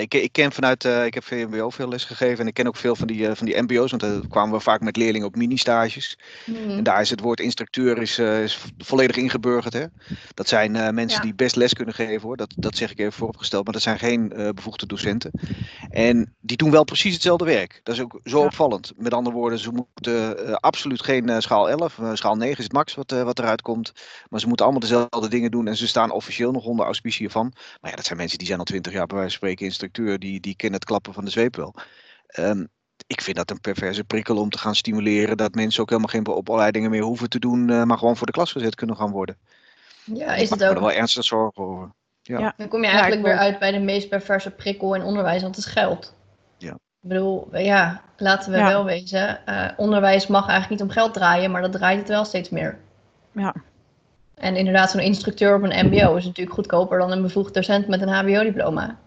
Ik, 0.00 0.14
ik 0.14 0.32
ken 0.32 0.52
vanuit, 0.52 0.84
uh, 0.84 1.04
ik 1.04 1.14
heb 1.14 1.24
VMBO 1.24 1.70
veel 1.70 1.88
les 1.88 2.04
gegeven 2.04 2.38
en 2.38 2.46
ik 2.46 2.54
ken 2.54 2.66
ook 2.66 2.76
veel 2.76 2.96
van 2.96 3.06
die, 3.06 3.20
uh, 3.20 3.30
van 3.34 3.46
die 3.46 3.62
MBO's, 3.62 3.90
want 3.90 4.02
daar 4.02 4.20
kwamen 4.28 4.54
we 4.54 4.60
vaak 4.60 4.80
met 4.80 4.96
leerlingen 4.96 5.26
op 5.26 5.36
mini-stages. 5.36 6.18
Mm. 6.46 6.70
En 6.70 6.82
daar 6.82 7.00
is 7.00 7.10
het 7.10 7.20
woord 7.20 7.40
instructeur 7.40 7.98
is, 7.98 8.18
uh, 8.18 8.42
is 8.42 8.58
volledig 8.78 9.16
ingeburgerd. 9.16 9.72
Hè? 9.72 9.84
Dat 10.34 10.48
zijn 10.48 10.94
mensen 10.94 11.18
ja. 11.18 11.24
die 11.24 11.34
best 11.34 11.56
les 11.56 11.74
kunnen 11.74 11.94
geven 11.94 12.20
hoor, 12.20 12.36
dat, 12.36 12.54
dat 12.56 12.76
zeg 12.76 12.90
ik 12.90 12.98
even 12.98 13.12
vooropgesteld, 13.12 13.64
maar 13.64 13.72
dat 13.72 13.82
zijn 13.82 13.98
geen 13.98 14.52
bevoegde 14.54 14.86
docenten. 14.86 15.30
En 15.90 16.34
die 16.40 16.56
doen 16.56 16.70
wel 16.70 16.84
precies 16.84 17.12
hetzelfde 17.12 17.44
werk. 17.44 17.80
Dat 17.82 17.94
is 17.94 18.00
ook 18.00 18.20
zo 18.24 18.38
ja. 18.38 18.44
opvallend. 18.44 18.92
Met 18.96 19.14
andere 19.14 19.36
woorden, 19.36 19.58
ze 19.58 19.70
moeten 19.70 20.60
absoluut 20.60 21.02
geen 21.02 21.42
schaal 21.42 21.70
11, 21.70 21.98
schaal 22.12 22.36
9 22.36 22.58
is 22.58 22.64
het 22.64 22.72
max 22.72 22.94
wat, 22.94 23.10
wat 23.10 23.38
eruit 23.38 23.62
komt. 23.62 23.92
Maar 24.28 24.40
ze 24.40 24.46
moeten 24.46 24.64
allemaal 24.64 24.88
dezelfde 24.88 25.28
dingen 25.28 25.50
doen 25.50 25.66
en 25.66 25.76
ze 25.76 25.86
staan 25.86 26.10
officieel 26.10 26.52
nog 26.52 26.64
onder 26.64 26.86
auspicie 26.86 27.30
van. 27.30 27.52
Maar 27.80 27.90
ja, 27.90 27.96
dat 27.96 28.06
zijn 28.06 28.18
mensen 28.18 28.38
die 28.38 28.46
zijn 28.46 28.58
al 28.58 28.64
twintig 28.64 28.92
jaar 28.92 29.06
bij 29.06 29.16
wijze 29.16 29.38
van 29.38 29.38
spreken 29.38 29.64
instructeur 29.64 29.83
instructeur, 29.84 30.18
die, 30.18 30.40
die 30.40 30.56
kent 30.56 30.74
het 30.74 30.84
klappen 30.84 31.12
van 31.14 31.24
de 31.24 31.30
zweep 31.30 31.56
wel. 31.56 31.74
Ehm, 32.26 32.64
ik 33.06 33.20
vind 33.20 33.36
dat 33.36 33.50
een 33.50 33.60
perverse 33.60 34.04
prikkel 34.04 34.36
om 34.36 34.50
te 34.50 34.58
gaan 34.58 34.74
stimuleren 34.74 35.36
dat 35.36 35.54
mensen 35.54 35.82
ook 35.82 35.88
helemaal 35.88 36.10
geen 36.10 36.26
opleidingen 36.26 36.90
meer 36.90 37.02
hoeven 37.02 37.28
te 37.28 37.38
doen, 37.38 37.70
eh, 37.70 37.82
maar 37.82 37.98
gewoon 37.98 38.16
voor 38.16 38.26
de 38.26 38.32
klas 38.32 38.52
gezet 38.52 38.74
kunnen 38.74 38.96
gaan 38.96 39.10
worden. 39.10 39.36
Ja, 40.04 40.34
ik 40.34 40.42
is 40.42 40.50
maak 40.50 40.58
het 40.58 40.68
me 40.68 40.74
er 40.74 40.80
ook. 40.82 40.88
wel 40.88 40.92
ernstig 40.98 41.24
zorgen 41.24 41.62
over. 41.64 41.90
Ja. 42.22 42.38
Ja. 42.38 42.54
Dan 42.56 42.68
kom 42.68 42.80
je 42.80 42.86
eigenlijk 42.86 43.16
ik 43.18 43.24
weer 43.26 43.34
ook. 43.34 43.40
uit 43.40 43.58
bij 43.58 43.70
de 43.72 43.78
meest 43.78 44.08
perverse 44.08 44.50
prikkel 44.50 44.94
in 44.94 45.02
onderwijs, 45.02 45.42
want 45.42 45.56
het 45.56 45.66
is 45.66 45.72
geld. 45.72 46.14
Ja. 46.58 46.72
Ik 46.72 47.08
bedoel, 47.08 47.48
ja, 47.52 48.02
laten 48.16 48.52
we 48.52 48.58
Ja. 48.58 48.68
wel 48.68 48.84
wezen. 48.84 49.46
eh, 49.46 49.68
onderwijs 49.76 50.26
mag 50.26 50.48
eigenlijk 50.48 50.70
niet 50.80 50.88
om 50.90 50.94
geld 50.96 51.14
draaien, 51.14 51.50
maar 51.50 51.62
dat 51.62 51.72
draait 51.72 51.98
het 51.98 52.08
wel 52.08 52.24
steeds 52.24 52.48
meer. 52.50 52.78
Ja. 53.32 53.54
En 54.34 54.56
inderdaad, 54.56 54.90
zo'n 54.90 55.00
instructeur 55.00 55.54
op 55.56 55.62
een 55.62 55.86
MBO 55.86 56.14
is 56.16 56.24
natuurlijk 56.24 56.56
goedkoper 56.56 56.98
dan 56.98 57.10
een 57.12 57.22
bevoegd 57.22 57.54
docent 57.54 57.88
met 57.88 58.00
een 58.02 58.08
HBO-diploma. 58.08 58.98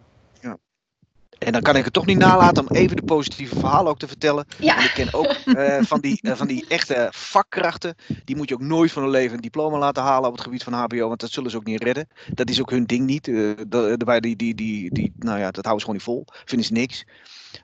En 1.40 1.52
dan 1.52 1.62
kan 1.62 1.76
ik 1.76 1.84
het 1.84 1.94
toch 1.94 2.06
niet 2.06 2.18
nalaten 2.18 2.70
om 2.70 2.76
even 2.76 2.96
de 2.96 3.02
positieve 3.02 3.60
verhalen 3.60 3.92
ook 3.92 4.00
te 4.00 4.08
vertellen. 4.08 4.46
Ja, 4.58 4.76
Want 4.76 4.88
ik 4.88 4.94
ken 4.94 5.14
ook 5.14 5.26
eh, 5.26 5.78
van, 5.82 6.00
die, 6.00 6.20
eh, 6.22 6.36
van 6.36 6.48
die 6.48 6.66
echte 6.68 7.08
vakkrachten. 7.12 7.96
Die 8.26 8.36
moet 8.36 8.50
je 8.50 8.56
ook 8.56 8.62
nooit 8.62 8.92
van 8.92 9.02
hun 9.02 9.12
leven 9.12 9.36
een 9.36 9.42
diploma 9.42 9.78
laten 9.78 10.04
halen 10.04 10.30
op 10.30 10.36
het 10.36 10.44
gebied 10.44 10.64
van 10.64 10.74
HBO. 10.74 11.08
Want 11.08 11.20
dat 11.20 11.32
zullen 11.32 11.52
ze 11.52 11.58
ook 11.58 11.66
niet 11.66 11.84
redden. 11.84 12.08
Dat 12.34 12.50
is 12.50 12.62
ook 12.62 12.70
hun 12.70 12.86
ding 12.86 13.06
niet. 13.06 13.26
dat, 13.70 13.70
daarbij 13.70 14.20
die, 14.20 14.36
die, 14.36 14.56
die, 14.56 14.94
die, 14.94 15.14
nou 15.20 15.40
ja, 15.40 15.52
dat 15.52 15.66
houden 15.66 15.86
ze 15.86 15.86
gewoon 15.86 15.96
niet 15.96 16.04
vol. 16.04 16.26
Vinden 16.46 16.68
ze 16.68 16.74
niks. 16.74 17.06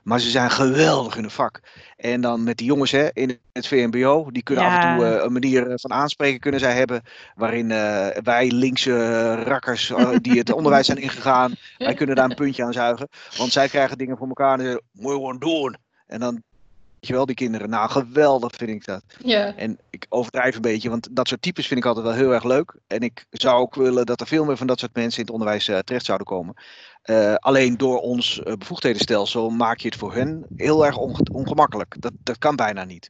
Maar 0.02 0.20
ze 0.20 0.30
zijn 0.30 0.50
geweldig 0.50 1.16
in 1.16 1.22
hun 1.22 1.30
vak. 1.30 1.60
En 1.96 2.20
dan 2.20 2.42
met 2.42 2.56
die 2.56 2.66
jongens 2.66 2.90
hè, 2.90 3.08
in 3.12 3.38
het 3.54 3.66
VMBO. 3.66 4.30
Die 4.30 4.42
kunnen 4.42 4.64
af 4.64 4.84
en 4.84 4.96
toe 4.96 5.06
eh, 5.06 5.24
een 5.24 5.32
manier 5.32 5.72
van 5.74 5.92
aanspreken 5.92 6.40
kunnen 6.40 6.60
zij 6.60 6.74
hebben. 6.74 7.02
Waarin 7.34 7.70
eh, 7.70 8.06
wij 8.22 8.50
linkse 8.50 9.34
rakkers 9.34 9.90
eh, 9.90 10.10
die 10.20 10.38
het 10.38 10.52
onderwijs 10.52 10.86
zijn 10.86 10.98
ingegaan. 10.98 11.54
Wij 11.78 11.94
kunnen 11.94 12.16
daar 12.16 12.30
een 12.30 12.36
puntje 12.36 12.64
aan 12.64 12.72
zuigen. 12.72 13.08
Want 13.36 13.52
zij 13.52 13.68
krijgen 13.68 13.98
dingen 13.98 14.16
voor 14.16 14.26
elkaar 14.28 14.58
en 14.58 14.64
zeggen, 14.64 14.82
moet 14.92 15.10
je 15.10 15.16
gewoon 15.16 15.38
doen. 15.38 15.76
En 16.06 16.20
dan, 16.20 16.32
weet 16.34 17.06
je 17.06 17.12
wel, 17.12 17.26
die 17.26 17.34
kinderen. 17.34 17.70
Nou, 17.70 17.90
geweldig 17.90 18.52
vind 18.56 18.70
ik 18.70 18.84
dat. 18.84 19.02
ja. 19.18 19.54
En 19.56 19.78
ik 19.90 20.06
overdrijf 20.08 20.54
een 20.54 20.60
beetje, 20.60 20.90
want 20.90 21.08
dat 21.10 21.28
soort 21.28 21.42
types 21.42 21.66
vind 21.66 21.80
ik 21.80 21.86
altijd 21.86 22.06
wel 22.06 22.14
heel 22.14 22.32
erg 22.34 22.44
leuk. 22.44 22.74
En 22.86 23.00
ik 23.00 23.24
zou 23.30 23.60
ook 23.60 23.74
willen 23.74 24.06
dat 24.06 24.20
er 24.20 24.26
veel 24.26 24.44
meer 24.44 24.56
van 24.56 24.66
dat 24.66 24.78
soort 24.78 24.94
mensen 24.94 25.18
in 25.18 25.24
het 25.24 25.34
onderwijs 25.34 25.68
eh, 25.68 25.78
terecht 25.78 26.04
zouden 26.04 26.26
komen. 26.26 26.54
Eh, 27.02 27.34
alleen 27.34 27.76
door 27.76 27.98
ons 28.00 28.42
eh, 28.42 28.52
bevoegdhedenstelsel 28.54 29.50
maak 29.50 29.78
je 29.78 29.88
het 29.88 29.96
voor 29.96 30.14
hen 30.14 30.46
heel 30.56 30.86
erg 30.86 30.96
onge- 30.96 31.26
ongemakkelijk. 31.32 31.96
Dat, 31.98 32.12
dat 32.22 32.38
kan 32.38 32.56
bijna 32.56 32.84
niet. 32.84 33.08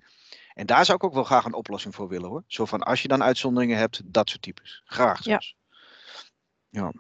En 0.55 0.67
daar 0.67 0.85
zou 0.85 0.97
ik 0.97 1.05
ook 1.05 1.15
wel 1.15 1.25
graag 1.25 1.45
een 1.45 1.55
oplossing 1.55 1.95
voor 1.95 2.09
willen 2.09 2.29
hoor. 2.29 2.43
Zo 2.47 2.65
van 2.65 2.83
als 2.83 3.03
je 3.03 3.09
dan 3.09 3.23
uitzonderingen 3.23 3.79
hebt, 3.79 4.01
dat 4.05 4.29
soort 4.29 4.43
types. 4.43 4.83
Graag 4.85 5.17
Ja. 5.17 5.23
zelfs. 5.23 5.57
Ja. 6.69 6.93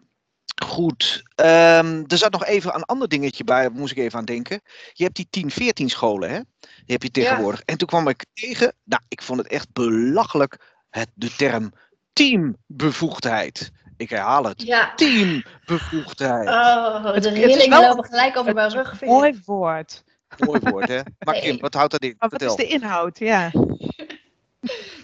Goed. 0.64 1.22
Ehm, 1.34 2.04
er 2.06 2.16
zat 2.18 2.32
nog 2.32 2.44
even 2.44 2.74
een 2.74 2.84
ander 2.84 3.08
dingetje 3.08 3.44
bij, 3.44 3.68
moest 3.68 3.92
ik 3.92 3.98
even 3.98 4.18
aan 4.18 4.24
denken. 4.24 4.60
Je 4.92 5.04
hebt 5.04 5.16
die 5.16 5.26
10, 5.30 5.50
14 5.50 5.88
scholen, 5.90 6.30
hè? 6.30 6.40
Die 6.60 6.82
heb 6.86 7.02
je 7.02 7.10
tegenwoordig. 7.10 7.60
En 7.60 7.78
toen 7.78 7.88
kwam 7.88 8.08
ik 8.08 8.24
tegen, 8.32 8.74
nou, 8.84 9.02
ik 9.08 9.22
vond 9.22 9.38
het 9.38 9.48
echt 9.48 9.72
belachelijk, 9.72 10.74
het, 10.90 11.08
de 11.14 11.34
term 11.36 11.72
teambevoegdheid. 12.12 13.72
Ik 13.96 14.10
herhaal 14.10 14.44
het. 14.44 14.62
ja. 14.62 14.94
Teambevoegdheid. 14.94 16.48
Oh, 16.48 17.02
de 17.02 17.08
het 17.10 17.24
is 17.24 17.32
rillingen 17.32 17.80
wel- 17.80 17.88
lopen 17.88 18.04
gelijk 18.04 18.36
over 18.36 18.54
mijn 18.54 18.70
rug. 18.70 19.00
mooi 19.00 19.40
woord. 19.44 20.04
Mooi 20.38 20.60
woord, 20.64 20.88
hè? 20.88 21.00
Maar 21.24 21.34
Kim, 21.34 21.58
wat 21.60 21.74
houdt 21.74 21.90
dat 21.92 22.02
in? 22.02 22.14
Maar 22.18 22.28
wat 22.28 22.40
Vertel. 22.42 22.56
is 22.58 22.68
de 22.68 22.74
inhoud? 22.74 23.18
Ja. 23.18 23.50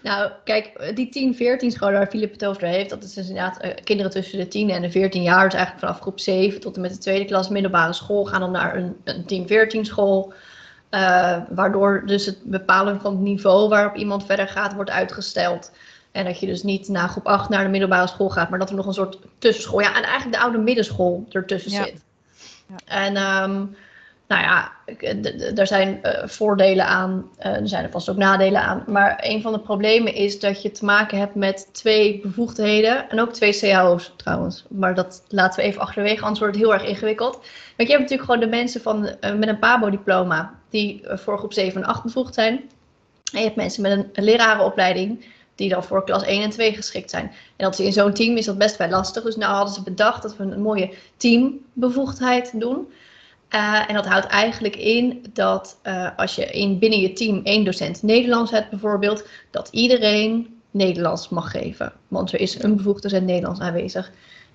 Nou, 0.03 0.31
kijk, 0.45 0.93
die 0.97 1.09
10, 1.09 1.35
14 1.35 1.71
scholen 1.71 1.95
waar 1.99 2.07
Filip 2.07 2.33
het 2.33 2.45
over 2.45 2.63
heeft, 2.63 2.91
dat 2.91 3.03
is 3.05 3.13
dus 3.15 3.29
inderdaad 3.29 3.61
eh, 3.61 3.71
kinderen 3.85 4.13
tussen 4.13 4.39
de 4.39 4.49
10 4.49 4.71
en 4.71 4.83
de 4.83 4.91
14 4.91 5.23
jaar. 5.23 5.45
Dus 5.45 5.55
eigenlijk 5.55 5.85
vanaf 5.85 6.01
groep 6.01 6.21
7 6.21 6.61
tot 6.61 6.75
en 6.75 6.81
met 6.81 6.91
de 6.93 6.99
tweede 6.99 7.25
klas 7.25 7.49
middelbare 7.49 7.93
school 7.93 8.25
gaan 8.25 8.41
dan 8.41 8.51
naar 8.51 8.77
een, 8.77 8.97
een 9.05 9.25
10, 9.25 9.47
14 9.47 9.85
school. 9.85 10.33
Eh, 10.91 11.37
waardoor 11.51 12.03
dus 12.07 12.27
het 12.27 12.39
bepalen 12.45 13.01
van 13.01 13.13
het 13.13 13.21
niveau 13.21 13.69
waarop 13.69 13.95
iemand 13.97 14.27
verder 14.27 14.49
gaat 14.49 14.75
wordt 14.75 14.91
uitgesteld. 14.91 15.73
En 16.13 16.25
dat 16.25 16.41
je 16.41 16.47
dus 16.47 16.63
niet 16.63 16.89
na 16.89 17.07
groep 17.07 17.27
8 17.27 17.49
naar 17.49 17.65
de 17.65 17.71
middelbare 17.71 18.07
school 18.09 18.29
gaat, 18.31 18.51
maar 18.51 18.59
dat 18.59 18.71
er 18.71 18.77
nog 18.77 18.87
een 18.87 18.93
soort 18.95 19.19
tussenschool, 19.39 19.81
ja, 19.81 19.97
en 19.97 20.03
eigenlijk 20.03 20.33
de 20.37 20.43
oude 20.43 20.59
middenschool 20.59 21.27
ertussen 21.31 21.71
Ja. 21.73 21.85
zit. 21.85 22.03
Ja. 22.67 22.77
En 22.85 23.17
ehm, 23.17 23.65
nou 24.31 24.43
ja, 24.43 24.73
er 25.55 25.67
zijn 25.67 26.03
eh, 26.03 26.29
voordelen 26.29 26.87
aan, 26.87 27.31
eh, 27.39 27.55
er 27.55 27.69
zijn 27.69 27.85
er 27.85 27.91
vast 27.91 28.09
ook 28.09 28.17
nadelen 28.17 28.63
aan. 28.63 28.85
Maar 28.87 29.19
een 29.23 29.43
van 29.43 29.53
de 29.53 29.59
problemen 29.59 30.15
is 30.15 30.41
dat 30.41 30.63
je 30.63 30.71
te 30.71 30.85
maken 30.85 31.19
hebt 31.19 31.35
met 31.35 31.69
twee 31.73 32.21
bevoegdheden 32.21 33.11
en 33.11 33.21
ook 33.21 33.33
twee 33.33 33.59
cao's 33.59 34.13
trouwens. 34.17 34.65
Maar 34.69 34.95
dat 34.95 35.25
laten 35.29 35.61
we 35.61 35.67
even 35.67 35.81
achterwege, 35.81 36.21
anders 36.21 36.39
wordt 36.39 36.55
het 36.55 36.65
heel 36.65 36.75
erg 36.75 36.85
ingewikkeld. 36.85 37.35
Want 37.77 37.89
je 37.89 37.97
hebt 37.97 38.01
natuurlijk 38.01 38.31
gewoon 38.31 38.41
de 38.41 38.57
mensen 38.57 38.81
van, 38.81 39.07
eh, 39.07 39.35
met 39.35 39.49
een 39.49 39.59
PABO-diploma 39.59 40.55
die 40.69 41.03
voor 41.05 41.39
groep 41.39 41.53
7 41.53 41.83
en 41.83 41.89
8 41.89 42.03
bevoegd 42.03 42.35
zijn. 42.35 42.53
En 43.33 43.39
je 43.39 43.45
hebt 43.45 43.57
mensen 43.57 43.83
met 43.83 43.93
een, 44.13 44.25
lerarenopleiding 44.25 45.25
die 45.55 45.69
dan 45.69 45.85
voor 45.85 46.05
klas 46.05 46.23
1 46.23 46.43
en 46.43 46.51
2 46.51 46.75
geschikt 46.75 47.11
zijn. 47.11 47.25
En 47.57 47.65
dat 47.65 47.79
is 47.79 47.87
in 47.87 47.93
zo'n 47.93 48.15
team 48.15 48.37
is 48.37 48.45
dat 48.45 48.59
best 48.59 48.77
wel 48.77 48.89
lastig. 48.89 49.23
Dus 49.23 49.37
nou 49.37 49.55
hadden 49.55 49.75
ze 49.75 49.83
bedacht 49.83 50.23
dat 50.23 50.37
we 50.37 50.43
een 50.43 50.63
mooie 50.63 50.95
teambevoegdheid 51.17 52.61
doen. 52.61 52.89
Eh, 53.51 53.89
en 53.89 53.95
dat 53.95 54.07
houdt 54.07 54.27
eigenlijk 54.27 54.77
in 54.77 55.25
dat 55.33 55.79
eh, 55.83 56.09
als 56.17 56.35
je 56.35 56.45
in, 56.45 56.79
binnen 56.79 57.01
je 57.01 57.13
team 57.13 57.41
één 57.45 57.65
docent 57.65 58.03
Nederlands 58.03 58.51
hebt 58.51 58.71
bijvoorbeeld, 58.71 59.29
dat 59.51 59.69
iedereen 59.71 60.61
Nederlands 60.71 61.29
mag 61.29 61.51
geven. 61.51 61.93
Want 62.09 62.33
er 62.33 62.41
is 62.41 62.63
een 62.63 62.77
bevoegd 62.77 63.03
docent 63.03 63.27
Nederlands 63.27 63.61
aanwezig. 63.61 64.13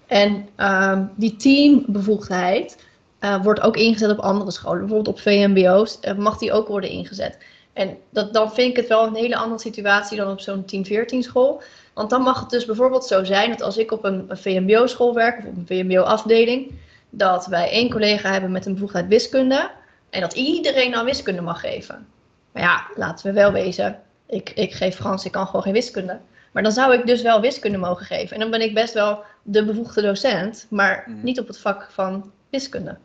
En 0.08 0.48
ehm, 0.56 1.04
die 1.16 1.36
teambevoegdheid 1.36 2.84
eh, 3.20 3.44
wordt 3.44 3.62
ook 3.62 3.78
ingezet 3.78 4.10
op 4.10 4.20
andere 4.20 4.52
scholen. 4.52 4.80
Bijvoorbeeld 4.80 5.16
op 5.16 5.22
VMBO's 5.22 6.00
mag 6.18 6.38
die 6.38 6.52
ook 6.52 6.68
worden 6.68 6.90
ingezet. 6.90 7.38
En 7.74 7.98
dat, 8.10 8.34
dan 8.34 8.54
vind 8.54 8.70
ik 8.70 8.76
het 8.76 8.88
wel 8.88 9.08
een 9.08 9.16
hele 9.16 9.36
andere 9.38 9.60
situatie 9.60 10.18
dan 10.18 10.32
op 10.32 10.40
zo'n 10.40 10.66
10-14 10.66 11.20
school. 11.20 11.62
Want 11.94 12.10
dan 12.10 12.22
mag 12.22 12.40
het 12.40 12.50
dus 12.50 12.66
bijvoorbeeld 12.66 13.06
zo 13.06 13.24
zijn 13.24 13.50
dat 13.50 13.62
als 13.62 13.78
ik 13.78 13.92
op 13.92 14.04
een, 14.04 14.26
een 14.28 14.38
VMBO-school 14.38 15.14
werk 15.14 15.38
of 15.38 15.46
op 15.46 15.58
een 15.58 15.68
VMBO-afdeling, 15.68 16.72
dat 17.10 17.46
wij 17.46 17.70
één 17.70 17.90
collega 17.90 18.32
hebben 18.32 18.52
met 18.52 18.66
een 18.66 18.74
bevoegdheid 18.74 19.08
wiskunde 19.08 19.72
en 20.10 20.22
dat 20.22 20.34
iedereen 20.34 20.92
dan 20.92 21.06
wiskunde 21.06 21.42
mag 21.42 21.60
geven. 21.60 22.08
Maar 22.52 22.64
ja, 22.64 22.86
laten 22.96 23.26
we 23.28 23.34
wel 23.34 23.52
wezen, 23.52 24.00
ik, 24.28 24.50
ik 24.50 24.74
geef 24.74 24.96
Frans, 24.96 25.26
ik 25.26 25.32
kan 25.32 25.46
gewoon 25.46 25.62
geen 25.62 25.74
wiskunde. 25.74 26.20
Maar 26.52 26.64
dan 26.64 26.72
zou 26.72 26.94
ik 26.94 27.06
dus 27.06 27.22
wel 27.22 27.42
wiskunde 27.42 27.78
mogen 27.78 28.06
geven. 28.06 28.34
En 28.34 28.40
dan 28.40 28.52
ben 28.52 28.62
ik 28.62 28.74
best 28.74 28.94
wel 28.94 29.24
de 29.44 29.66
bevoegde 29.66 30.02
docent, 30.02 30.68
maar 30.70 31.04
Mhm. 31.08 31.24
niet 31.24 31.40
op 31.40 31.48
het 31.48 31.60
vak 31.60 31.88
van 31.92 32.32
wiskunde. 32.50 32.98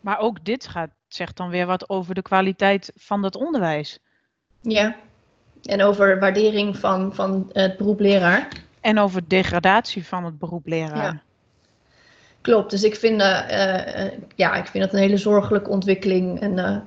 Maar 0.00 0.18
ook 0.18 0.44
dit 0.44 0.66
gaat, 0.66 0.90
zegt 1.08 1.36
dan 1.36 1.48
weer 1.48 1.66
wat 1.66 1.88
over 1.88 2.14
de 2.14 2.22
kwaliteit 2.22 2.92
van 2.94 3.22
dat 3.22 3.36
onderwijs. 3.36 3.98
Ja. 4.60 4.96
En 5.62 5.82
over 5.82 6.18
waardering 6.20 6.76
van, 6.78 7.14
van 7.14 7.50
het 7.52 7.76
beroep 7.76 8.00
leraar. 8.00 8.48
En 8.80 8.98
over 8.98 9.28
degradatie 9.28 10.06
van 10.06 10.24
het 10.24 10.38
beroep 10.38 10.66
leraar. 10.66 11.12
Ja. 11.12 11.22
Klopt, 12.42 12.70
dus 12.70 12.82
ik 12.82 12.96
vind, 12.96 13.20
eh, 13.20 13.38
eh, 13.38 14.04
eh, 14.06 14.12
ja, 14.34 14.54
ik 14.54 14.66
vind 14.66 14.84
dat 14.84 14.92
een 14.92 14.98
hele 14.98 15.16
zorgelijke 15.16 15.70
ontwikkeling. 15.70 16.40
En 16.40 16.84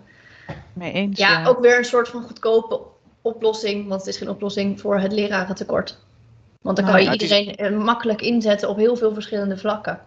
Mee 0.74 0.91
eens. 0.91 1.20
ja, 1.20 1.39
ja. 1.39 1.46
ook 1.48 1.60
weer 1.60 1.78
een 1.78 1.86
soort 1.86 2.08
van 2.08 2.22
goedkope 2.24 2.80
oplossing, 3.22 3.88
want 3.88 4.00
het 4.02 4.10
is 4.10 4.18
geen 4.18 4.30
oplossing 4.30 4.80
voor 4.82 5.00
het 5.00 5.12
lerarentekort. 5.13 5.98
Want 6.62 6.78
dan 6.78 6.86
Ja, 6.86 6.91
kan 6.91 7.04
je 7.04 7.10
is- 7.15 7.22
iedereen 7.22 7.78
makkelijk 7.78 8.22
inzetten 8.22 8.70
op 8.70 8.78
heel 8.78 8.96
veel 8.96 9.13
verschillende 9.13 9.58
vlakken. 9.58 10.00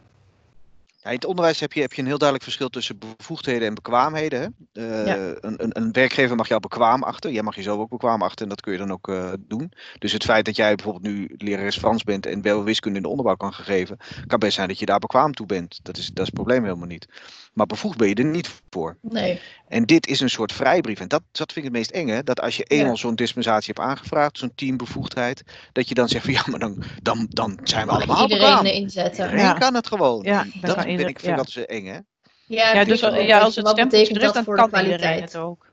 Ja, 1.01 1.11
in 1.11 1.15
het 1.17 1.25
onderwijs 1.25 1.61
heb 1.61 1.73
je, 1.73 1.81
heb 1.81 1.93
je 1.93 2.01
een 2.01 2.07
heel 2.07 2.19
duidelijk 2.19 2.49
verschil 2.49 2.69
tussen 2.69 2.99
bevoegdheden 2.99 3.69
en 3.69 3.75
bekwaamheden. 3.75 4.41
Hè? 4.73 4.83
Eh, 4.83 5.07
Ja. 5.07 5.17
een, 5.41 5.63
een, 5.63 5.77
een 5.79 5.93
werkgever 5.93 6.37
mag 6.37 6.49
jou 6.49 6.61
bekwaam 6.61 7.03
achten. 7.03 7.33
Jij 7.33 7.43
mag 7.43 7.57
jezelf 7.57 7.79
ook 7.79 7.89
bekwaam 7.91 8.23
achten 8.23 8.43
en 8.43 8.49
dat 8.49 8.61
kun 8.61 8.73
je 8.73 8.79
dan 8.79 8.93
ook 8.93 9.09
eh, 9.09 9.33
doen. 9.39 9.73
Dus 9.99 10.13
het 10.13 10.25
feit 10.25 10.45
dat 10.45 10.57
jij 10.57 10.75
bijvoorbeeld 10.75 11.15
nu 11.15 11.35
lerares 11.37 11.79
Frans 11.79 12.03
bent 12.05 12.27
en 12.27 12.43
wel 12.43 12.65
wiskunde 12.65 12.97
in 12.97 13.03
de 13.03 13.09
onderbouw 13.09 13.37
kan 13.37 13.53
geven, 13.53 13.97
kan 14.27 14.39
best 14.39 14.55
zijn 14.55 14.69
dat 14.69 14.79
je 14.79 14.87
daar 14.87 14.99
bekwaam 14.99 15.33
toe 15.33 15.47
bent. 15.47 15.81
Dat 15.83 15.97
is, 15.97 16.07
dat 16.07 16.19
is 16.19 16.25
het 16.27 16.35
probleem 16.35 16.63
helemaal 16.63 16.87
niet. 16.87 17.07
Maar 17.59 17.67
bevoegd 17.67 17.97
ben 17.99 18.09
je 18.09 18.15
er 18.15 18.25
niet 18.25 18.51
voor. 18.71 18.97
Nee, 19.01 19.41
En 19.69 19.85
dit 19.85 20.07
is 20.07 20.21
een 20.21 20.31
soort 20.31 20.53
vrijbrief. 20.53 21.01
En 21.01 21.09
dat, 21.09 21.23
dat 21.33 21.53
vind 21.53 21.57
ik 21.57 21.73
het 21.73 21.73
meest 21.73 21.91
enge. 21.91 22.23
Dat 22.25 22.41
als 22.41 22.57
je 22.57 22.63
eenmaal 22.65 22.91
Ja. 22.91 22.97
zo'n 22.97 23.15
dispensatie 23.15 23.73
hebt 23.75 23.89
aangevraagd, 23.89 24.39
zo'n 24.39 24.53
teambevoegdheid, 24.55 25.43
dat 25.73 25.89
je 25.89 25.95
dan 25.95 26.09
zegt 26.09 26.25
van 26.25 26.33
ja, 26.35 26.43
maar 26.47 26.59
dan, 26.59 26.83
dan, 27.03 27.27
dan 27.31 27.59
zijn 27.63 27.87
we 27.87 27.93
mag 27.93 27.97
allemaal 28.03 28.23
iedereen 28.23 28.45
bekwaam. 28.47 28.67
inzetten. 28.67 29.25
Iedereen 29.25 29.45
Ja. 29.45 29.53
kan 29.53 29.75
het 29.75 29.87
gewoon. 29.87 30.23
Ja, 30.23 30.47
dat 30.61 30.75
vind 30.75 30.87
ieder- 30.89 31.09
ik, 31.09 31.19
vind 31.21 31.23
ik 31.23 31.25
ja. 31.25 31.31
altijd 31.31 31.51
zo 31.51 31.61
eng, 31.61 31.87
hè? 31.87 31.99
Ja, 32.47 32.73
Ja, 32.75 32.85
dus 32.85 33.01
ja, 33.01 33.39
als 33.41 33.57
het 33.57 33.65
drukt, 33.91 34.21
dat 34.21 34.35
dan 34.35 34.45
voor 34.45 34.57
de 34.57 34.61
kan 34.71 34.81
iedereen 34.81 34.99
kwaliteit? 34.99 35.33
het 35.33 35.37
ook. 35.43 35.67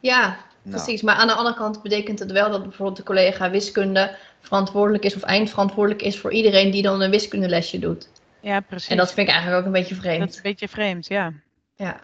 Ja, 0.00 0.36
Nou, 0.62 0.76
Precies, 0.76 1.02
maar 1.02 1.14
aan 1.14 1.26
de 1.26 1.32
andere 1.32 1.56
kant 1.56 1.82
betekent 1.82 2.18
het 2.18 2.32
wel 2.32 2.50
dat 2.50 2.62
bijvoorbeeld 2.62 2.96
de 2.96 3.02
collega 3.02 3.50
wiskunde 3.50 4.16
verantwoordelijk 4.40 5.04
is 5.04 5.14
of 5.14 5.22
eindverantwoordelijk 5.22 6.02
is 6.02 6.18
voor 6.18 6.32
iedereen 6.32 6.70
die 6.70 6.82
dan 6.82 7.00
een 7.00 7.10
wiskundelesje 7.10 7.78
doet. 7.78 8.08
Ja, 8.40 8.60
precies. 8.60 8.88
En 8.88 8.96
dat 8.96 9.12
vind 9.12 9.26
ik 9.28 9.32
eigenlijk 9.34 9.60
ook 9.60 9.66
een 9.66 9.80
beetje 9.80 9.94
Dat 9.94 10.02
vreemd. 10.04 10.28
is 10.30 10.36
een 10.36 10.42
beetje 10.42 10.68
vreemd, 10.68 11.06
ja. 11.06 11.32
Ja. 11.74 12.00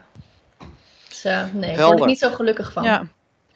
Dus 1.09 1.23
nee, 1.53 1.77
daar 1.77 1.87
word 1.87 2.01
ik 2.01 2.07
niet 2.07 2.19
zo 2.19 2.31
gelukkig 2.31 2.73
van. 2.73 2.85
ja. 2.85 3.07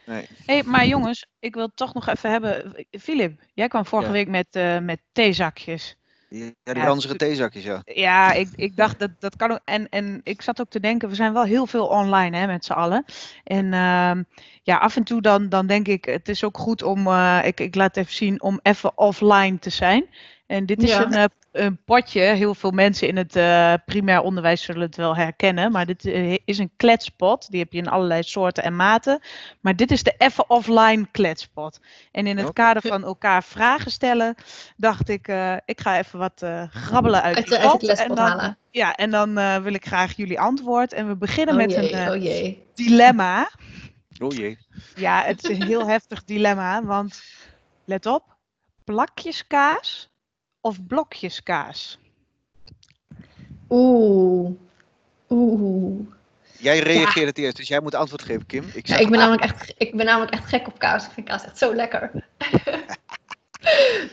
Nee. 0.04 0.26
Hey, 0.46 0.62
maar 0.62 0.86
jongens, 0.86 1.26
ik 1.40 1.54
wil 1.54 1.70
toch 1.74 1.94
nog 1.94 2.06
even 2.08 2.30
hebben. 2.30 2.74
Filip, 3.00 3.40
jij 3.54 3.68
kwam 3.68 3.86
vorige 3.86 4.08
Ja. 4.08 4.14
week 4.14 4.28
met, 4.28 4.46
eh 4.50 4.78
met 4.78 5.00
theezakjes. 5.12 5.96
Ja, 6.28 6.38
die 6.62 6.76
Ja, 6.76 6.84
ranzige 6.84 7.16
theezakjes, 7.16 7.64
ja. 7.64 7.80
Ja, 7.84 8.32
ik, 8.32 8.48
ik 8.54 8.76
dacht 8.76 8.98
dat 8.98 9.10
dat 9.18 9.36
kan 9.36 9.50
ook. 9.50 9.60
En, 9.64 9.88
en 9.88 10.20
ik 10.22 10.42
zat 10.42 10.60
ook 10.60 10.70
te 10.70 10.80
denken, 10.80 11.08
we 11.08 11.14
zijn 11.14 11.32
wel 11.32 11.44
heel 11.44 11.66
veel 11.66 11.86
online 11.86 12.36
hè, 12.36 12.46
met 12.46 12.64
z'n 12.64 12.72
allen. 12.72 13.04
En 13.44 13.72
ehm, 13.72 14.22
ja, 14.62 14.76
af 14.78 14.96
en 14.96 15.04
toe 15.04 15.20
dan, 15.20 15.48
dan 15.48 15.66
denk 15.66 15.88
ik, 15.88 16.04
het 16.04 16.28
is 16.28 16.44
ook 16.44 16.58
goed 16.58 16.82
om, 16.82 17.06
eh, 17.06 17.40
ik, 17.44 17.60
ik 17.60 17.74
laat 17.74 17.96
even 17.96 18.12
zien, 18.14 18.42
om 18.42 18.60
even 18.62 18.98
offline 18.98 19.58
te 19.58 19.70
zijn. 19.70 20.06
En 20.46 20.66
dit 20.66 20.82
is 20.82 20.90
Ja. 20.90 21.02
een, 21.04 21.12
eh, 21.12 21.24
een 21.52 21.82
potje, 21.84 22.20
heel 22.20 22.54
veel 22.54 22.70
mensen 22.70 23.08
in 23.08 23.16
het 23.16 23.36
eh, 23.36 23.74
primair 23.84 24.20
onderwijs 24.20 24.62
zullen 24.62 24.82
het 24.82 24.96
wel 24.96 25.16
herkennen. 25.16 25.72
Maar 25.72 25.86
dit 25.86 26.04
eh, 26.04 26.36
is 26.44 26.58
een 26.58 26.70
kletspot, 26.76 27.50
die 27.50 27.60
heb 27.60 27.72
je 27.72 27.78
in 27.78 27.88
allerlei 27.88 28.22
soorten 28.22 28.62
en 28.64 28.76
maten. 28.76 29.20
Maar 29.60 29.76
dit 29.76 29.90
is 29.90 30.02
de 30.02 30.14
even 30.18 30.50
offline 30.50 31.06
kletspot. 31.10 31.80
En 32.12 32.26
in 32.26 32.38
het 32.38 32.52
kader 32.52 32.82
van 32.82 33.04
elkaar 33.04 33.44
vragen 33.44 33.90
stellen, 33.90 34.34
dacht 34.76 35.08
ik, 35.08 35.28
eh, 35.28 35.56
ik 35.64 35.80
ga 35.80 35.98
even 35.98 36.18
wat 36.18 36.42
eh, 36.42 36.62
grabbelen 36.70 37.22
uit 37.22 37.36
Uit 37.36 37.48
de, 37.48 37.58
uit 37.58 37.70
pot. 37.70 37.88
En 37.88 38.08
dan, 38.08 38.18
halen. 38.18 38.58
ja, 38.70 38.94
en 38.96 39.10
dan 39.10 39.38
eh, 39.38 39.56
wil 39.56 39.74
ik 39.74 39.86
graag 39.86 40.16
jullie 40.16 40.40
antwoord. 40.40 40.92
En 40.92 41.08
we 41.08 41.16
beginnen 41.16 41.54
Oh 41.54 41.60
met 41.60 41.70
jee, 41.70 41.92
een 41.92 41.98
eh, 41.98 42.12
oh 42.12 42.22
jee. 42.22 42.66
dilemma. 42.74 43.50
Oh 44.18 44.32
jee. 44.32 44.58
Ja, 44.94 45.22
het 45.22 45.44
is 45.48 45.58
een 45.58 45.66
heel 45.66 45.86
heftig 45.94 46.24
dilemma, 46.24 46.84
want 46.84 47.22
let 47.84 48.06
op, 48.06 48.36
plakjeskaas 48.84 50.09
of 50.60 50.86
blokjeskaas? 50.86 51.98
Oeh. 53.68 54.50
Oeh. 55.28 56.06
Jij 56.58 56.78
reageert 56.78 57.26
het 57.26 57.38
eerst, 57.38 57.56
dus 57.56 57.68
jij 57.68 57.80
moet 57.80 57.94
antwoord 57.94 58.22
geven, 58.22 58.46
Kim. 58.46 58.70
Ik 58.74 58.86
Ja, 58.86 58.96
ik, 58.96 59.10
ben 59.10 59.18
namelijk 59.18 59.42
echt, 59.42 59.74
ik 59.76 59.96
ben 59.96 60.06
namelijk 60.06 60.32
echt 60.32 60.48
gek 60.48 60.66
op 60.66 60.78
kaas. 60.78 61.06
Ik 61.06 61.12
vind 61.12 61.28
kaas 61.28 61.44
echt 61.44 61.58
zo 61.58 61.74
lekker. 61.74 62.10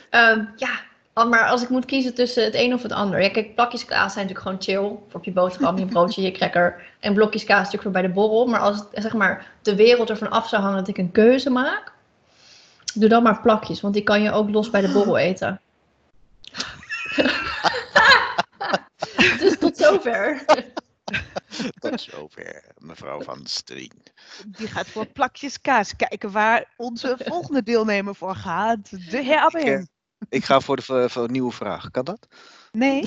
Ehm, 0.10 0.45
ja, 0.55 0.69
maar 1.13 1.47
als 1.47 1.62
ik 1.62 1.69
moet 1.69 1.86
kiezen 1.86 2.13
tussen 2.13 2.43
het 2.43 2.55
een 2.55 2.73
of 2.73 2.81
het 2.81 2.91
ander. 2.91 3.21
Ja, 3.21 3.29
kijk, 3.29 3.55
plakjes 3.55 3.86
kaas 3.86 4.13
zijn 4.13 4.27
natuurlijk 4.27 4.39
gewoon 4.39 4.86
chill. 4.86 4.99
Voor 5.10 5.19
op 5.19 5.23
je 5.23 5.31
boterham, 5.31 5.77
je 5.77 5.86
broodje, 5.86 6.21
je 6.21 6.31
cracker. 6.31 6.83
En 6.99 7.13
blokjes 7.13 7.43
kaas 7.43 7.57
natuurlijk 7.57 7.83
voor 7.83 7.91
bij 7.91 8.01
de 8.01 8.10
borrel. 8.10 8.45
Maar 8.45 8.60
als 8.60 8.77
het, 8.77 8.88
zeg 8.91 9.13
maar, 9.13 9.51
de 9.62 9.75
wereld 9.75 10.10
ervan 10.10 10.29
af 10.29 10.47
zou 10.47 10.62
hangen 10.62 10.77
dat 10.77 10.88
ik 10.88 10.97
een 10.97 11.12
keuze 11.12 11.49
maak. 11.49 11.91
Doe 12.93 13.10
dan 13.10 13.23
maar 13.23 13.41
plakjes, 13.41 13.81
want 13.81 13.93
die 13.93 14.03
kan 14.03 14.21
je 14.21 14.31
ook 14.31 14.49
los 14.49 14.69
bij 14.69 14.81
de 14.81 14.91
borrel 14.91 15.17
eten. 15.27 15.62
dus 19.39 19.57
tot 19.60 19.77
zover. 19.88 20.45
tot 21.80 22.02
zover, 22.02 22.63
mevrouw 22.78 23.21
Van 23.21 23.45
Strien. 23.45 24.04
Die 24.47 24.67
gaat 24.67 24.88
voor 24.88 25.06
plakjeskaas. 25.06 25.95
Kijken 25.95 26.32
waar 26.32 26.73
onze 26.78 27.15
volgende 27.26 27.63
deelnemer 27.63 28.15
voor 28.15 28.36
gaat. 28.36 28.89
De 28.89 29.23
heer 29.23 29.39
Abbing. 29.39 29.89
Ik 30.30 30.45
ga 30.45 30.60
voor 30.60 30.76
de 30.76 30.82
voor, 30.82 31.10
voor 31.10 31.23
een 31.23 31.32
nieuwe 31.32 31.52
vraag. 31.52 31.91
Kan 31.91 32.06
dat? 32.06 32.28
Nee. 32.71 33.03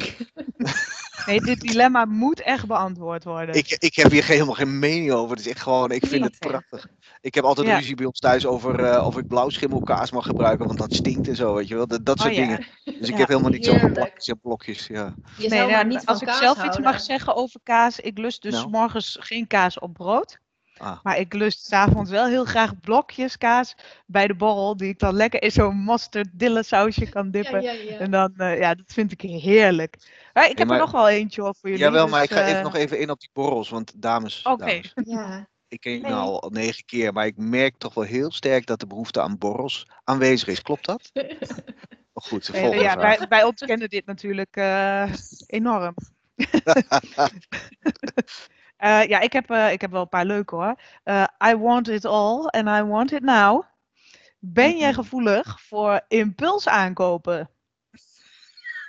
Nee, 1.27 1.41
dit 1.41 1.61
dilemma 1.61 2.05
moet 2.05 2.41
echt 2.41 2.67
beantwoord 2.67 3.25
worden. 3.25 3.55
Ik, 3.55 3.77
ik 3.79 3.95
heb 3.95 4.11
hier 4.11 4.25
helemaal 4.25 4.55
geen 4.55 4.79
mening 4.79 5.13
over. 5.13 5.31
Het 5.37 5.47
is 5.47 5.53
echt 5.53 5.61
gewoon, 5.63 5.91
ik 5.91 6.07
vind 6.07 6.23
het 6.25 6.31
Niet, 6.33 6.39
prachtig. 6.39 6.87
Ik 7.21 7.35
heb 7.35 7.45
altijd 7.45 7.67
Ja. 7.67 7.77
ruzie 7.77 7.95
bij 7.95 8.07
ons 8.07 8.19
thuis 8.19 8.47
over 8.47 8.85
eh, 8.85 9.07
of 9.07 9.19
ik 9.19 9.27
blauwschimmelkaas 9.27 10.11
mag 10.11 10.27
gebruiken, 10.27 10.67
want 10.67 10.79
dat 10.79 10.95
stinkt 10.95 11.29
en 11.29 11.37
zo, 11.37 11.55
weet 11.55 11.69
je 11.69 11.75
wel. 11.75 11.87
Dat, 11.87 12.05
dat 12.07 12.19
soort 12.21 12.31
Oh 12.31 12.37
ja. 12.37 12.43
dingen. 12.43 12.67
Dus 12.85 13.09
ik 13.09 13.15
Ja. 13.15 13.17
heb 13.17 13.29
helemaal 13.29 13.91
plakjes 13.93 14.27
en 14.27 14.41
blokjes. 14.41 14.87
Ja. 14.87 15.15
Je 15.37 15.49
Nee, 15.49 15.59
zou 15.59 15.71
ja, 15.71 15.77
maar 15.77 15.87
niet 15.87 15.99
van 15.99 16.07
als 16.07 16.21
ik 16.21 16.27
kaas 16.27 16.39
zelf 16.39 16.65
iets 16.65 16.79
mag 16.79 17.01
zeggen 17.01 17.35
over 17.37 17.61
kaas, 17.63 18.01
ik 18.01 18.19
lust 18.19 18.43
dus 18.43 18.53
Nou. 18.55 18.71
morgens 18.71 19.17
geen 19.21 19.47
kaas 19.47 19.79
op 19.79 19.93
brood. 19.93 20.39
Ah. 20.81 20.99
Maar 21.03 21.19
ik 21.19 21.33
lust 21.33 21.67
s'avonds 21.67 22.11
wel 22.11 22.27
heel 22.27 22.45
graag 22.45 22.81
blokjes 22.81 23.39
kaas 23.39 23.75
bij 24.07 24.27
de 24.27 24.35
borrel, 24.35 24.77
die 24.77 24.89
ik 24.89 24.99
dan 24.99 25.15
lekker 25.15 25.43
in 25.43 25.51
zo'n 25.51 25.77
mosterd 25.77 26.29
dille 26.33 26.63
sausje 26.63 27.09
kan 27.09 27.31
dippen. 27.31 27.63
Ja, 27.63 27.73
ja, 27.73 27.91
ja. 27.91 27.99
En 27.99 28.11
dan, 28.11 28.35
eh, 28.37 28.59
ja, 28.59 28.75
dat 28.75 28.93
vind 28.93 29.13
ik 29.13 29.21
heerlijk. 29.21 29.97
Maar 30.33 30.51
ik 30.51 30.59
heb 30.59 30.67
maar- 30.67 30.77
er 30.77 30.83
nog 30.83 30.93
wel 30.93 31.09
eentje 31.09 31.41
hoor, 31.43 31.55
voor 31.61 31.69
jullie. 31.71 31.85
Jawel, 31.85 32.03
dus, 32.03 32.11
maar 32.13 32.23
ik 32.23 32.31
ga 32.31 32.43
even 32.45 32.57
eh, 32.57 32.63
nog 32.63 32.75
even 32.75 32.99
in 32.99 33.11
op 33.11 33.21
die 33.21 33.31
borrels, 33.33 33.69
want 33.69 34.03
dames, 34.03 34.43
Oké. 34.43 34.65
dames, 34.67 34.93
Ja. 35.05 35.49
ik 35.69 35.81
ken 35.81 35.93
je 35.93 36.01
Nee. 36.01 36.11
nou 36.11 36.41
al 36.41 36.51
negen 36.51 36.85
keer, 36.85 37.13
maar 37.13 37.27
ik 37.27 37.37
merk 37.37 37.75
toch 37.79 37.95
wel 37.95 38.05
heel 38.05 38.33
sterk 38.33 38.67
dat 38.67 38.81
de 38.81 38.87
behoefte 38.87 39.21
aan 39.21 39.39
borrels 39.39 39.87
aanwezig 40.05 40.49
is. 40.49 40.63
Klopt 40.63 40.87
dat? 40.87 41.11
Oh, 42.13 42.25
goed, 42.27 42.47
de 42.47 42.53
volgende 42.53 42.83
ja, 42.83 42.93
vraag. 42.93 43.19
wij, 43.19 43.29
wij 43.29 43.45
ontkennen 43.45 43.89
dit 43.89 44.07
natuurlijk 44.07 44.57
eh, 44.57 45.13
enorm. 45.47 45.95
Eh, 48.81 49.07
ja, 49.07 49.21
ik 49.21 49.33
heb, 49.33 49.51
eh, 49.51 49.73
ik 49.73 49.81
heb 49.81 49.91
wel 49.91 50.01
een 50.01 50.09
paar 50.09 50.25
leuke 50.25 50.55
hoor. 50.55 50.75
Eh, 51.03 51.25
I 51.47 51.57
want 51.57 51.89
it 51.89 52.05
all 52.05 52.47
and 52.47 52.69
I 52.69 52.83
want 52.83 53.13
it 53.13 53.23
now. 53.23 53.65
Ben 54.39 54.77
jij 54.77 54.93
gevoelig 54.93 55.61
voor 55.61 56.01
impuls 56.09 56.69
aankopen? 56.69 57.51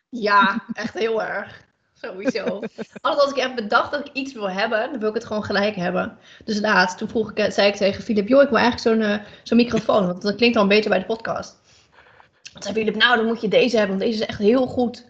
Ja, 0.10 0.64
echt 0.74 0.94
heel 0.94 1.24
erg. 1.24 1.70
Sowieso. 1.94 2.46
Altijd 3.02 3.22
als 3.22 3.30
ik 3.30 3.42
heb 3.42 3.56
bedacht 3.56 3.92
dat 3.92 4.08
ik 4.08 4.14
iets 4.14 4.34
wil 4.34 4.50
hebben, 4.50 4.92
dan 4.92 5.00
wil 5.00 5.10
ik 5.10 5.16
het 5.16 5.26
gewoon 5.26 5.44
gelijk 5.44 5.76
hebben. 5.76 6.18
Dus 6.46 6.60
laatst, 6.60 6.98
toen 6.98 7.10
vroeg 7.10 7.32
ik, 7.32 7.52
zei 7.52 7.68
ik 7.68 7.76
tegen 7.76 8.04
Filip, 8.04 8.28
joh, 8.28 8.42
ik 8.42 8.50
wil 8.50 8.58
eigenlijk 8.58 9.02
zo'n 9.02 9.22
zo'n 9.44 9.58
microfoon, 9.58 10.06
want 10.06 10.22
dat 10.22 10.36
klinkt 10.36 10.56
dan 10.56 10.68
beter 10.68 10.90
bij 10.90 11.00
de 11.00 11.06
podcast. 11.06 11.60
Toen 12.54 12.62
zei 12.62 12.74
Filip, 12.74 12.96
nou, 12.96 13.18
dan 13.18 13.26
moet 13.26 13.42
je 13.42 13.48
deze 13.48 13.78
hebben, 13.78 13.98
want 13.98 14.10
deze 14.10 14.22
is 14.22 14.30
echt 14.30 14.40
heel 14.40 14.68
goed. 14.68 15.10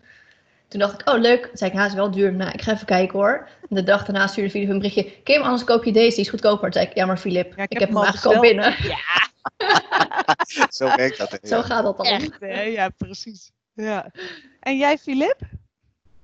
Toen 0.72 0.80
dacht 0.80 1.02
ik, 1.02 1.10
oh 1.10 1.20
leuk. 1.20 1.46
Toen 1.46 1.58
zei 1.58 1.72
ik, 1.72 1.78
ja, 1.78 1.86
is 1.86 1.94
wel 1.94 2.12
duur. 2.12 2.34
Nou, 2.34 2.52
ik 2.52 2.62
ga 2.62 2.72
even 2.72 2.86
kijken 2.86 3.20
hoor. 3.20 3.50
En 3.70 3.76
de 3.76 3.84
dag 3.84 4.06
daarna 4.06 4.28
stuurde 4.28 4.50
Filip 4.50 4.70
een 4.70 4.78
berichtje. 4.78 5.22
Kim, 5.24 5.42
anders 5.42 5.64
koop 5.64 5.84
je 5.84 5.92
deze, 5.92 6.16
die 6.16 6.24
is 6.24 6.30
goedkoper. 6.30 6.62
Toen 6.62 6.74
zei 6.74 6.86
ik, 6.86 6.96
ja 6.96 7.06
maar 7.06 7.18
Filip, 7.18 7.54
Ja, 7.56 7.64
ik, 7.68 7.80
heb 7.80 7.90
hem 7.90 8.04
eigenlijk 8.04 8.36
al 8.36 8.42
binnen. 8.42 8.76
Zo 10.70 10.96
werkt 10.96 11.18
dat. 11.18 11.32
hè, 11.32 11.38
Zo 11.48 11.56
ja. 11.56 11.62
gaat 11.62 11.84
dat 11.84 11.98
dan. 11.98 12.06
Echt, 12.06 12.40
hè? 12.40 12.62
Ja, 12.62 12.90
precies. 12.90 13.52
Ja. 13.74 14.12
En 14.60 14.78
jij, 14.78 14.98
Filip? 14.98 15.40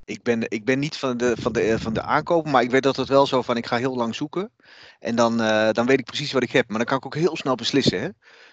Ik 0.08 0.24
ben, 0.24 0.43
ik 0.48 0.65
ben 0.65 0.80
niet 0.80 0.98
van 0.98 1.17
de, 1.17 1.36
van, 1.39 1.52
de, 1.52 1.62
eh, 1.62 1.80
van 1.80 1.93
de 1.93 2.02
aankopen, 2.02 2.52
maar 2.52 2.62
ik 2.62 2.72
weet 2.72 2.84
dat 2.84 2.96
het 2.96 3.08
wel 3.08 3.26
zo 3.26 3.41
van 3.41 3.58
ik 3.58 3.65
ga 3.65 3.78
heel 3.78 3.96
lang 3.96 4.15
zoeken. 4.15 4.52
En 5.00 5.15
dan, 5.15 5.41
eh, 5.41 5.70
dan 5.72 5.86
weet 5.86 6.00
ik 6.00 6.06
precies 6.06 6.32
wat 6.32 6.43
ik 6.43 6.52
heb. 6.52 6.67
Maar 6.67 6.78
dan 6.78 6.88
kan 6.88 6.98
ik 6.98 7.06
ook 7.06 7.15
heel 7.15 7.36
snel 7.36 7.56
beslissen. 7.56 8.02
Hè? 8.02 8.10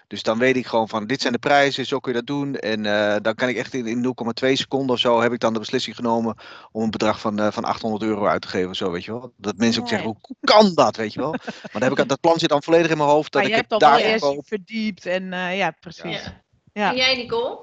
Dus 0.07 0.23
dan 0.23 0.37
weet 0.37 0.55
ik 0.55 0.65
gewoon 0.65 0.89
van 0.89 1.07
dit 1.07 1.21
zijn 1.21 1.33
de 1.33 1.39
prijzen, 1.39 1.85
zo 1.85 1.99
kun 1.99 2.11
je 2.11 2.17
dat 2.17 2.27
doen. 2.27 2.55
En 2.55 2.85
eh, 2.85 3.15
dan 3.21 3.35
kan 3.35 3.49
ik 3.49 3.57
echt 3.57 3.73
in, 3.73 3.87
in 3.87 4.01
0,2 4.01 4.55
seconden 4.55 4.95
of 4.95 4.99
zo 4.99 5.21
heb 5.21 5.33
ik 5.33 5.39
dan 5.39 5.53
de 5.53 5.59
beslissing 5.59 5.95
genomen 5.95 6.35
om 6.71 6.83
een 6.83 6.91
bedrag 6.91 7.19
van, 7.19 7.39
eh, 7.39 7.51
van 7.51 7.63
800 7.63 8.03
euro 8.03 8.25
uit 8.25 8.41
te 8.41 8.47
geven. 8.47 8.75
Zo, 8.75 8.91
weet 8.91 9.05
je 9.05 9.11
wel. 9.11 9.33
Dat 9.37 9.57
mensen 9.57 9.81
ook 9.81 9.87
zeggen, 9.87 10.07
hoe 10.07 10.35
kan 10.41 10.73
dat? 10.73 10.95
Weet 10.95 11.13
je 11.13 11.19
wel. 11.19 11.31
Maar 11.31 11.69
dan 11.71 11.81
heb 11.81 11.97
ik, 11.99 12.07
dat 12.07 12.19
plan 12.19 12.39
zit 12.39 12.49
dan 12.49 12.63
volledig 12.63 12.91
in 12.91 12.97
mijn 12.97 13.09
hoofd. 13.09 13.31
Dat 13.31 13.41
Maar 13.41 13.51
ik 13.51 13.57
jij 13.57 13.65
het 13.69 13.71
hebt 13.71 13.83
al 13.83 14.21
wel 14.21 14.33
eerst 14.33 14.47
verdiept 14.47 15.05
en 15.05 15.33
eh, 15.33 15.57
ja, 15.57 15.71
precies. 15.79 16.23
Ja. 16.23 16.43
Ja. 16.73 16.89
En 16.89 16.95
jij, 16.95 17.15
Nicole? 17.15 17.59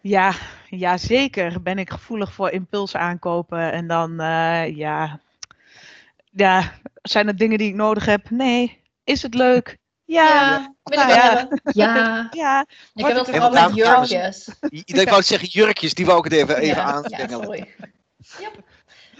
Ja, 0.00 0.34
ja, 0.68 0.96
zeker 0.96 1.62
ben 1.62 1.78
ik 1.78 1.90
gevoelig 1.90 2.32
voor 2.32 2.50
impuls 2.50 2.96
aankopen. 2.96 3.72
En 3.72 3.86
dan, 3.86 4.20
eh, 4.20 4.76
ja, 4.76 5.20
ja, 6.30 6.72
zijn 7.02 7.26
het 7.26 7.38
dingen 7.38 7.58
die 7.58 7.68
ik 7.68 7.74
nodig 7.74 8.04
heb? 8.04 8.30
Nee. 8.30 8.80
Is 9.04 9.22
het 9.22 9.34
leuk? 9.34 9.78
Ja. 10.04 10.58
wil 10.84 10.98
ik 10.98 11.04
Nou 11.04 11.06
wel 11.06 11.16
ja. 11.16 11.36
hebben? 11.36 11.60
Ja. 11.72 12.28
Ja. 12.30 12.66
Ik 12.94 13.04
heb 13.06 13.14
dat 13.14 13.28
vooral 13.30 13.50
met 13.50 13.74
jurkjes. 13.74 14.48
Ik 14.70 15.08
wou 15.08 15.22
zeggen 15.22 15.48
jurkjes, 15.48 15.94
die 15.94 16.06
wou 16.06 16.18
ik 16.18 16.24
het 16.24 16.32
even, 16.32 16.56
even 16.56 16.76
ja, 16.76 16.82
aanstellen. 16.82 17.30
Ja, 17.30 17.42
sorry. 17.44 17.74
Yep. 18.38 18.62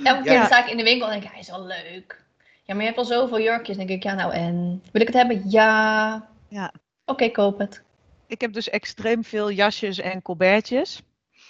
Elke 0.04 0.22
keer 0.22 0.32
Ja. 0.32 0.38
dan 0.38 0.46
sta 0.46 0.64
ik 0.64 0.70
in 0.70 0.76
de 0.76 0.82
winkel 0.82 1.06
en 1.06 1.12
denk 1.12 1.24
ik, 1.24 1.30
hij 1.30 1.40
is 1.40 1.50
wel 1.50 1.66
leuk. 1.66 2.24
Ja, 2.64 2.74
maar 2.74 2.84
je 2.84 2.88
hebt 2.88 2.98
al 2.98 3.04
zoveel 3.04 3.40
jurkjes. 3.40 3.76
Dan 3.76 3.86
denk 3.86 3.98
ik, 3.98 4.10
ja 4.10 4.14
nou 4.14 4.32
en? 4.32 4.82
Wil 4.92 5.00
ik 5.00 5.06
het 5.06 5.16
hebben? 5.16 5.50
Ja. 5.50 6.28
Ja. 6.48 6.72
Oké, 7.04 7.30
koop 7.30 7.58
het. 7.58 7.82
Ik 8.30 8.40
heb 8.40 8.52
dus 8.52 8.70
extreem 8.70 9.24
veel 9.24 9.50
jasjes 9.50 9.98
en 9.98 10.22
colbertjes. 10.22 11.02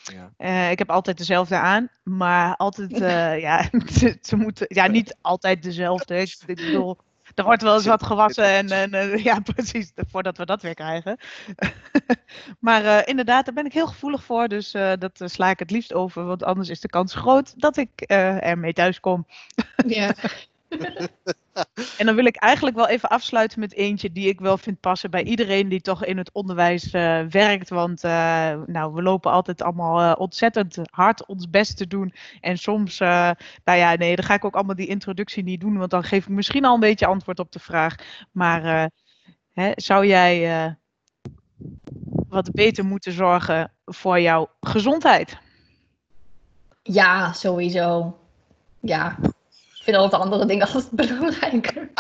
Ja. 0.03 0.33
Eh, 0.37 0.71
ik 0.71 0.79
heb 0.79 0.91
altijd 0.91 1.19
dezelfde 1.19 1.57
aan, 1.57 1.89
maar 2.03 2.57
altijd, 2.57 2.93
eh, 2.93 3.41
ja, 3.49 3.69
ze, 4.23 4.37
moeten, 4.37 4.67
ja, 4.69 4.87
niet 4.87 5.17
altijd 5.21 5.63
dezelfde. 5.63 6.21
Ik, 6.21 6.37
ik 6.47 6.57
bedoel, 6.57 6.99
er 7.35 7.45
wordt 7.45 7.63
wel 7.63 7.75
eens 7.75 7.87
wat 7.87 8.03
gewassen 8.03 8.45
en, 8.45 8.69
en 8.69 8.95
eh, 8.95 9.25
ja, 9.25 9.41
precies, 9.55 9.93
voordat 9.95 10.37
we 10.37 10.45
dat 10.45 10.63
weer 10.63 10.75
krijgen. 10.75 11.19
maar 12.59 13.09
inderdaad, 13.09 13.45
daar 13.45 13.55
ben 13.55 13.67
ik 13.67 13.73
heel 13.73 13.87
gevoelig 13.87 14.25
voor, 14.25 14.49
dus 14.49 14.71
dat 14.99 15.21
sla 15.25 15.51
ik 15.51 15.59
het 15.59 15.71
liefst 15.71 15.93
over, 15.93 16.25
want 16.25 16.45
anders 16.45 16.69
is 16.69 16.81
de 16.81 16.89
kans 16.89 17.15
groot 17.15 17.61
dat 17.61 17.77
ik 17.77 18.01
ermee 18.01 18.73
thuis 18.73 19.01
kom. 19.01 19.27
Ja. 19.87 20.15
En 21.99 22.07
dan 22.07 22.15
wil 22.15 22.25
ik 22.25 22.37
eigenlijk 22.37 22.77
wel 22.77 22.89
even 22.89 23.09
afsluiten 23.09 23.61
met 23.61 23.75
eentje 23.75 24.13
die 24.13 24.29
ik 24.29 24.41
wel 24.41 24.59
vind 24.59 24.81
passen 24.81 25.11
bij 25.11 25.23
iedereen 25.23 25.69
die 25.69 25.81
toch 25.81 26.05
in 26.05 26.19
het 26.19 26.33
onderwijs 26.33 26.91
eh, 26.91 27.21
werkt. 27.31 27.69
Want 27.69 28.05
eh, 28.05 28.11
nou, 28.67 28.95
we 28.95 29.03
lopen 29.03 29.31
altijd 29.31 29.63
allemaal 29.63 30.01
eh, 30.01 30.21
ontzettend 30.21 30.79
hard 30.91 31.27
ons 31.27 31.51
best 31.51 31.77
te 31.77 31.87
doen. 31.87 32.15
En 32.41 32.59
soms, 32.59 33.01
eh, 33.01 33.31
nou 33.65 33.79
ja, 33.79 33.95
nee, 33.95 34.17
dan 34.17 34.25
ga 34.25 34.35
ik 34.35 34.45
ook 34.45 34.55
allemaal 34.55 34.75
die 34.75 34.87
introductie 34.87 35.43
niet 35.43 35.61
doen, 35.61 35.79
want 35.79 35.91
dan 35.91 36.05
geef 36.05 36.23
ik 36.23 36.35
misschien 36.35 36.65
al 36.65 36.75
een 36.75 36.81
beetje 36.81 37.07
antwoord 37.07 37.39
op 37.39 37.53
de 37.53 37.59
vraag. 37.59 37.95
Maar 38.31 38.65
eh, 38.65 38.85
hè, 39.53 39.73
zou 39.75 40.07
jij 40.07 40.65
eh, 40.65 40.73
wat 42.29 42.53
beter 42.53 42.85
moeten 42.85 43.13
zorgen 43.13 43.73
voor 43.85 44.21
jouw 44.21 44.49
gezondheid? 44.61 45.39
ja, 46.83 47.33
sowieso. 47.33 48.19
Ja. 48.81 49.19
Vind 49.91 50.03
altijd 50.03 50.23
andere 50.23 50.47
dingen 50.47 50.67
altijd 50.67 50.91
belangrijker. 51.09 51.91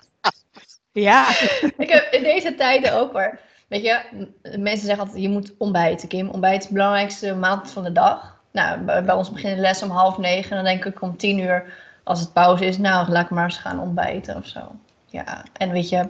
Ja, 0.92 1.28
Ik 1.76 1.88
heb 1.88 2.12
in 2.12 2.22
deze 2.22 2.54
tijden 2.54 2.94
ook 2.94 3.12
hoor. 3.12 3.38
Weet 3.68 3.82
je, 3.82 4.00
mensen 4.42 4.86
zeggen 4.86 5.04
altijd, 5.04 5.22
je 5.22 5.28
moet 5.28 5.54
ontbijten, 5.58 6.08
Kim. 6.08 6.28
Ontbijt 6.28 6.60
is 6.60 6.66
de 6.66 6.72
belangrijkste 6.72 7.34
maaltijd 7.34 7.70
van 7.70 7.84
de 7.84 7.92
dag. 7.92 8.40
nou, 8.52 8.80
bij 8.80 9.14
ons 9.14 9.30
begint 9.30 9.54
de 9.54 9.60
les 9.60 9.82
om 9.82 9.90
half 9.90 10.18
negen. 10.18 10.50
En 10.50 10.56
dan 10.56 10.64
denk 10.64 10.84
ik 10.84 11.02
om 11.02 11.16
tien 11.16 11.38
uur, 11.38 11.74
als 12.04 12.20
het 12.20 12.32
pauze 12.32 12.64
is, 12.64 12.78
nou, 12.78 13.10
laat 13.10 13.24
ik 13.24 13.30
maar 13.30 13.44
eens 13.44 13.56
gaan 13.56 13.80
ontbijten 13.80 14.36
of 14.36 14.46
zo. 14.46 14.60
Ja, 15.06 15.44
en 15.52 15.70
weet 15.70 15.88
je, 15.88 16.08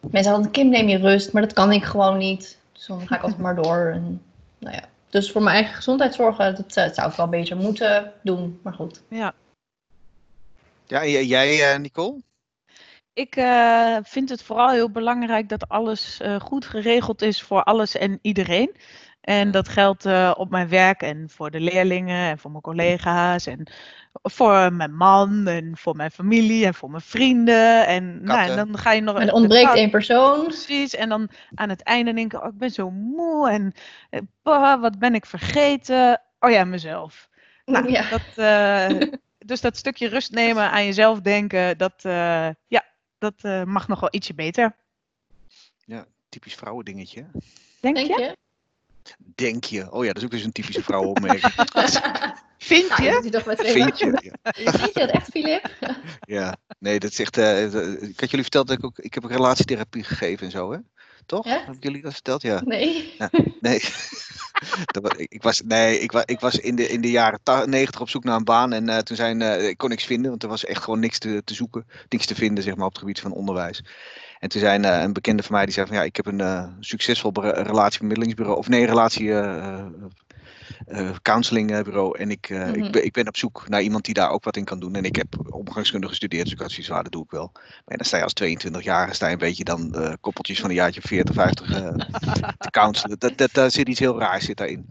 mensen 0.00 0.32
zeggen, 0.32 0.50
Kim, 0.50 0.68
neem 0.68 0.88
je 0.88 0.98
rust. 0.98 1.32
Maar 1.32 1.42
dat 1.42 1.52
kan 1.52 1.72
ik 1.72 1.84
gewoon 1.84 2.18
niet. 2.18 2.58
Dus 2.72 2.86
dan 2.86 3.06
ga 3.06 3.16
ik 3.16 3.22
altijd 3.22 3.40
maar 3.40 3.56
door. 3.56 3.90
En, 3.94 4.22
nou 4.58 4.74
ja. 4.74 4.84
Dus 5.08 5.32
voor 5.32 5.42
mijn 5.42 5.56
eigen 5.56 5.74
gezondheid 5.74 6.14
zorgen, 6.14 6.56
dat, 6.56 6.76
eh, 6.76 6.92
zou 6.92 7.10
ik 7.10 7.16
wel 7.16 7.28
beter 7.28 7.56
moeten 7.56 8.12
doen. 8.22 8.60
Maar 8.62 8.74
goed. 8.74 9.02
Ja. 9.08 9.34
Ja, 10.90 11.02
en 11.02 11.26
jij, 11.26 11.72
eh, 11.72 11.78
Nicole? 11.78 12.22
Ik 13.12 13.36
eh, 13.36 13.96
vind 14.02 14.28
het 14.28 14.42
vooral 14.42 14.70
heel 14.70 14.90
belangrijk 14.90 15.48
dat 15.48 15.68
alles 15.68 16.20
eh, 16.20 16.40
goed 16.40 16.64
geregeld 16.64 17.22
is 17.22 17.42
voor 17.42 17.62
alles 17.62 17.96
en 17.96 18.18
iedereen. 18.22 18.76
En 19.20 19.50
dat 19.50 19.68
geldt 19.68 20.04
eh, 20.04 20.34
op 20.36 20.50
mijn 20.50 20.68
werk 20.68 21.02
en 21.02 21.28
voor 21.28 21.50
de 21.50 21.60
leerlingen 21.60 22.30
en 22.30 22.38
voor 22.38 22.50
mijn 22.50 22.62
collega's 22.62 23.46
en 23.46 23.72
voor 24.22 24.72
mijn 24.72 24.94
man 24.94 25.46
en 25.46 25.76
voor 25.76 25.96
mijn 25.96 26.10
familie 26.10 26.66
en 26.66 26.74
voor 26.74 26.90
mijn 26.90 27.02
vrienden. 27.02 27.86
En, 27.86 28.22
nou, 28.22 28.50
en 28.50 28.56
dan 28.56 28.78
ga 28.78 28.92
je 28.92 29.00
nog 29.00 29.18
En 29.18 29.32
ontbreekt 29.32 29.74
één 29.74 29.90
persoon. 29.90 30.44
Precies, 30.44 30.94
en 30.94 31.08
dan 31.08 31.30
aan 31.54 31.68
het 31.68 31.82
einde 31.82 32.14
denk 32.14 32.32
ik, 32.32 32.40
oh, 32.42 32.48
ik 32.48 32.58
ben 32.58 32.70
zo 32.70 32.90
moe 32.90 33.50
en 33.50 33.74
bah, 34.42 34.80
wat 34.80 34.98
ben 34.98 35.14
ik 35.14 35.26
vergeten? 35.26 36.22
Oh 36.38 36.50
ja, 36.50 36.64
mezelf. 36.64 37.28
Nou, 37.64 37.90
Ja. 37.90 38.08
dat, 38.08 38.20
eh, 38.36 39.08
dus 39.50 39.60
dat 39.60 39.76
stukje 39.76 40.08
rust 40.08 40.30
nemen, 40.30 40.70
aan 40.70 40.84
jezelf 40.84 41.20
denken, 41.20 41.78
dat, 41.78 41.94
eh, 41.96 42.48
ja, 42.66 42.84
dat 43.18 43.34
eh, 43.40 43.64
mag 43.64 43.88
nog 43.88 44.00
wel 44.00 44.14
ietsje 44.14 44.34
beter. 44.34 44.76
Typisch 46.30 46.54
vrouwendingetje. 46.54 47.26
Denk, 47.80 47.96
Denk 47.96 48.06
je? 48.08 48.20
je? 48.22 48.36
Denk 49.34 49.64
je. 49.64 49.92
Oh 49.92 50.04
ja, 50.04 50.12
dat 50.12 50.16
is 50.16 50.24
ook 50.24 50.30
weer 50.30 50.40
zo'n 50.40 50.52
typische 50.52 50.82
vrouwenopmerking. 50.82 51.52
Vind 52.58 52.88
Nou, 52.88 53.02
je? 53.02 53.20
je 53.22 53.30
toch 53.30 53.44
met 53.44 53.60
Vind 53.60 53.98
je? 53.98 54.06
Ja. 54.06 54.52
Vind 54.78 54.94
je 54.94 55.00
dat 55.00 55.10
echt, 55.10 55.30
Filip? 55.30 55.76
ja. 56.36 56.56
Nee, 56.78 56.98
dat 56.98 57.10
is 57.10 57.18
echt... 57.18 57.38
eh, 57.38 57.64
ik 58.02 58.20
had 58.20 58.30
jullie 58.30 58.42
verteld 58.42 58.66
dat 58.66 58.78
ik 58.78 58.84
ook... 58.84 58.98
Ik 58.98 59.14
heb 59.14 59.24
ook 59.24 59.30
relatietherapie 59.30 60.04
gegeven 60.04 60.46
en 60.46 60.52
zo, 60.52 60.72
hè? 60.72 60.78
Toch? 61.26 61.46
Echt? 61.46 61.66
Heb 61.66 61.74
ik 61.74 61.82
jullie 61.82 62.02
dat 62.02 62.12
verteld? 62.12 62.42
Ja. 62.42 62.60
Nee. 62.64 63.16
Nee. 63.60 63.80
Ik, 65.28 65.42
was, 65.42 65.62
nee, 65.64 66.00
ik, 66.00 66.12
wa, 66.12 66.22
ik 66.26 66.40
was 66.40 66.58
in 66.58 66.76
de, 66.76 66.88
in 66.88 67.00
de 67.00 67.10
jaren 67.10 67.40
ta- 67.42 67.64
90 67.64 68.00
op 68.00 68.08
zoek 68.08 68.24
naar 68.24 68.36
een 68.36 68.44
baan 68.44 68.72
en 68.72 68.88
eh, 68.88 68.98
toen 68.98 69.16
zijn, 69.16 69.42
eh, 69.42 69.68
ik 69.68 69.78
kon 69.78 69.88
niks 69.88 70.04
vinden, 70.04 70.30
want 70.30 70.42
er 70.42 70.48
was 70.48 70.64
echt 70.64 70.82
gewoon 70.82 71.00
niks 71.00 71.18
te, 71.18 71.42
te 71.44 71.54
zoeken, 71.54 71.86
niks 72.08 72.26
te 72.26 72.34
vinden 72.34 72.64
zeg 72.64 72.76
maar, 72.76 72.86
op 72.86 72.92
het 72.92 73.00
gebied 73.00 73.20
van 73.20 73.32
onderwijs. 73.32 73.84
En 74.38 74.48
toen 74.48 74.60
zei 74.60 74.82
eh, 74.82 75.02
een 75.02 75.12
bekende 75.12 75.42
van 75.42 75.54
mij, 75.54 75.64
die 75.64 75.74
zei 75.74 75.86
van 75.86 75.96
ja, 75.96 76.02
ik 76.02 76.16
heb 76.16 76.26
een 76.26 76.72
succesvol 76.80 77.32
relatiebemiddelingsbureau, 77.42 78.58
of 78.58 78.68
nee, 78.68 78.86
relatie 78.86 79.32
counselingbureau 81.22 82.18
en 82.18 82.30
ik, 82.30 82.48
eh, 82.50 82.58
Mhm. 82.58 82.82
ik, 82.84 82.92
ben, 82.92 83.04
ik 83.04 83.12
ben 83.12 83.28
op 83.28 83.36
zoek 83.36 83.68
naar 83.68 83.82
iemand 83.82 84.04
die 84.04 84.14
daar 84.14 84.30
ook 84.30 84.44
wat 84.44 84.56
in 84.56 84.64
kan 84.64 84.80
doen. 84.80 84.94
En 84.94 85.04
ik 85.04 85.16
heb 85.16 85.26
omgangskunde 85.50 86.08
gestudeerd, 86.08 86.44
dus 86.44 86.52
ik 86.52 86.58
had 86.58 86.70
zoiets 86.70 86.90
ah, 86.90 87.02
dat 87.02 87.12
doe 87.12 87.24
ik 87.24 87.30
wel. 87.30 87.50
Maar 87.84 87.96
dan 87.96 88.06
sta 88.06 88.16
je 88.16 88.22
als 88.22 88.32
22 88.32 88.82
jaar, 88.82 89.14
sta 89.14 89.26
je 89.26 89.32
een 89.32 89.38
beetje 89.38 89.64
dan 89.64 89.94
eh, 89.94 90.12
koppeltjes 90.20 90.60
van 90.60 90.68
een 90.68 90.76
jaartje 90.76 91.00
40, 91.00 91.34
50 91.34 91.70
eh, 91.72 91.88
te 92.58 92.70
counselen. 92.78 93.18
Dat, 93.18 93.38
dat, 93.38 93.52
daar 93.52 93.70
zit 93.70 93.88
iets 93.88 94.00
heel 94.00 94.18
raars 94.18 94.44
zit 94.44 94.56
daarin. 94.56 94.86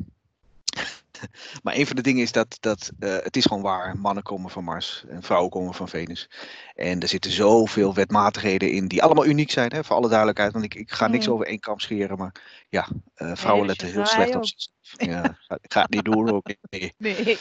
Maar 1.63 1.75
een 1.75 1.87
van 1.87 1.95
de 1.95 2.01
dingen 2.01 2.21
is 2.23 2.31
dat, 2.31 2.57
dat 2.59 2.91
eh, 2.99 3.15
het 3.23 3.35
is 3.37 3.45
gewoon 3.45 3.61
waar. 3.63 3.97
Mannen 3.97 4.23
komen 4.23 4.49
van 4.51 4.63
Mars 4.63 5.03
en 5.07 5.23
vrouwen 5.23 5.49
komen 5.51 5.73
van 5.73 5.89
Venus. 5.89 6.29
En 6.75 6.99
er 6.99 7.07
zitten 7.07 7.31
zoveel 7.31 7.93
wetmatigheden 7.93 8.71
in 8.71 8.87
die 8.87 9.03
allemaal 9.03 9.25
uniek 9.25 9.51
zijn, 9.51 9.71
hè, 9.73 9.83
voor 9.83 9.95
alle 9.95 10.07
duidelijkheid. 10.07 10.51
Want 10.51 10.65
ik, 10.65 10.75
ik 10.75 10.91
ga 10.91 11.07
niks 11.07 11.27
Mm. 11.27 11.33
over 11.33 11.45
één 11.45 11.59
kam 11.59 11.79
scheren, 11.79 12.17
maar 12.17 12.35
ja, 12.69 12.87
eh, 13.13 13.31
vrouwen 13.35 13.67
letten 13.67 13.91
heel 13.91 14.05
slecht 14.05 14.35
op 14.35 14.45
zichzelf. 14.45 14.77
Ja, 14.97 15.37
ga- 15.47 15.57
ik 15.61 15.73
ga 15.73 15.81
het 15.81 15.89
niet 15.89 16.05
doen 16.05 16.31
ook. 16.31 16.47
Nee. 16.69 16.93
Nee. 16.97 17.37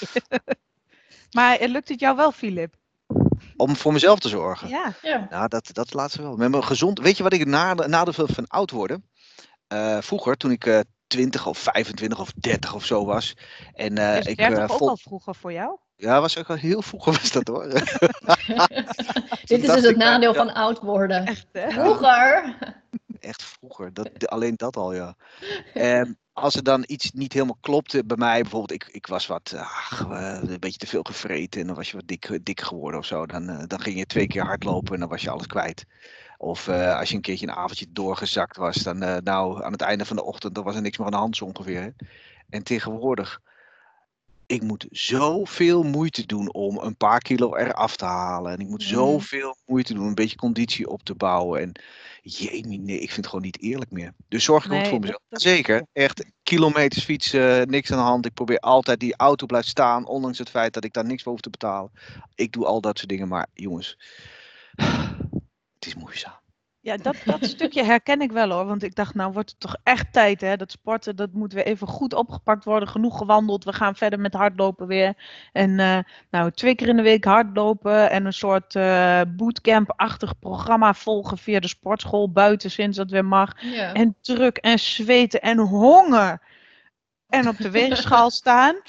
maar 1.37 1.57
eh, 1.57 1.68
lukt 1.68 1.89
het 1.89 2.01
jou 2.01 2.16
wel, 2.16 2.33
Filip? 2.33 2.74
Om 3.57 3.76
voor 3.76 3.93
mezelf 3.93 4.18
te 4.18 4.29
zorgen. 4.29 4.68
Ja. 4.68 4.95
Ja. 5.03 5.26
Nou, 5.31 5.49
dat, 5.49 5.68
dat 5.72 5.95
laat 5.95 6.11
ze 6.12 6.22
wel. 6.22 6.37
Met 6.37 6.51
mijn 6.51 6.64
gezond. 6.64 6.99
Weet 7.01 7.16
je 7.16 7.22
wat 7.22 7.33
ik 7.33 7.47
nadeel 7.47 8.12
vind 8.12 8.31
van 8.33 8.47
oud 8.47 8.70
worden? 8.70 9.05
Eh, 9.66 9.99
vroeger, 10.01 10.37
toen 10.37 10.51
ik 10.51 10.66
eh 10.66 10.81
20 11.09 11.47
of 11.47 11.59
25 11.59 12.21
of 12.21 12.33
30 12.33 12.75
of 12.75 12.85
zo 12.85 13.05
was. 13.05 13.37
En 13.75 13.99
eh, 13.99 14.19
is 14.19 14.27
ik 14.27 14.37
30 14.37 14.59
eh, 14.59 14.63
ook 14.63 14.79
vol- 14.79 14.89
al 14.89 14.97
vroeger 14.97 15.35
voor 15.35 15.53
jou? 15.53 15.79
Ja, 15.97 16.21
was 16.21 16.39
ook 16.39 16.51
al 16.51 16.57
heel 16.57 16.83
vroeger 16.83 17.13
was 17.13 17.33
dat 17.33 17.49
hoor. 17.49 17.69
Dit 19.45 19.63
is 19.63 19.67
dus 19.67 19.83
het 19.83 19.97
nou, 19.97 20.11
nadeel 20.11 20.33
ja. 20.33 20.39
van 20.39 20.55
oud 20.55 20.79
worden. 20.79 21.27
Echt, 21.27 21.47
hè? 21.53 21.71
Vroeger. 21.71 22.57
Echt 23.21 23.43
vroeger. 23.43 23.93
Dat, 23.93 24.29
alleen 24.29 24.55
dat 24.57 24.77
al, 24.77 24.95
ja. 24.95 25.17
En 25.75 26.19
als 26.33 26.57
er 26.57 26.63
dan 26.63 26.85
iets 26.87 27.13
niet 27.13 27.33
helemaal 27.33 27.59
klopte 27.61 28.05
bij 28.05 28.17
mij, 28.17 28.41
bijvoorbeeld 28.41 28.83
ik, 28.83 28.89
ik 28.93 29.07
was 29.07 29.27
wat, 29.27 29.55
ach, 29.57 30.07
eh, 30.11 30.39
een 30.43 30.61
beetje 30.61 30.79
te 30.79 30.87
veel 30.87 31.03
gevreten 31.03 31.61
en 31.61 31.67
dan 31.67 31.77
was 31.77 31.91
je 31.91 31.97
wat 31.97 32.09
dik, 32.09 32.39
dik 32.43 32.61
geworden 32.61 33.01
of 33.01 33.07
zo. 33.07 33.27
Dan, 33.27 33.65
dan 33.67 33.81
ging 33.81 33.99
je 33.99 34.07
twee 34.07 34.27
keer 34.27 34.45
hardlopen 34.45 34.95
en 34.95 35.01
dan 35.01 35.09
was 35.09 35.23
je 35.23 35.31
alles 35.31 35.47
kwijt. 35.47 35.85
Of 36.41 36.68
eh, 36.68 36.99
als 36.99 37.09
je 37.09 37.14
een 37.14 37.20
keertje 37.20 37.47
een 37.47 37.55
avondje 37.55 37.86
doorgezakt 37.93 38.57
was, 38.57 38.76
dan 38.76 39.03
eh, 39.03 39.16
nou 39.22 39.64
aan 39.64 39.72
het 39.72 39.80
einde 39.80 40.05
van 40.05 40.16
de 40.16 40.24
ochtend, 40.24 40.55
dan 40.55 40.64
was 40.64 40.74
er 40.74 40.82
niks 40.82 40.97
meer 40.97 41.07
aan 41.07 41.12
de 41.12 41.18
hand 41.18 41.36
zo 41.36 41.45
ongeveer. 41.45 41.80
Hè? 41.82 41.89
En 42.51 42.62
tegenwoordig, 42.62 43.41
ik 44.47 44.62
moet 44.62 44.86
zoveel 44.91 45.82
moeite 45.82 46.26
doen 46.26 46.53
om 46.53 46.78
een 46.78 46.97
paar 46.97 47.18
kilo 47.20 47.57
eraf 47.57 47.97
te 47.97 48.05
halen. 48.05 48.53
En 48.53 48.59
ik 48.59 48.68
moet 48.68 48.82
Mm. 48.82 48.89
zoveel 48.89 49.57
moeite 49.66 49.93
doen 49.93 50.03
om 50.03 50.09
een 50.09 50.14
beetje 50.14 50.36
conditie 50.36 50.89
op 50.89 51.03
te 51.03 51.14
bouwen. 51.14 51.61
En 51.61 51.72
jee, 52.22 52.62
nee, 52.66 52.97
ik 52.97 53.07
vind 53.07 53.16
het 53.16 53.26
gewoon 53.26 53.45
niet 53.45 53.61
eerlijk 53.62 53.91
meer. 53.91 54.12
Dus 54.28 54.45
zorg 54.45 54.64
ik 54.64 54.72
ook 54.72 54.78
Nee, 54.80 54.89
voor 54.89 55.01
mezelf. 55.01 55.20
dat- 55.28 55.41
Zeker, 55.43 55.86
echt 55.93 56.24
kilometers 56.43 57.05
fietsen, 57.05 57.70
niks 57.70 57.91
aan 57.93 57.99
de 57.99 58.05
hand. 58.05 58.26
Ik 58.26 58.34
probeer 58.34 58.59
altijd 58.59 59.01
die 59.01 59.16
auto 59.16 59.47
blijft 59.47 59.68
staan, 59.68 60.07
ondanks 60.07 60.39
het 60.39 60.51
feit 60.51 60.74
dat 60.74 60.84
ik 60.84 60.93
daar 60.93 61.05
niks 61.07 61.22
voor 61.22 61.32
hoef 61.32 61.41
te 61.41 61.51
betalen. 61.51 61.91
Ik 62.34 62.53
doe 62.53 62.66
al 62.66 62.80
dat 62.80 62.97
soort 62.99 63.11
dingen, 63.11 63.28
maar 63.28 63.47
jongens, 63.55 63.99
het 65.79 65.87
is 65.87 65.95
moeizaam. 65.95 66.41
Ja, 66.81 66.97
dat, 66.97 67.16
dat 67.24 67.45
stukje 67.45 67.83
herken 67.85 68.20
ik 68.20 68.33
wel 68.33 68.51
hoor. 68.51 68.64
Want 68.64 68.83
ik 68.83 68.95
dacht, 68.95 69.14
nou 69.14 69.33
wordt 69.33 69.51
het 69.51 69.61
toch 69.61 69.76
echt 69.83 70.12
tijd 70.12 70.41
hè. 70.41 70.57
Dat 70.57 70.70
sporten, 70.70 71.16
dat 71.16 71.33
moet 71.33 71.53
weer 71.53 71.66
even 71.66 71.87
goed 71.87 72.14
opgepakt 72.14 72.64
worden. 72.64 72.89
Genoeg 72.89 73.18
gewandeld. 73.18 73.64
We 73.64 73.72
gaan 73.72 73.97
verder 73.97 74.20
met 74.20 74.33
hardlopen 74.33 74.87
weer. 74.87 75.14
En 75.53 75.79
eh, 75.79 75.99
nou, 76.31 76.51
twee 76.51 76.74
keer 76.74 76.89
in 76.89 76.97
de 76.97 77.03
week 77.03 77.24
hardlopen. 77.24 78.11
En 78.11 78.26
een 78.26 78.33
soort 78.33 78.74
eh 78.74 79.20
bootcamp-achtig 79.29 80.39
programma 80.39 80.95
volgen 80.95 81.39
via 81.39 81.61
de 81.61 81.68
sportschool. 81.68 82.33
Buiten 82.33 82.70
sinds 82.70 82.97
dat 82.97 83.11
weer 83.11 83.24
mag. 83.24 83.62
Ja. 83.62 83.93
En 83.93 84.16
druk 84.20 84.57
en 84.57 84.79
zweten 84.79 85.41
en 85.41 85.59
honger. 85.59 86.43
En 87.29 87.49
op 87.49 87.57
de 87.57 87.70
weegschaal 87.70 88.31
staan. 88.31 88.81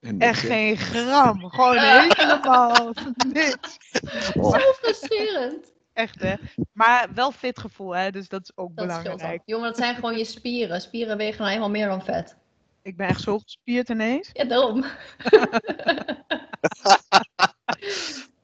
En 0.00 0.18
Echt 0.18 0.40
geen 0.40 0.76
gram. 0.76 1.50
Gewoon 1.50 1.78
helemaal 1.78 2.92
niks. 3.32 3.78
Oh, 4.34 4.52
Zo 4.52 4.72
frustrerend. 4.72 5.76
Echt 5.98 6.20
hè. 6.20 6.34
Maar 6.72 7.08
wel 7.14 7.32
fit 7.32 7.58
gevoel 7.58 7.96
hè. 7.96 8.10
Dus 8.10 8.28
dat 8.28 8.42
is 8.42 8.52
ook 8.54 8.76
Dat 8.76 8.86
belangrijk. 8.86 9.42
Jongen, 9.44 9.66
dat 9.68 9.76
zijn 9.76 9.94
gewoon 9.94 10.18
je 10.18 10.24
spieren. 10.24 10.80
Spieren 10.80 11.16
wegen 11.16 11.42
nou 11.42 11.54
eenmaal 11.54 11.70
meer 11.70 11.86
dan 11.86 12.04
vet. 12.04 12.36
Ik 12.82 12.96
ben 12.96 13.08
echt 13.08 13.20
zo 13.20 13.38
gespierd 13.38 13.88
ineens. 13.88 14.30
Ja, 14.32 14.44
daarom. 14.44 14.84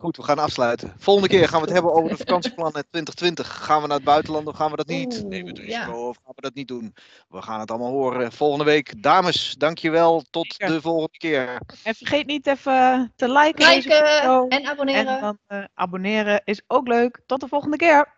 Goed, 0.05 0.17
we 0.17 0.23
gaan 0.23 0.39
afsluiten. 0.39 0.95
Volgende 0.99 1.29
keer 1.29 1.49
gaan 1.49 1.61
we 1.61 1.65
het 1.65 1.75
hebben 1.75 1.93
over 1.93 2.11
de 2.11 2.17
vakantieplannen 2.17 2.87
2020. 2.91 3.65
Gaan 3.65 3.81
we 3.83 3.87
naar 3.87 3.97
het 3.97 4.07
buitenland 4.07 4.47
of 4.47 4.57
gaan 4.57 4.71
we 4.71 4.77
dat 4.77 4.87
niet? 4.87 5.21
Oeh, 5.25 5.31
we 5.31 5.37
het 5.47 5.57
ja. 5.57 5.65
risico 5.65 6.09
of 6.09 6.17
gaan 6.25 6.33
we 6.35 6.43
dat 6.43 6.55
niet 6.55 6.69
doen? 6.69 6.95
We 7.29 7.43
gaan 7.43 7.61
het 7.61 7.71
allemaal 7.71 7.91
horen 7.91 8.33
volgende 8.33 8.65
week. 8.65 9.03
Dames, 9.03 9.55
dankjewel. 9.59 10.25
Tot 10.31 10.55
Zeker. 10.57 10.75
de 10.75 10.81
volgende 10.81 11.19
keer. 11.19 11.61
En 11.83 11.95
vergeet 11.95 12.27
niet 12.27 12.47
even 12.47 13.13
te 13.17 13.33
liken. 13.33 13.67
deze 13.67 13.83
video. 13.83 14.43
Liken 14.43 14.61
en 14.61 14.71
abonneren. 14.71 15.07
En 15.07 15.21
dan 15.21 15.39
eh, 15.47 15.65
abonneren 15.75 16.41
is 16.45 16.63
ook 16.67 16.89
leuk. 16.89 17.21
Tot 17.27 17.41
de 17.41 17.49
volgende 17.49 17.77
keer. 17.77 18.15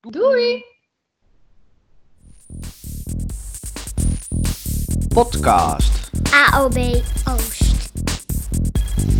Doei! 0.00 0.64
Podcast. 5.08 6.10
AOB 6.32 6.76
Oost. 7.28 7.75